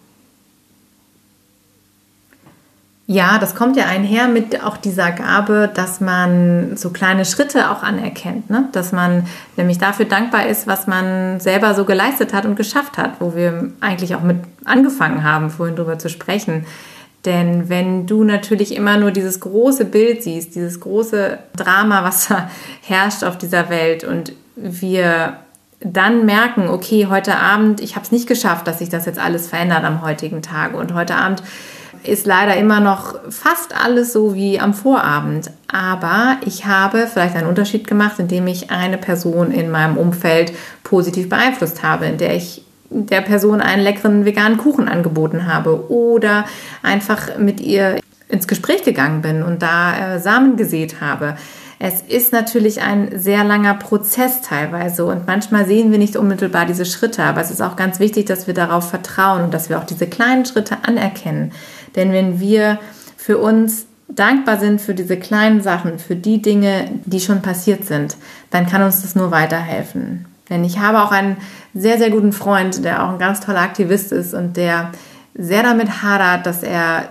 Ja, 3.07 3.39
das 3.39 3.55
kommt 3.55 3.77
ja 3.79 3.87
einher 3.87 4.29
mit 4.29 4.63
auch 4.63 4.77
dieser 4.77 5.13
Gabe, 5.13 5.71
dass 5.73 6.01
man 6.03 6.77
so 6.77 6.91
kleine 6.91 7.25
Schritte 7.25 7.71
auch 7.71 7.83
anerkennt, 7.83 8.51
ne? 8.51 8.69
dass 8.73 8.93
man 8.93 9.27
nämlich 9.57 9.79
dafür 9.79 10.05
dankbar 10.05 10.47
ist, 10.47 10.67
was 10.67 10.87
man 10.87 11.41
selber 11.41 11.75
so 11.75 11.87
geleistet 11.87 12.35
hat 12.35 12.45
und 12.45 12.57
geschafft 12.57 12.99
hat, 12.99 13.13
wo 13.21 13.35
wir 13.35 13.73
eigentlich 13.81 14.15
auch 14.15 14.21
mit 14.21 14.41
angefangen 14.67 15.25
haben, 15.25 15.49
vorhin 15.49 15.75
drüber 15.75 15.99
zu 15.99 16.11
sprechen. 16.11 16.67
Denn 17.25 17.69
wenn 17.69 18.07
du 18.07 18.25
natürlich 18.25 18.75
immer 18.75 18.97
nur 18.97 19.11
dieses 19.11 19.41
große 19.41 19.85
Bild 19.85 20.23
siehst, 20.23 20.55
dieses 20.55 20.81
große 20.81 21.39
Drama, 21.57 22.05
was 22.05 22.29
herrscht 22.83 23.25
auf 23.25 23.37
dieser 23.37 23.69
Welt 23.71 24.05
und 24.05 24.33
wir 24.55 25.39
dann 25.81 26.27
merken, 26.27 26.69
okay, 26.69 27.07
heute 27.09 27.37
Abend, 27.37 27.81
ich 27.81 27.95
habe 27.95 28.05
es 28.05 28.13
nicht 28.13 28.27
geschafft, 28.27 28.67
dass 28.67 28.79
sich 28.79 28.89
das 28.89 29.07
jetzt 29.07 29.19
alles 29.19 29.49
verändert 29.49 29.85
am 29.85 30.03
heutigen 30.03 30.43
Tag 30.43 30.75
und 30.75 30.95
heute 30.95 31.15
Abend 31.15 31.43
ist 32.05 32.27
leider 32.27 32.57
immer 32.57 32.81
noch 32.81 33.19
fast 33.29 33.75
alles 33.77 34.13
so 34.13 34.35
wie 34.35 34.61
am 34.61 34.73
Vorabend. 34.73 35.51
Aber 35.67 36.37
ich 36.45 36.65
habe 36.65 37.09
vielleicht 37.13 37.35
einen 37.35 37.49
Unterschied 37.49 37.87
gemacht, 37.87 38.19
indem 38.19 38.47
ich 38.47 38.71
eine 38.71 38.99
Person 38.99 39.51
in 39.51 39.71
meinem 39.71 39.97
Umfeld 39.97 40.53
positiv 40.85 41.29
beeinflusst 41.29 41.83
habe, 41.83 42.07
in 42.07 42.19
der 42.19 42.37
ich 42.37 42.65
der 42.91 43.21
Person 43.21 43.61
einen 43.61 43.83
leckeren 43.83 44.25
veganen 44.25 44.59
Kuchen 44.59 44.89
angeboten 44.89 45.47
habe 45.47 45.91
oder 45.91 46.45
einfach 46.83 47.39
mit 47.39 47.61
ihr 47.61 47.99
ins 48.29 48.49
Gespräch 48.49 48.83
gegangen 48.83 49.23
bin 49.23 49.43
und 49.43 49.63
da 49.63 50.15
äh, 50.15 50.21
Samen 50.21 50.57
gesät 50.57 51.01
habe. 51.01 51.37
Es 51.81 52.03
ist 52.03 52.33
natürlich 52.33 52.83
ein 52.83 53.19
sehr 53.19 53.45
langer 53.45 53.75
Prozess 53.75 54.43
teilweise 54.43 55.05
und 55.05 55.27
manchmal 55.27 55.65
sehen 55.65 55.93
wir 55.93 55.99
nicht 55.99 56.17
unmittelbar 56.17 56.67
diese 56.67 56.85
Schritte, 56.85 57.23
aber 57.23 57.41
es 57.41 57.53
ist 57.53 57.63
auch 57.63 57.77
ganz 57.77 58.01
wichtig, 58.01 58.27
dass 58.27 58.49
wir 58.49 58.55
darauf 58.55 58.91
vertrauen 58.91 59.45
und 59.45 59.55
dass 59.55 59.69
wir 59.69 59.79
auch 59.79 59.85
diese 59.85 60.09
kleinen 60.09 60.45
Schritte 60.45 60.79
anerkennen. 60.83 61.53
Denn 61.95 62.13
wenn 62.13 62.41
wir 62.41 62.81
für 63.17 63.39
uns 63.39 63.87
dankbar 64.09 64.59
sind 64.59 64.81
für 64.81 64.95
diese 64.95 65.19
kleinen 65.19 65.61
Sachen, 65.61 65.99
für 65.99 66.17
die 66.17 66.43
Dinge, 66.43 66.91
die 67.05 67.21
schon 67.21 67.43
passiert 67.43 67.85
sind, 67.85 68.17
dann 68.51 68.67
kann 68.67 68.83
uns 68.83 69.03
das 69.03 69.15
nur 69.15 69.31
weiterhelfen. 69.31 70.27
Denn 70.51 70.65
ich 70.65 70.79
habe 70.79 71.03
auch 71.03 71.13
einen 71.13 71.37
sehr, 71.75 71.99
sehr 71.99 72.11
guten 72.11 72.33
Freund, 72.33 72.85
der 72.85 73.05
auch 73.05 73.11
ein 73.11 73.19
ganz 73.19 73.41
toller 73.41 73.61
Aktivist 73.61 74.13
ist 74.13 74.35
und 74.35 74.57
der 74.57 74.93
sehr 75.35 75.63
damit 75.63 76.03
hadert, 76.03 76.47
dass 76.47 76.63
er 76.63 77.09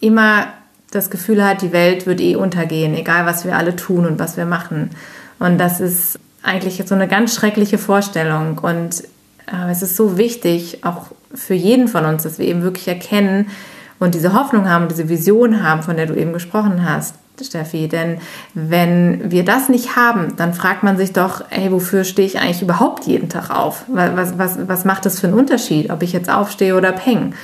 immer 0.00 0.46
das 0.90 1.10
Gefühl 1.10 1.44
hat, 1.44 1.62
die 1.62 1.72
Welt 1.72 2.06
wird 2.06 2.20
eh 2.20 2.36
untergehen, 2.36 2.94
egal 2.94 3.26
was 3.26 3.44
wir 3.44 3.56
alle 3.56 3.76
tun 3.76 4.06
und 4.06 4.18
was 4.18 4.36
wir 4.36 4.46
machen. 4.46 4.90
Und 5.38 5.58
das 5.58 5.80
ist 5.80 6.18
eigentlich 6.42 6.82
so 6.86 6.94
eine 6.94 7.08
ganz 7.08 7.34
schreckliche 7.34 7.78
Vorstellung. 7.78 8.58
Und 8.58 9.02
äh, 9.46 9.70
es 9.70 9.82
ist 9.82 9.96
so 9.96 10.16
wichtig, 10.16 10.84
auch 10.84 11.08
für 11.34 11.54
jeden 11.54 11.88
von 11.88 12.04
uns, 12.04 12.22
dass 12.22 12.38
wir 12.38 12.46
eben 12.46 12.62
wirklich 12.62 12.88
erkennen 12.88 13.50
und 13.98 14.14
diese 14.14 14.32
Hoffnung 14.32 14.68
haben, 14.68 14.88
diese 14.88 15.08
Vision 15.08 15.62
haben, 15.62 15.82
von 15.82 15.96
der 15.96 16.06
du 16.06 16.14
eben 16.14 16.32
gesprochen 16.32 16.88
hast, 16.88 17.16
Steffi. 17.44 17.88
Denn 17.88 18.18
wenn 18.54 19.30
wir 19.30 19.44
das 19.44 19.68
nicht 19.68 19.96
haben, 19.96 20.36
dann 20.36 20.54
fragt 20.54 20.82
man 20.82 20.96
sich 20.96 21.12
doch, 21.12 21.44
hey, 21.48 21.70
wofür 21.72 22.04
stehe 22.04 22.26
ich 22.26 22.38
eigentlich 22.38 22.62
überhaupt 22.62 23.04
jeden 23.06 23.28
Tag 23.28 23.50
auf? 23.50 23.84
Was, 23.88 24.38
was, 24.38 24.68
was 24.68 24.84
macht 24.84 25.06
das 25.06 25.20
für 25.20 25.26
einen 25.28 25.38
Unterschied, 25.38 25.90
ob 25.90 26.02
ich 26.02 26.12
jetzt 26.12 26.30
aufstehe 26.30 26.76
oder 26.76 26.92
peng? 26.92 27.34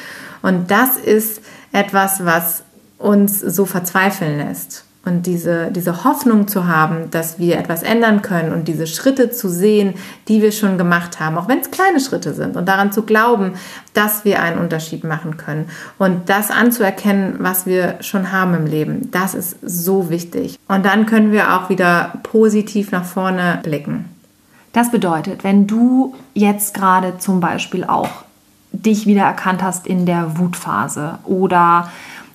Und 0.43 0.71
das 0.71 0.97
ist 0.99 1.41
etwas, 1.73 2.25
was 2.25 2.65
uns 2.99 3.41
so 3.41 3.67
verzweifeln 3.67 4.39
lässt. 4.39 4.84
Und 5.05 5.27
diese, 5.27 5.71
diese 5.71 6.05
Hoffnung 6.05 6.49
zu 6.49 6.67
haben, 6.67 7.11
dass 7.11 7.39
wir 7.39 7.59
etwas 7.59 7.83
ändern 7.83 8.23
können 8.23 8.53
und 8.53 8.69
diese 8.69 8.87
Schritte 8.87 9.31
zu 9.31 9.49
sehen, 9.49 9.95
die 10.29 10.41
wir 10.41 10.51
schon 10.51 10.79
gemacht 10.79 11.21
haben, 11.21 11.37
auch 11.37 11.47
wenn 11.47 11.59
es 11.59 11.71
kleine 11.71 12.01
Schritte 12.01 12.33
sind 12.33 12.57
und 12.57 12.67
daran 12.67 12.91
zu 12.91 13.03
glauben, 13.03 13.53
dass 13.93 14.25
wir 14.25 14.41
einen 14.41 14.59
Unterschied 14.59 15.05
machen 15.05 15.37
können 15.37 15.69
und 15.99 16.31
das 16.31 16.51
anzuerkennen, 16.51 17.37
was 17.39 17.67
wir 17.67 17.97
schon 18.01 18.33
haben 18.33 18.55
im 18.55 18.67
Leben, 18.67 19.11
das 19.11 19.35
ist 19.35 19.57
so 19.63 20.09
wichtig. 20.09 20.59
Und 20.69 20.87
dann 20.87 21.05
können 21.05 21.33
wir 21.33 21.55
auch 21.55 21.69
wieder 21.69 22.15
positiv 22.23 22.91
nach 22.91 23.05
vorne 23.05 23.61
blicken. 23.63 24.07
Das 24.73 24.91
bedeutet, 24.91 25.45
wenn 25.45 25.67
du 25.67 26.17
jetzt 26.35 26.75
gerade 26.75 27.19
zum 27.19 27.41
Beispiel 27.41 27.85
auch 27.85 28.25
dich 28.73 29.07
wieder 29.07 29.23
erkannt 29.23 29.63
hast 29.63 29.87
in 29.87 30.05
der 30.05 30.39
Wutphase 30.39 31.19
oder 31.25 31.91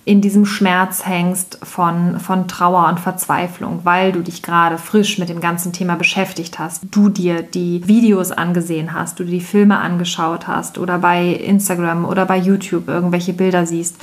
in 0.09 0.21
diesem 0.21 0.47
Schmerz 0.47 1.05
hängst 1.05 1.59
von, 1.61 2.19
von 2.19 2.47
Trauer 2.47 2.87
und 2.89 2.99
Verzweiflung, 2.99 3.81
weil 3.83 4.11
du 4.11 4.23
dich 4.23 4.41
gerade 4.41 4.79
frisch 4.79 5.19
mit 5.19 5.29
dem 5.29 5.39
ganzen 5.39 5.71
Thema 5.71 5.97
beschäftigt 5.97 6.57
hast, 6.57 6.81
du 6.89 7.09
dir 7.09 7.43
die 7.43 7.87
Videos 7.87 8.31
angesehen 8.31 8.93
hast, 8.93 9.19
du 9.19 9.23
dir 9.23 9.33
die 9.33 9.39
Filme 9.39 9.77
angeschaut 9.77 10.47
hast 10.47 10.79
oder 10.79 10.97
bei 10.97 11.27
Instagram 11.27 12.05
oder 12.05 12.25
bei 12.25 12.37
YouTube 12.37 12.87
irgendwelche 12.87 13.33
Bilder 13.33 13.67
siehst 13.67 13.97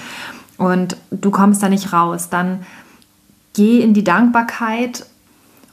und 0.59 0.97
du 1.11 1.33
kommst 1.33 1.65
da 1.65 1.69
nicht 1.69 1.93
raus, 1.93 2.29
dann 2.31 2.65
geh 3.55 3.81
in 3.81 3.93
die 3.93 4.05
Dankbarkeit 4.05 5.07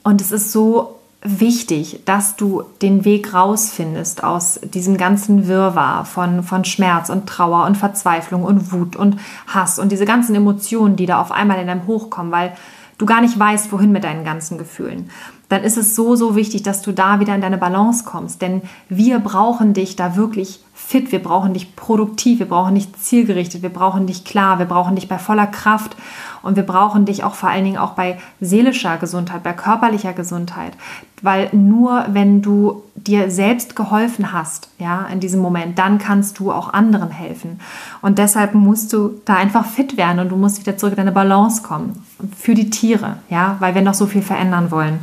und 0.02 0.20
es 0.20 0.32
ist 0.32 0.52
so 0.52 1.00
wichtig, 1.24 2.02
dass 2.06 2.36
du 2.36 2.64
den 2.82 3.06
Weg 3.06 3.34
rausfindest 3.34 4.24
aus 4.24 4.60
diesem 4.64 4.98
ganzen 4.98 5.48
Wirrwarr 5.48 6.06
von, 6.06 6.44
von 6.44 6.66
Schmerz 6.66 7.10
und 7.10 7.28
Trauer 7.28 7.66
und 7.66 7.78
Verzweiflung 7.78 8.44
und 8.44 8.72
Wut 8.72 8.96
und 8.96 9.18
Hass 9.48 9.80
und 9.80 9.92
diese 9.92 10.06
ganzen 10.06 10.36
Emotionen, 10.36 10.96
die 10.96 11.06
da 11.06 11.22
auf 11.22 11.32
einmal 11.32 11.60
in 11.60 11.68
deinem 11.68 11.88
hochkommen, 11.88 12.32
weil 12.32 12.54
du 12.98 13.06
gar 13.06 13.22
nicht 13.22 13.38
weißt, 13.38 13.72
wohin 13.72 13.92
mit 13.92 14.04
deinen 14.04 14.24
ganzen 14.24 14.58
Gefühlen. 14.58 15.10
Dann 15.50 15.64
ist 15.64 15.78
es 15.78 15.96
so, 15.96 16.16
so 16.16 16.36
wichtig, 16.36 16.64
dass 16.64 16.82
du 16.82 16.92
da 16.92 17.20
wieder 17.20 17.36
in 17.36 17.42
deine 17.42 17.58
Balance 17.58 18.06
kommst. 18.06 18.42
Denn 18.42 18.62
wir 18.90 19.20
brauchen 19.20 19.74
dich 19.74 19.96
da 19.96 20.16
wirklich 20.16 20.62
fit, 20.74 21.12
wir 21.12 21.22
brauchen 21.22 21.54
dich 21.54 21.76
produktiv, 21.76 22.40
wir 22.40 22.48
brauchen 22.48 22.76
dich 22.76 22.94
zielgerichtet, 22.96 23.62
wir 23.62 23.70
brauchen 23.70 24.08
dich 24.08 24.24
klar, 24.26 24.58
wir 24.60 24.66
brauchen 24.66 24.96
dich 24.96 25.08
bei 25.08 25.20
voller 25.20 25.48
Kraft 25.48 25.96
und 26.44 26.56
wir 26.58 26.64
brauchen 26.64 27.06
dich 27.06 27.24
auch 27.24 27.34
vor 27.34 27.50
allen 27.50 27.64
Dingen 27.64 27.78
auch 27.78 27.94
bei 27.94 28.20
seelischer 28.40 28.98
Gesundheit, 28.98 29.42
bei 29.42 29.54
körperlicher 29.54 30.14
Gesundheit, 30.14 30.74
weil 31.22 31.50
nur 31.54 32.06
wenn 32.10 32.42
du 32.42 32.84
dir 32.96 33.32
selbst 33.32 33.76
geholfen 33.76 34.32
hast, 34.32 34.70
ja, 34.78 35.08
in 35.08 35.20
diesem 35.20 35.42
Moment, 35.42 35.80
dann 35.80 35.98
kannst 35.98 36.38
du 36.38 36.52
auch 36.52 36.74
anderen 36.74 37.10
helfen. 37.10 37.60
Und 38.02 38.20
deshalb 38.20 38.54
musst 38.54 38.94
du 38.94 39.22
da 39.26 39.36
einfach 39.36 39.66
fit 39.66 39.98
werden 39.98 40.20
und 40.20 40.30
du 40.30 40.36
musst 40.36 40.60
wieder 40.60 40.78
zurück 40.78 40.94
in 40.94 40.98
deine 40.98 41.12
Balance 41.12 41.64
kommen 41.64 42.04
für 42.38 42.54
die 42.54 42.70
Tiere, 42.70 43.18
ja, 43.30 43.56
weil 43.60 43.74
wir 43.74 43.82
noch 43.82 43.94
so 43.94 44.06
viel 44.06 44.22
verändern 44.22 44.70
wollen. 44.70 45.00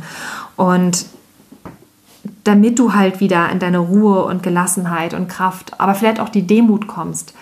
Und 0.55 1.07
damit 2.43 2.77
du 2.77 2.93
halt 2.93 3.19
wieder 3.19 3.49
in 3.49 3.59
deine 3.59 3.79
Ruhe 3.79 4.23
und 4.25 4.43
Gelassenheit 4.43 5.13
und 5.13 5.27
Kraft, 5.27 5.79
aber 5.79 5.95
vielleicht 5.95 6.19
auch 6.19 6.29
die 6.29 6.45
Demut 6.45 6.87
kommst, 6.87 7.33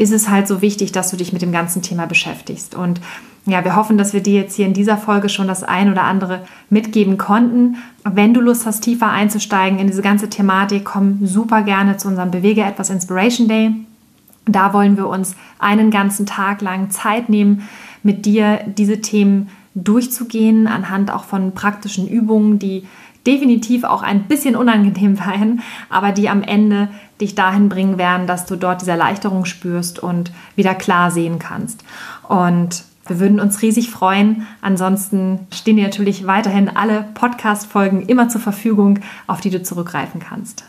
ist 0.00 0.12
es 0.12 0.30
halt 0.30 0.48
so 0.48 0.62
wichtig, 0.62 0.92
dass 0.92 1.10
du 1.10 1.18
dich 1.18 1.34
mit 1.34 1.42
dem 1.42 1.52
ganzen 1.52 1.82
Thema 1.82 2.06
beschäftigst. 2.06 2.74
Und 2.74 3.02
ja, 3.44 3.62
wir 3.64 3.76
hoffen, 3.76 3.98
dass 3.98 4.14
wir 4.14 4.22
dir 4.22 4.40
jetzt 4.40 4.56
hier 4.56 4.64
in 4.64 4.72
dieser 4.72 4.96
Folge 4.96 5.28
schon 5.28 5.46
das 5.46 5.62
ein 5.62 5.92
oder 5.92 6.04
andere 6.04 6.40
mitgeben 6.70 7.18
konnten. 7.18 7.76
Wenn 8.02 8.32
du 8.32 8.40
Lust 8.40 8.64
hast, 8.64 8.80
tiefer 8.80 9.10
einzusteigen 9.10 9.78
in 9.78 9.88
diese 9.88 10.00
ganze 10.00 10.30
Thematik, 10.30 10.86
komm 10.86 11.26
super 11.26 11.60
gerne 11.60 11.98
zu 11.98 12.08
unserem 12.08 12.30
Bewege 12.30 12.62
etwas 12.62 12.88
Inspiration 12.88 13.46
Day. 13.46 13.72
Da 14.46 14.72
wollen 14.72 14.96
wir 14.96 15.06
uns 15.06 15.36
einen 15.58 15.90
ganzen 15.90 16.24
Tag 16.24 16.62
lang 16.62 16.88
Zeit 16.88 17.28
nehmen, 17.28 17.68
mit 18.02 18.24
dir 18.24 18.60
diese 18.66 19.02
Themen 19.02 19.50
durchzugehen, 19.74 20.66
anhand 20.66 21.10
auch 21.10 21.24
von 21.24 21.52
praktischen 21.52 22.08
Übungen, 22.08 22.58
die 22.58 22.84
definitiv 23.26 23.84
auch 23.84 24.02
ein 24.02 24.24
bisschen 24.24 24.56
unangenehm 24.56 25.16
sein, 25.16 25.60
aber 25.88 26.12
die 26.12 26.28
am 26.28 26.42
Ende 26.42 26.88
dich 27.20 27.34
dahin 27.34 27.68
bringen 27.68 27.98
werden, 27.98 28.26
dass 28.26 28.46
du 28.46 28.56
dort 28.56 28.80
diese 28.80 28.92
Erleichterung 28.92 29.44
spürst 29.44 29.98
und 29.98 30.32
wieder 30.56 30.74
klar 30.74 31.10
sehen 31.10 31.38
kannst. 31.38 31.84
Und 32.28 32.84
wir 33.06 33.18
würden 33.18 33.40
uns 33.40 33.60
riesig 33.62 33.90
freuen. 33.90 34.46
Ansonsten 34.60 35.40
stehen 35.52 35.76
dir 35.76 35.84
natürlich 35.84 36.26
weiterhin 36.26 36.68
alle 36.68 37.06
Podcast-Folgen 37.14 38.02
immer 38.02 38.28
zur 38.28 38.40
Verfügung, 38.40 39.00
auf 39.26 39.40
die 39.40 39.50
du 39.50 39.62
zurückgreifen 39.62 40.20
kannst. 40.20 40.64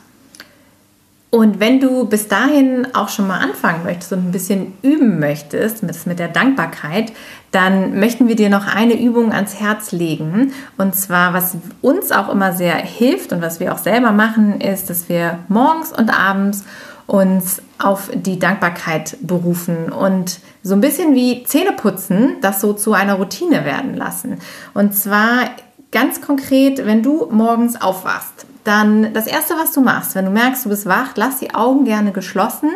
Und 1.34 1.62
wenn 1.62 1.80
du 1.80 2.06
bis 2.06 2.28
dahin 2.28 2.86
auch 2.94 3.08
schon 3.08 3.26
mal 3.26 3.40
anfangen 3.40 3.86
möchtest 3.86 4.12
und 4.12 4.28
ein 4.28 4.32
bisschen 4.34 4.74
üben 4.82 5.18
möchtest 5.18 5.82
mit, 5.82 6.06
mit 6.06 6.20
der 6.20 6.28
Dankbarkeit, 6.28 7.14
dann 7.52 7.98
möchten 8.02 8.28
wir 8.28 8.36
dir 8.36 8.50
noch 8.50 8.68
eine 8.68 9.02
Übung 9.02 9.32
ans 9.32 9.58
Herz 9.58 9.94
legen. 9.94 10.52
Und 10.78 10.94
zwar, 10.94 11.34
was 11.34 11.56
uns 11.82 12.12
auch 12.12 12.28
immer 12.28 12.52
sehr 12.52 12.76
hilft 12.76 13.32
und 13.32 13.42
was 13.42 13.62
wir 13.62 13.74
auch 13.74 13.78
selber 13.78 14.12
machen, 14.12 14.60
ist, 14.60 14.90
dass 14.90 15.08
wir 15.08 15.40
morgens 15.48 15.94
und 15.94 16.10
abends 16.10 16.66
uns 17.08 17.62
auf 17.80 18.10
die 18.14 18.38
Dankbarkeit 18.38 19.18
berufen 19.22 19.90
und 19.90 20.40
so 20.64 20.74
ein 20.76 20.82
bisschen 20.82 21.16
wie 21.16 21.44
Zähneputzen 21.46 22.38
das 22.42 22.60
so 22.60 22.74
zu 22.74 22.92
einer 22.92 23.14
Routine 23.14 23.64
werden 23.64 23.96
lassen. 23.96 24.40
Und 24.74 24.96
zwar 24.96 25.50
ganz 25.94 26.20
konkret, 26.20 26.86
wenn 26.86 27.04
du 27.04 27.28
morgens 27.32 27.82
aufwachst 27.82 28.46
dann 28.64 29.14
das 29.14 29.28
Erste, 29.28 29.56
was 29.56 29.72
du 29.72 29.82
machst, 29.82 30.16
wenn 30.16 30.26
du 30.26 30.32
merkst, 30.32 30.66
du 30.66 30.70
bist 30.70 30.86
wach, 30.86 31.12
lass 31.16 31.40
die 31.40 31.54
Augen 31.54 31.86
gerne 31.86 32.12
geschlossen 32.12 32.70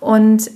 und 0.00 0.50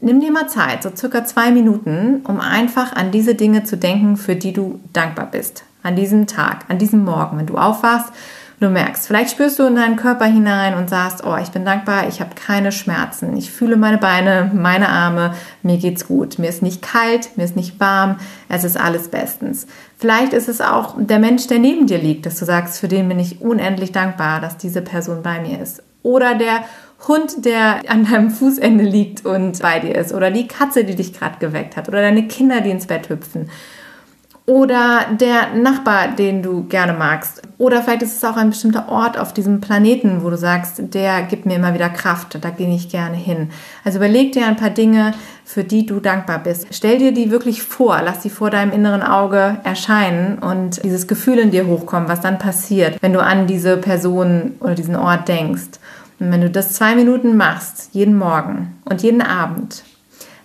nimm 0.00 0.20
dir 0.20 0.32
mal 0.32 0.48
Zeit, 0.48 0.82
so 0.82 0.90
circa 0.94 1.24
zwei 1.24 1.50
Minuten, 1.50 2.22
um 2.26 2.40
einfach 2.40 2.94
an 2.94 3.10
diese 3.10 3.34
Dinge 3.34 3.64
zu 3.64 3.76
denken, 3.76 4.16
für 4.16 4.36
die 4.36 4.52
du 4.52 4.80
dankbar 4.92 5.26
bist. 5.26 5.64
An 5.82 5.96
diesem 5.96 6.26
Tag, 6.26 6.64
an 6.68 6.78
diesem 6.78 7.04
Morgen, 7.04 7.38
wenn 7.38 7.46
du 7.46 7.56
aufwachst 7.56 8.12
du 8.60 8.68
merkst, 8.68 9.06
vielleicht 9.06 9.30
spürst 9.30 9.58
du 9.58 9.64
in 9.64 9.74
deinen 9.74 9.96
Körper 9.96 10.26
hinein 10.26 10.74
und 10.74 10.90
sagst, 10.90 11.24
oh, 11.24 11.36
ich 11.42 11.48
bin 11.48 11.64
dankbar, 11.64 12.08
ich 12.08 12.20
habe 12.20 12.34
keine 12.34 12.72
Schmerzen, 12.72 13.36
ich 13.36 13.50
fühle 13.50 13.76
meine 13.76 13.98
Beine, 13.98 14.50
meine 14.54 14.90
Arme, 14.90 15.34
mir 15.62 15.78
geht's 15.78 16.06
gut, 16.06 16.38
mir 16.38 16.48
ist 16.48 16.62
nicht 16.62 16.82
kalt, 16.82 17.36
mir 17.36 17.44
ist 17.44 17.56
nicht 17.56 17.80
warm, 17.80 18.16
es 18.48 18.64
ist 18.64 18.78
alles 18.78 19.08
bestens. 19.08 19.66
Vielleicht 19.96 20.34
ist 20.34 20.48
es 20.48 20.60
auch 20.60 20.94
der 20.98 21.18
Mensch, 21.18 21.46
der 21.46 21.58
neben 21.58 21.86
dir 21.86 21.98
liegt, 21.98 22.26
dass 22.26 22.38
du 22.38 22.44
sagst, 22.44 22.78
für 22.78 22.88
den 22.88 23.08
bin 23.08 23.18
ich 23.18 23.40
unendlich 23.40 23.92
dankbar, 23.92 24.40
dass 24.40 24.58
diese 24.58 24.82
Person 24.82 25.22
bei 25.22 25.40
mir 25.40 25.60
ist. 25.60 25.82
Oder 26.02 26.34
der 26.34 26.64
Hund, 27.08 27.44
der 27.44 27.80
an 27.88 28.04
deinem 28.04 28.30
Fußende 28.30 28.84
liegt 28.84 29.24
und 29.24 29.60
bei 29.60 29.80
dir 29.80 29.96
ist. 29.96 30.12
Oder 30.12 30.30
die 30.30 30.46
Katze, 30.46 30.84
die 30.84 30.94
dich 30.94 31.12
gerade 31.12 31.38
geweckt 31.38 31.76
hat. 31.76 31.88
Oder 31.88 32.00
deine 32.00 32.26
Kinder, 32.28 32.60
die 32.60 32.70
ins 32.70 32.86
Bett 32.86 33.08
hüpfen 33.08 33.50
oder 34.50 35.06
der 35.12 35.54
Nachbar, 35.54 36.08
den 36.08 36.42
du 36.42 36.64
gerne 36.64 36.92
magst. 36.92 37.40
Oder 37.56 37.84
vielleicht 37.84 38.02
ist 38.02 38.16
es 38.16 38.24
auch 38.24 38.36
ein 38.36 38.50
bestimmter 38.50 38.88
Ort 38.88 39.16
auf 39.16 39.32
diesem 39.32 39.60
Planeten, 39.60 40.24
wo 40.24 40.30
du 40.30 40.36
sagst, 40.36 40.82
der 40.92 41.22
gibt 41.22 41.46
mir 41.46 41.54
immer 41.54 41.72
wieder 41.72 41.88
Kraft, 41.88 42.36
da 42.40 42.50
gehe 42.50 42.74
ich 42.74 42.88
gerne 42.88 43.16
hin. 43.16 43.50
Also 43.84 43.98
überleg 43.98 44.32
dir 44.32 44.48
ein 44.48 44.56
paar 44.56 44.70
Dinge, 44.70 45.14
für 45.44 45.62
die 45.62 45.86
du 45.86 46.00
dankbar 46.00 46.40
bist. 46.40 46.66
Stell 46.72 46.98
dir 46.98 47.12
die 47.12 47.30
wirklich 47.30 47.62
vor, 47.62 48.00
lass 48.04 48.24
sie 48.24 48.30
vor 48.30 48.50
deinem 48.50 48.72
inneren 48.72 49.04
Auge 49.04 49.58
erscheinen 49.62 50.38
und 50.38 50.82
dieses 50.82 51.06
Gefühl 51.06 51.38
in 51.38 51.52
dir 51.52 51.68
hochkommen, 51.68 52.08
was 52.08 52.20
dann 52.20 52.40
passiert, 52.40 53.00
wenn 53.02 53.12
du 53.12 53.22
an 53.22 53.46
diese 53.46 53.76
Person 53.76 54.56
oder 54.58 54.74
diesen 54.74 54.96
Ort 54.96 55.28
denkst. 55.28 55.78
Und 56.18 56.32
wenn 56.32 56.40
du 56.40 56.50
das 56.50 56.72
zwei 56.72 56.96
Minuten 56.96 57.36
machst, 57.36 57.90
jeden 57.92 58.18
Morgen 58.18 58.80
und 58.84 59.00
jeden 59.02 59.22
Abend, 59.22 59.84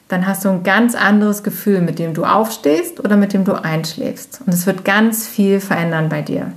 dann 0.08 0.28
hast 0.28 0.46
du 0.46 0.50
ein 0.50 0.64
ganz 0.64 0.94
anderes 0.96 1.44
Gefühl, 1.44 1.82
mit 1.82 2.00
dem 2.00 2.14
du 2.14 2.26
aufstehst 2.26 3.00
oder 3.00 3.18
mit 3.18 3.34
dem 3.34 3.44
du 3.44 3.54
einschläfst. 3.54 4.42
Und 4.46 4.54
es 4.54 4.66
wird 4.68 4.86
ganz 4.86 5.28
viel 5.28 5.60
verändern 5.60 6.10
bei 6.10 6.22
dir. 6.22 6.52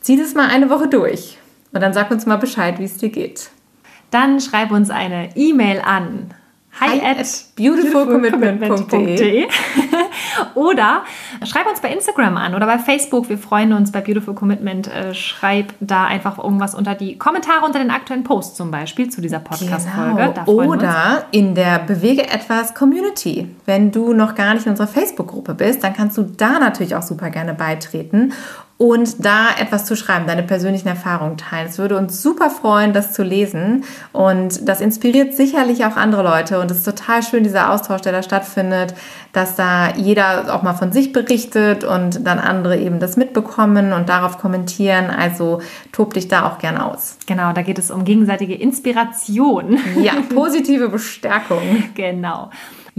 Zieh 0.00 0.16
das 0.16 0.34
mal 0.34 0.48
eine 0.48 0.70
Woche 0.70 0.88
durch 0.88 1.38
und 1.72 1.80
dann 1.80 1.92
sag 1.92 2.10
uns 2.10 2.26
mal 2.26 2.36
Bescheid, 2.36 2.78
wie 2.78 2.84
es 2.84 2.96
dir 2.96 3.10
geht. 3.10 3.50
Dann 4.10 4.40
schreib 4.40 4.72
uns 4.72 4.90
eine 4.90 5.36
E-Mail 5.36 5.80
an 5.80 6.34
hi, 6.78 7.00
at, 7.00 7.18
at 7.18 7.44
beautifulcommitment.de 7.56 9.46
oder 10.54 11.02
schreib 11.44 11.66
uns 11.68 11.80
bei 11.80 11.92
Instagram 11.92 12.36
an 12.36 12.54
oder 12.54 12.66
bei 12.66 12.78
Facebook. 12.78 13.28
Wir 13.28 13.38
freuen 13.38 13.72
uns 13.72 13.92
bei 13.92 14.00
Beautiful 14.00 14.34
Commitment. 14.34 14.88
Äh, 14.88 15.14
schreib 15.14 15.74
da 15.80 16.04
einfach 16.04 16.38
irgendwas 16.38 16.74
unter 16.74 16.94
die 16.94 17.18
Kommentare 17.18 17.64
unter 17.64 17.78
den 17.78 17.90
aktuellen 17.90 18.24
Posts 18.24 18.56
zum 18.56 18.70
Beispiel 18.70 19.08
zu 19.10 19.20
dieser 19.20 19.40
Podcast-Folge. 19.40 20.34
Genau. 20.46 20.70
Oder 20.70 21.24
in 21.32 21.54
der 21.54 21.80
Bewege 21.80 22.28
etwas 22.28 22.74
Community. 22.74 23.48
Wenn 23.66 23.90
du 23.90 24.12
noch 24.12 24.34
gar 24.34 24.54
nicht 24.54 24.66
in 24.66 24.70
unserer 24.70 24.88
Facebook-Gruppe 24.88 25.54
bist, 25.54 25.82
dann 25.82 25.94
kannst 25.94 26.16
du 26.18 26.22
da 26.22 26.58
natürlich 26.58 26.94
auch 26.94 27.02
super 27.02 27.30
gerne 27.30 27.54
beitreten 27.54 28.32
und 28.80 29.26
da 29.26 29.48
etwas 29.60 29.84
zu 29.84 29.94
schreiben, 29.94 30.26
deine 30.26 30.42
persönlichen 30.42 30.88
Erfahrungen 30.88 31.36
teilen. 31.36 31.68
Es 31.68 31.76
würde 31.76 31.98
uns 31.98 32.22
super 32.22 32.48
freuen, 32.48 32.94
das 32.94 33.12
zu 33.12 33.22
lesen 33.22 33.84
und 34.14 34.66
das 34.66 34.80
inspiriert 34.80 35.34
sicherlich 35.34 35.84
auch 35.84 35.96
andere 35.96 36.22
Leute 36.22 36.58
und 36.60 36.70
es 36.70 36.78
ist 36.78 36.84
total 36.86 37.22
schön, 37.22 37.44
dieser 37.44 37.72
Austausch, 37.72 38.00
der 38.00 38.12
da 38.12 38.22
stattfindet, 38.22 38.94
dass 39.34 39.54
da 39.54 39.92
jeder 39.96 40.54
auch 40.54 40.62
mal 40.62 40.72
von 40.72 40.92
sich 40.92 41.12
berichtet 41.12 41.84
und 41.84 42.26
dann 42.26 42.38
andere 42.38 42.78
eben 42.78 43.00
das 43.00 43.18
mitbekommen 43.18 43.92
und 43.92 44.08
darauf 44.08 44.38
kommentieren. 44.38 45.10
Also 45.10 45.60
tob 45.92 46.14
dich 46.14 46.28
da 46.28 46.48
auch 46.48 46.56
gern 46.56 46.78
aus. 46.78 47.18
Genau, 47.26 47.52
da 47.52 47.60
geht 47.60 47.78
es 47.78 47.90
um 47.90 48.06
gegenseitige 48.06 48.54
Inspiration. 48.54 49.78
Ja, 50.00 50.14
positive 50.34 50.88
Bestärkung. 50.88 51.84
genau. 51.94 52.48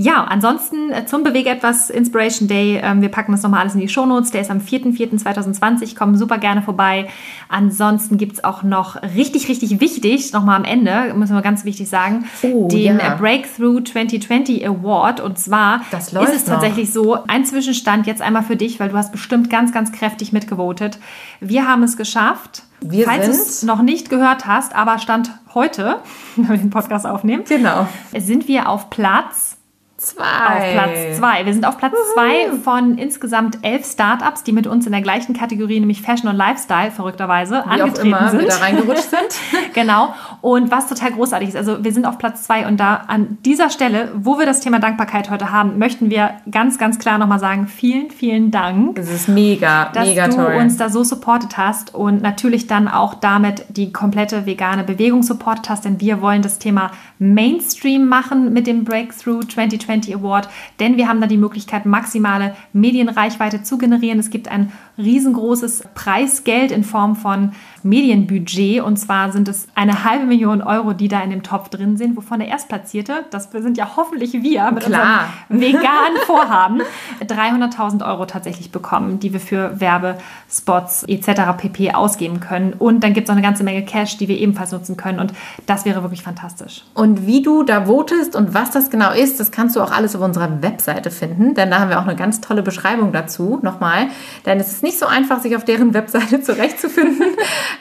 Ja, 0.03 0.23
ansonsten 0.23 0.91
äh, 0.91 1.05
zum 1.05 1.21
Bewege 1.21 1.51
etwas 1.51 1.91
Inspiration 1.91 2.47
Day. 2.47 2.81
Ähm, 2.83 3.03
wir 3.03 3.09
packen 3.09 3.33
das 3.33 3.43
nochmal 3.43 3.61
alles 3.61 3.75
in 3.75 3.81
die 3.81 3.87
Shownotes. 3.87 4.31
Der 4.31 4.41
ist 4.41 4.49
am 4.49 4.57
4.4.2020. 4.57 5.95
Kommen 5.95 6.17
super 6.17 6.39
gerne 6.39 6.63
vorbei. 6.63 7.07
Ansonsten 7.49 8.17
gibt 8.17 8.33
es 8.33 8.43
auch 8.43 8.63
noch 8.63 8.99
richtig, 9.15 9.47
richtig 9.47 9.79
wichtig, 9.79 10.33
nochmal 10.33 10.57
am 10.57 10.63
Ende, 10.63 11.13
müssen 11.13 11.35
wir 11.35 11.43
ganz 11.43 11.65
wichtig 11.65 11.87
sagen, 11.87 12.25
oh, 12.41 12.67
den 12.67 12.97
ja. 12.97 13.13
Breakthrough 13.13 13.83
2020 13.83 14.67
Award. 14.67 15.19
Und 15.19 15.37
zwar 15.37 15.81
ist 15.91 16.13
es 16.13 16.45
tatsächlich 16.45 16.87
noch. 16.95 17.03
so, 17.03 17.17
ein 17.27 17.45
Zwischenstand 17.45 18.07
jetzt 18.07 18.23
einmal 18.23 18.41
für 18.41 18.55
dich, 18.55 18.79
weil 18.79 18.89
du 18.89 18.97
hast 18.97 19.11
bestimmt 19.11 19.51
ganz, 19.51 19.71
ganz 19.71 19.91
kräftig 19.91 20.33
mitgevotet. 20.33 20.97
Wir 21.41 21.67
haben 21.67 21.83
es 21.83 21.95
geschafft. 21.95 22.63
Wir 22.83 23.05
Falls 23.05 23.25
du 23.25 23.31
es 23.31 23.61
noch 23.61 23.83
nicht 23.83 24.09
gehört 24.09 24.47
hast, 24.47 24.75
aber 24.75 24.97
Stand 24.97 25.29
heute, 25.53 25.99
wenn 26.37 26.49
wir 26.49 26.57
den 26.57 26.71
Podcast 26.71 27.05
aufnehmen, 27.05 27.43
genau. 27.47 27.87
sind 28.17 28.47
wir 28.47 28.67
auf 28.67 28.89
Platz 28.89 29.60
Zwei. 30.01 30.23
Auf 30.23 30.73
Platz 30.73 31.19
zwei. 31.19 31.45
Wir 31.45 31.53
sind 31.53 31.63
auf 31.63 31.77
Platz 31.77 31.93
Uhu. 31.93 32.13
zwei 32.15 32.57
von 32.63 32.97
insgesamt 32.97 33.59
elf 33.61 33.85
Startups, 33.85 34.41
die 34.41 34.51
mit 34.51 34.65
uns 34.65 34.87
in 34.87 34.93
der 34.93 35.03
gleichen 35.03 35.37
Kategorie, 35.37 35.79
nämlich 35.79 36.01
Fashion 36.01 36.27
und 36.27 36.35
Lifestyle, 36.37 36.89
verrückterweise, 36.89 37.63
Wie 37.67 37.69
angetreten 37.69 38.13
auch 38.15 38.19
immer, 38.21 38.29
sind. 38.31 38.49
da 38.49 38.55
reingerutscht 38.57 39.11
sind. 39.11 39.39
genau. 39.75 40.15
Und 40.41 40.71
was 40.71 40.87
total 40.87 41.11
großartig 41.11 41.49
ist, 41.49 41.55
also 41.55 41.83
wir 41.83 41.93
sind 41.93 42.05
auf 42.05 42.17
Platz 42.17 42.41
zwei 42.43 42.67
und 42.67 42.79
da 42.79 43.03
an 43.07 43.37
dieser 43.45 43.69
Stelle, 43.69 44.11
wo 44.15 44.39
wir 44.39 44.47
das 44.47 44.59
Thema 44.61 44.79
Dankbarkeit 44.79 45.29
heute 45.29 45.51
haben, 45.51 45.77
möchten 45.77 46.09
wir 46.09 46.31
ganz, 46.49 46.79
ganz 46.79 46.97
klar 46.97 47.19
nochmal 47.19 47.39
sagen, 47.39 47.67
vielen, 47.67 48.09
vielen 48.09 48.49
Dank. 48.49 48.95
Das 48.95 49.07
ist 49.07 49.27
mega, 49.27 49.91
dass 49.93 50.07
mega 50.07 50.27
du 50.29 50.37
toll. 50.37 50.55
uns 50.55 50.77
da 50.77 50.89
so 50.89 51.03
supportet 51.03 51.57
hast 51.57 51.93
und 51.93 52.23
natürlich 52.23 52.65
dann 52.65 52.87
auch 52.87 53.13
damit 53.13 53.65
die 53.69 53.93
komplette 53.93 54.47
vegane 54.47 54.83
Bewegung 54.83 55.21
supportet 55.21 55.69
hast, 55.69 55.85
denn 55.85 56.01
wir 56.01 56.23
wollen 56.23 56.41
das 56.41 56.57
Thema 56.57 56.89
Mainstream 57.19 58.07
machen 58.07 58.51
mit 58.51 58.65
dem 58.65 58.83
Breakthrough 58.83 59.41
2020 59.41 59.90
Award, 60.13 60.49
denn 60.79 60.97
wir 60.97 61.07
haben 61.07 61.21
da 61.21 61.27
die 61.27 61.37
Möglichkeit, 61.37 61.85
maximale 61.85 62.55
Medienreichweite 62.73 63.63
zu 63.63 63.77
generieren. 63.77 64.19
Es 64.19 64.29
gibt 64.29 64.47
ein 64.47 64.71
riesengroßes 64.97 65.83
Preisgeld 65.95 66.71
in 66.71 66.83
Form 66.83 67.15
von 67.15 67.51
Medienbudget 67.83 68.81
und 68.81 68.97
zwar 68.97 69.31
sind 69.31 69.47
es 69.47 69.67
eine 69.75 70.03
halbe 70.03 70.25
Million 70.25 70.61
Euro, 70.61 70.93
die 70.93 71.07
da 71.07 71.21
in 71.21 71.31
dem 71.31 71.43
Topf 71.43 71.69
drin 71.69 71.97
sind, 71.97 72.15
wovon 72.15 72.39
der 72.39 72.47
Erstplatzierte, 72.47 73.25
das 73.31 73.49
sind 73.51 73.77
ja 73.77 73.91
hoffentlich 73.95 74.33
wir 74.33 74.71
mit 74.71 74.83
Klar. 74.83 75.25
unserem 75.49 75.73
veganen 75.73 76.17
Vorhaben, 76.25 76.81
300.000 77.21 78.05
Euro 78.05 78.25
tatsächlich 78.25 78.71
bekommen, 78.71 79.19
die 79.19 79.33
wir 79.33 79.39
für 79.39 79.79
Werbespots 79.79 81.03
etc. 81.03 81.57
pp. 81.57 81.93
ausgeben 81.93 82.39
können. 82.39 82.73
Und 82.73 83.03
dann 83.03 83.13
gibt 83.13 83.27
es 83.27 83.31
auch 83.31 83.35
eine 83.35 83.45
ganze 83.45 83.63
Menge 83.63 83.83
Cash, 83.83 84.17
die 84.17 84.27
wir 84.27 84.37
ebenfalls 84.37 84.71
nutzen 84.71 84.97
können 84.97 85.19
und 85.19 85.33
das 85.65 85.85
wäre 85.85 86.03
wirklich 86.03 86.23
fantastisch. 86.23 86.83
Und 86.93 87.25
wie 87.25 87.41
du 87.41 87.63
da 87.63 87.85
votest 87.85 88.35
und 88.35 88.53
was 88.53 88.71
das 88.71 88.89
genau 88.89 89.11
ist, 89.11 89.39
das 89.39 89.51
kannst 89.51 89.75
du 89.75 89.80
auch 89.83 89.91
alles 89.91 90.15
auf 90.15 90.21
unserer 90.21 90.61
Webseite 90.61 91.11
finden, 91.11 91.53
denn 91.53 91.71
da 91.71 91.79
haben 91.79 91.89
wir 91.89 91.99
auch 91.99 92.05
eine 92.05 92.15
ganz 92.15 92.41
tolle 92.41 92.61
Beschreibung 92.61 93.11
dazu 93.11 93.59
nochmal, 93.61 94.07
denn 94.45 94.59
es 94.59 94.71
ist 94.71 94.83
nicht 94.83 94.99
so 94.99 95.05
einfach, 95.05 95.39
sich 95.41 95.55
auf 95.55 95.65
deren 95.65 95.93
Webseite 95.93 96.41
zurechtzufinden. 96.41 97.27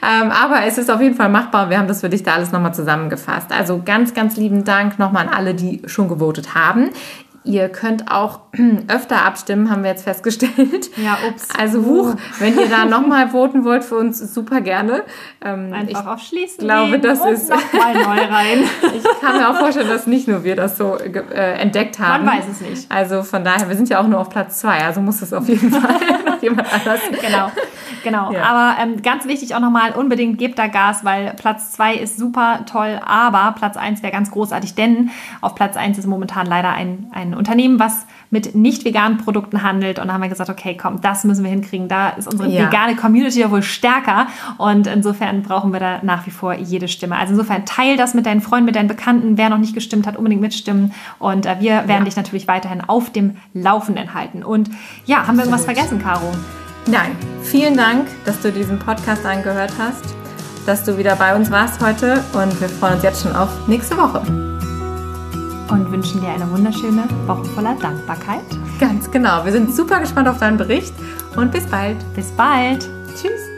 ähm, 0.03 0.31
aber 0.31 0.65
es 0.67 0.79
ist 0.79 0.91
auf 0.91 1.01
jeden 1.01 1.15
Fall 1.15 1.29
machbar. 1.29 1.71
Wir 1.71 1.79
haben 1.79 1.89
das 1.89 2.01
für 2.01 2.09
dich 2.09 2.23
da 2.23 2.35
alles 2.35 2.53
nochmal 2.53 2.75
zusammengefasst. 2.75 3.53
Also 3.53 3.83
ganz, 3.85 4.15
ganz 4.15 4.37
lieben 4.37 4.65
Dank 4.65 4.99
nochmal 4.99 5.29
an 5.29 5.35
alle, 5.35 5.55
die 5.55 5.83
schon 5.87 6.09
gewotet 6.09 6.55
haben. 6.55 6.91
Ihr 7.43 7.71
könnt 7.71 8.11
auch 8.11 8.41
öfter 8.89 9.25
abstimmen, 9.25 9.71
haben 9.71 9.83
wir 9.83 9.91
jetzt 9.91 10.05
festgestellt. 10.05 10.91
Ja, 10.97 11.17
ups. 11.27 11.49
Also 11.59 11.85
huch, 11.85 12.15
wenn 12.39 12.59
ihr 12.59 12.69
da 12.69 12.85
nochmal 13.01 13.31
voten 13.31 13.65
wollt 13.65 13.83
für 13.83 13.97
uns, 13.97 14.19
super 14.35 14.61
gerne. 14.61 15.05
Ähm, 15.43 15.73
Einfach 15.73 16.07
auf 16.07 16.21
Schließen 16.21 16.65
glaube, 16.65 16.99
das 16.99 17.21
und 17.21 17.33
ist 17.33 17.49
nochmal 17.49 17.95
neu 17.95 18.01
rein. 18.31 18.65
ich 18.95 19.21
kann 19.21 19.39
mir 19.39 19.49
auch 19.49 19.57
vorstellen, 19.57 19.89
dass 19.89 20.07
nicht 20.07 20.29
nur 20.29 20.45
wir 20.45 20.55
das 20.55 20.77
so 20.77 20.99
äh, 20.99 21.55
entdeckt 21.59 21.99
haben. 21.99 22.27
Man 22.27 22.39
weiß 22.39 22.45
es 22.51 22.61
nicht. 22.61 22.91
Also 22.91 23.23
von 23.23 23.43
daher, 23.43 23.69
wir 23.69 23.77
sind 23.77 23.89
ja 23.89 24.01
auch 24.01 24.07
nur 24.07 24.21
auf 24.21 24.29
Platz 24.29 24.61
zwei, 24.61 24.85
also 24.85 25.01
muss 25.01 25.23
es 25.23 25.33
auf 25.33 25.49
jeden 25.49 25.71
Fall 25.71 25.97
noch 26.27 26.43
jemand 26.43 26.71
anders. 26.73 27.01
Genau, 27.23 27.51
genau. 28.05 28.33
Ja. 28.33 28.43
Aber 28.43 28.83
ähm, 28.83 29.01
ganz 29.01 29.27
wichtig 29.27 29.55
auch 29.55 29.61
nochmal, 29.61 29.93
unbedingt 29.93 30.39
gebt 30.39 30.59
da 30.59 30.67
Gas, 30.67 31.05
weil 31.05 31.33
Platz 31.35 31.73
zwei 31.73 31.95
ist 31.95 32.19
super 32.19 32.67
toll, 32.67 33.01
aber 33.03 33.55
Platz 33.57 33.79
eins 33.79 34.03
wäre 34.03 34.13
ganz 34.13 34.31
großartig, 34.31 34.75
denn 34.75 35.11
auf 35.41 35.55
Platz 35.55 35.79
eins 35.79 35.97
ist 35.97 36.07
momentan 36.07 36.47
leider 36.47 36.71
ein, 36.71 37.07
ein 37.13 37.30
ein 37.31 37.35
Unternehmen, 37.35 37.79
was 37.79 38.07
mit 38.31 38.55
nicht 38.55 38.85
veganen 38.85 39.19
Produkten 39.19 39.63
handelt. 39.63 39.99
Und 39.99 40.09
da 40.09 40.15
haben 40.15 40.23
wir 40.23 40.29
gesagt, 40.29 40.51
okay, 40.51 40.77
komm, 40.81 41.01
das 41.01 41.25
müssen 41.25 41.45
wir 41.45 41.51
hinkriegen. 41.51 41.89
Da 41.89 42.11
ist 42.11 42.29
unsere 42.29 42.49
ja. 42.49 42.67
vegane 42.67 42.97
Community 42.97 43.41
ja 43.41 43.51
wohl 43.51 43.63
stärker. 43.63 44.29
Und 44.59 44.87
insofern 44.87 45.43
brauchen 45.43 45.73
wir 45.73 45.81
da 45.81 46.01
nach 46.03 46.27
wie 46.27 46.31
vor 46.31 46.55
jede 46.55 46.89
Stimme. 46.89 47.17
Also 47.17 47.33
insofern 47.33 47.65
teil 47.67 47.97
das 47.97 48.15
mit 48.15 48.27
deinen 48.27 48.41
Freunden, 48.41 48.67
mit 48.67 48.77
deinen 48.77 48.89
Bekannten. 48.89 49.37
Wer 49.37 49.49
noch 49.51 49.59
nicht 49.59 49.75
gestimmt 49.75 50.07
hat, 50.07 50.17
unbedingt 50.17 50.43
mitstimmen. 50.43 50.93
Und 51.19 51.47
äh, 51.47 51.57
wir 51.61 51.89
werden 51.89 52.01
ja. 52.01 52.05
dich 52.05 52.17
natürlich 52.17 52.49
weiterhin 52.49 52.81
auf 52.81 53.11
dem 53.11 53.37
Laufenden 53.55 54.15
halten. 54.15 54.43
Und 54.43 54.71
ja, 55.07 55.27
haben 55.27 55.37
wir 55.37 55.45
irgendwas 55.45 55.65
vergessen, 55.65 56.01
Caro? 56.01 56.33
Nein. 56.87 57.11
Vielen 57.43 57.77
Dank, 57.77 58.07
dass 58.25 58.41
du 58.41 58.53
diesen 58.53 58.79
Podcast 58.79 59.25
angehört 59.27 59.73
hast, 59.79 60.05
dass 60.67 60.85
du 60.85 60.99
wieder 60.99 61.17
bei 61.17 61.35
uns 61.35 61.51
warst 61.51 61.81
heute. 61.85 62.23
Und 62.33 62.61
wir 62.61 62.69
freuen 62.69 62.95
uns 62.95 63.03
jetzt 63.03 63.23
schon 63.23 63.35
auf 63.35 63.69
nächste 63.69 63.97
Woche 63.97 64.60
und 65.71 65.91
wünschen 65.91 66.21
dir 66.21 66.29
eine 66.29 66.51
wunderschöne 66.51 67.05
Woche 67.27 67.45
voller 67.47 67.75
Dankbarkeit. 67.77 68.45
Ganz 68.79 69.11
genau. 69.11 69.45
Wir 69.45 69.53
sind 69.53 69.75
super 69.75 70.01
gespannt 70.01 70.29
auf 70.29 70.39
deinen 70.39 70.57
Bericht 70.57 70.95
und 71.37 71.53
bis 71.53 71.67
bald. 71.67 71.97
Bis 72.15 72.31
bald. 72.33 72.89
Tschüss. 73.15 73.50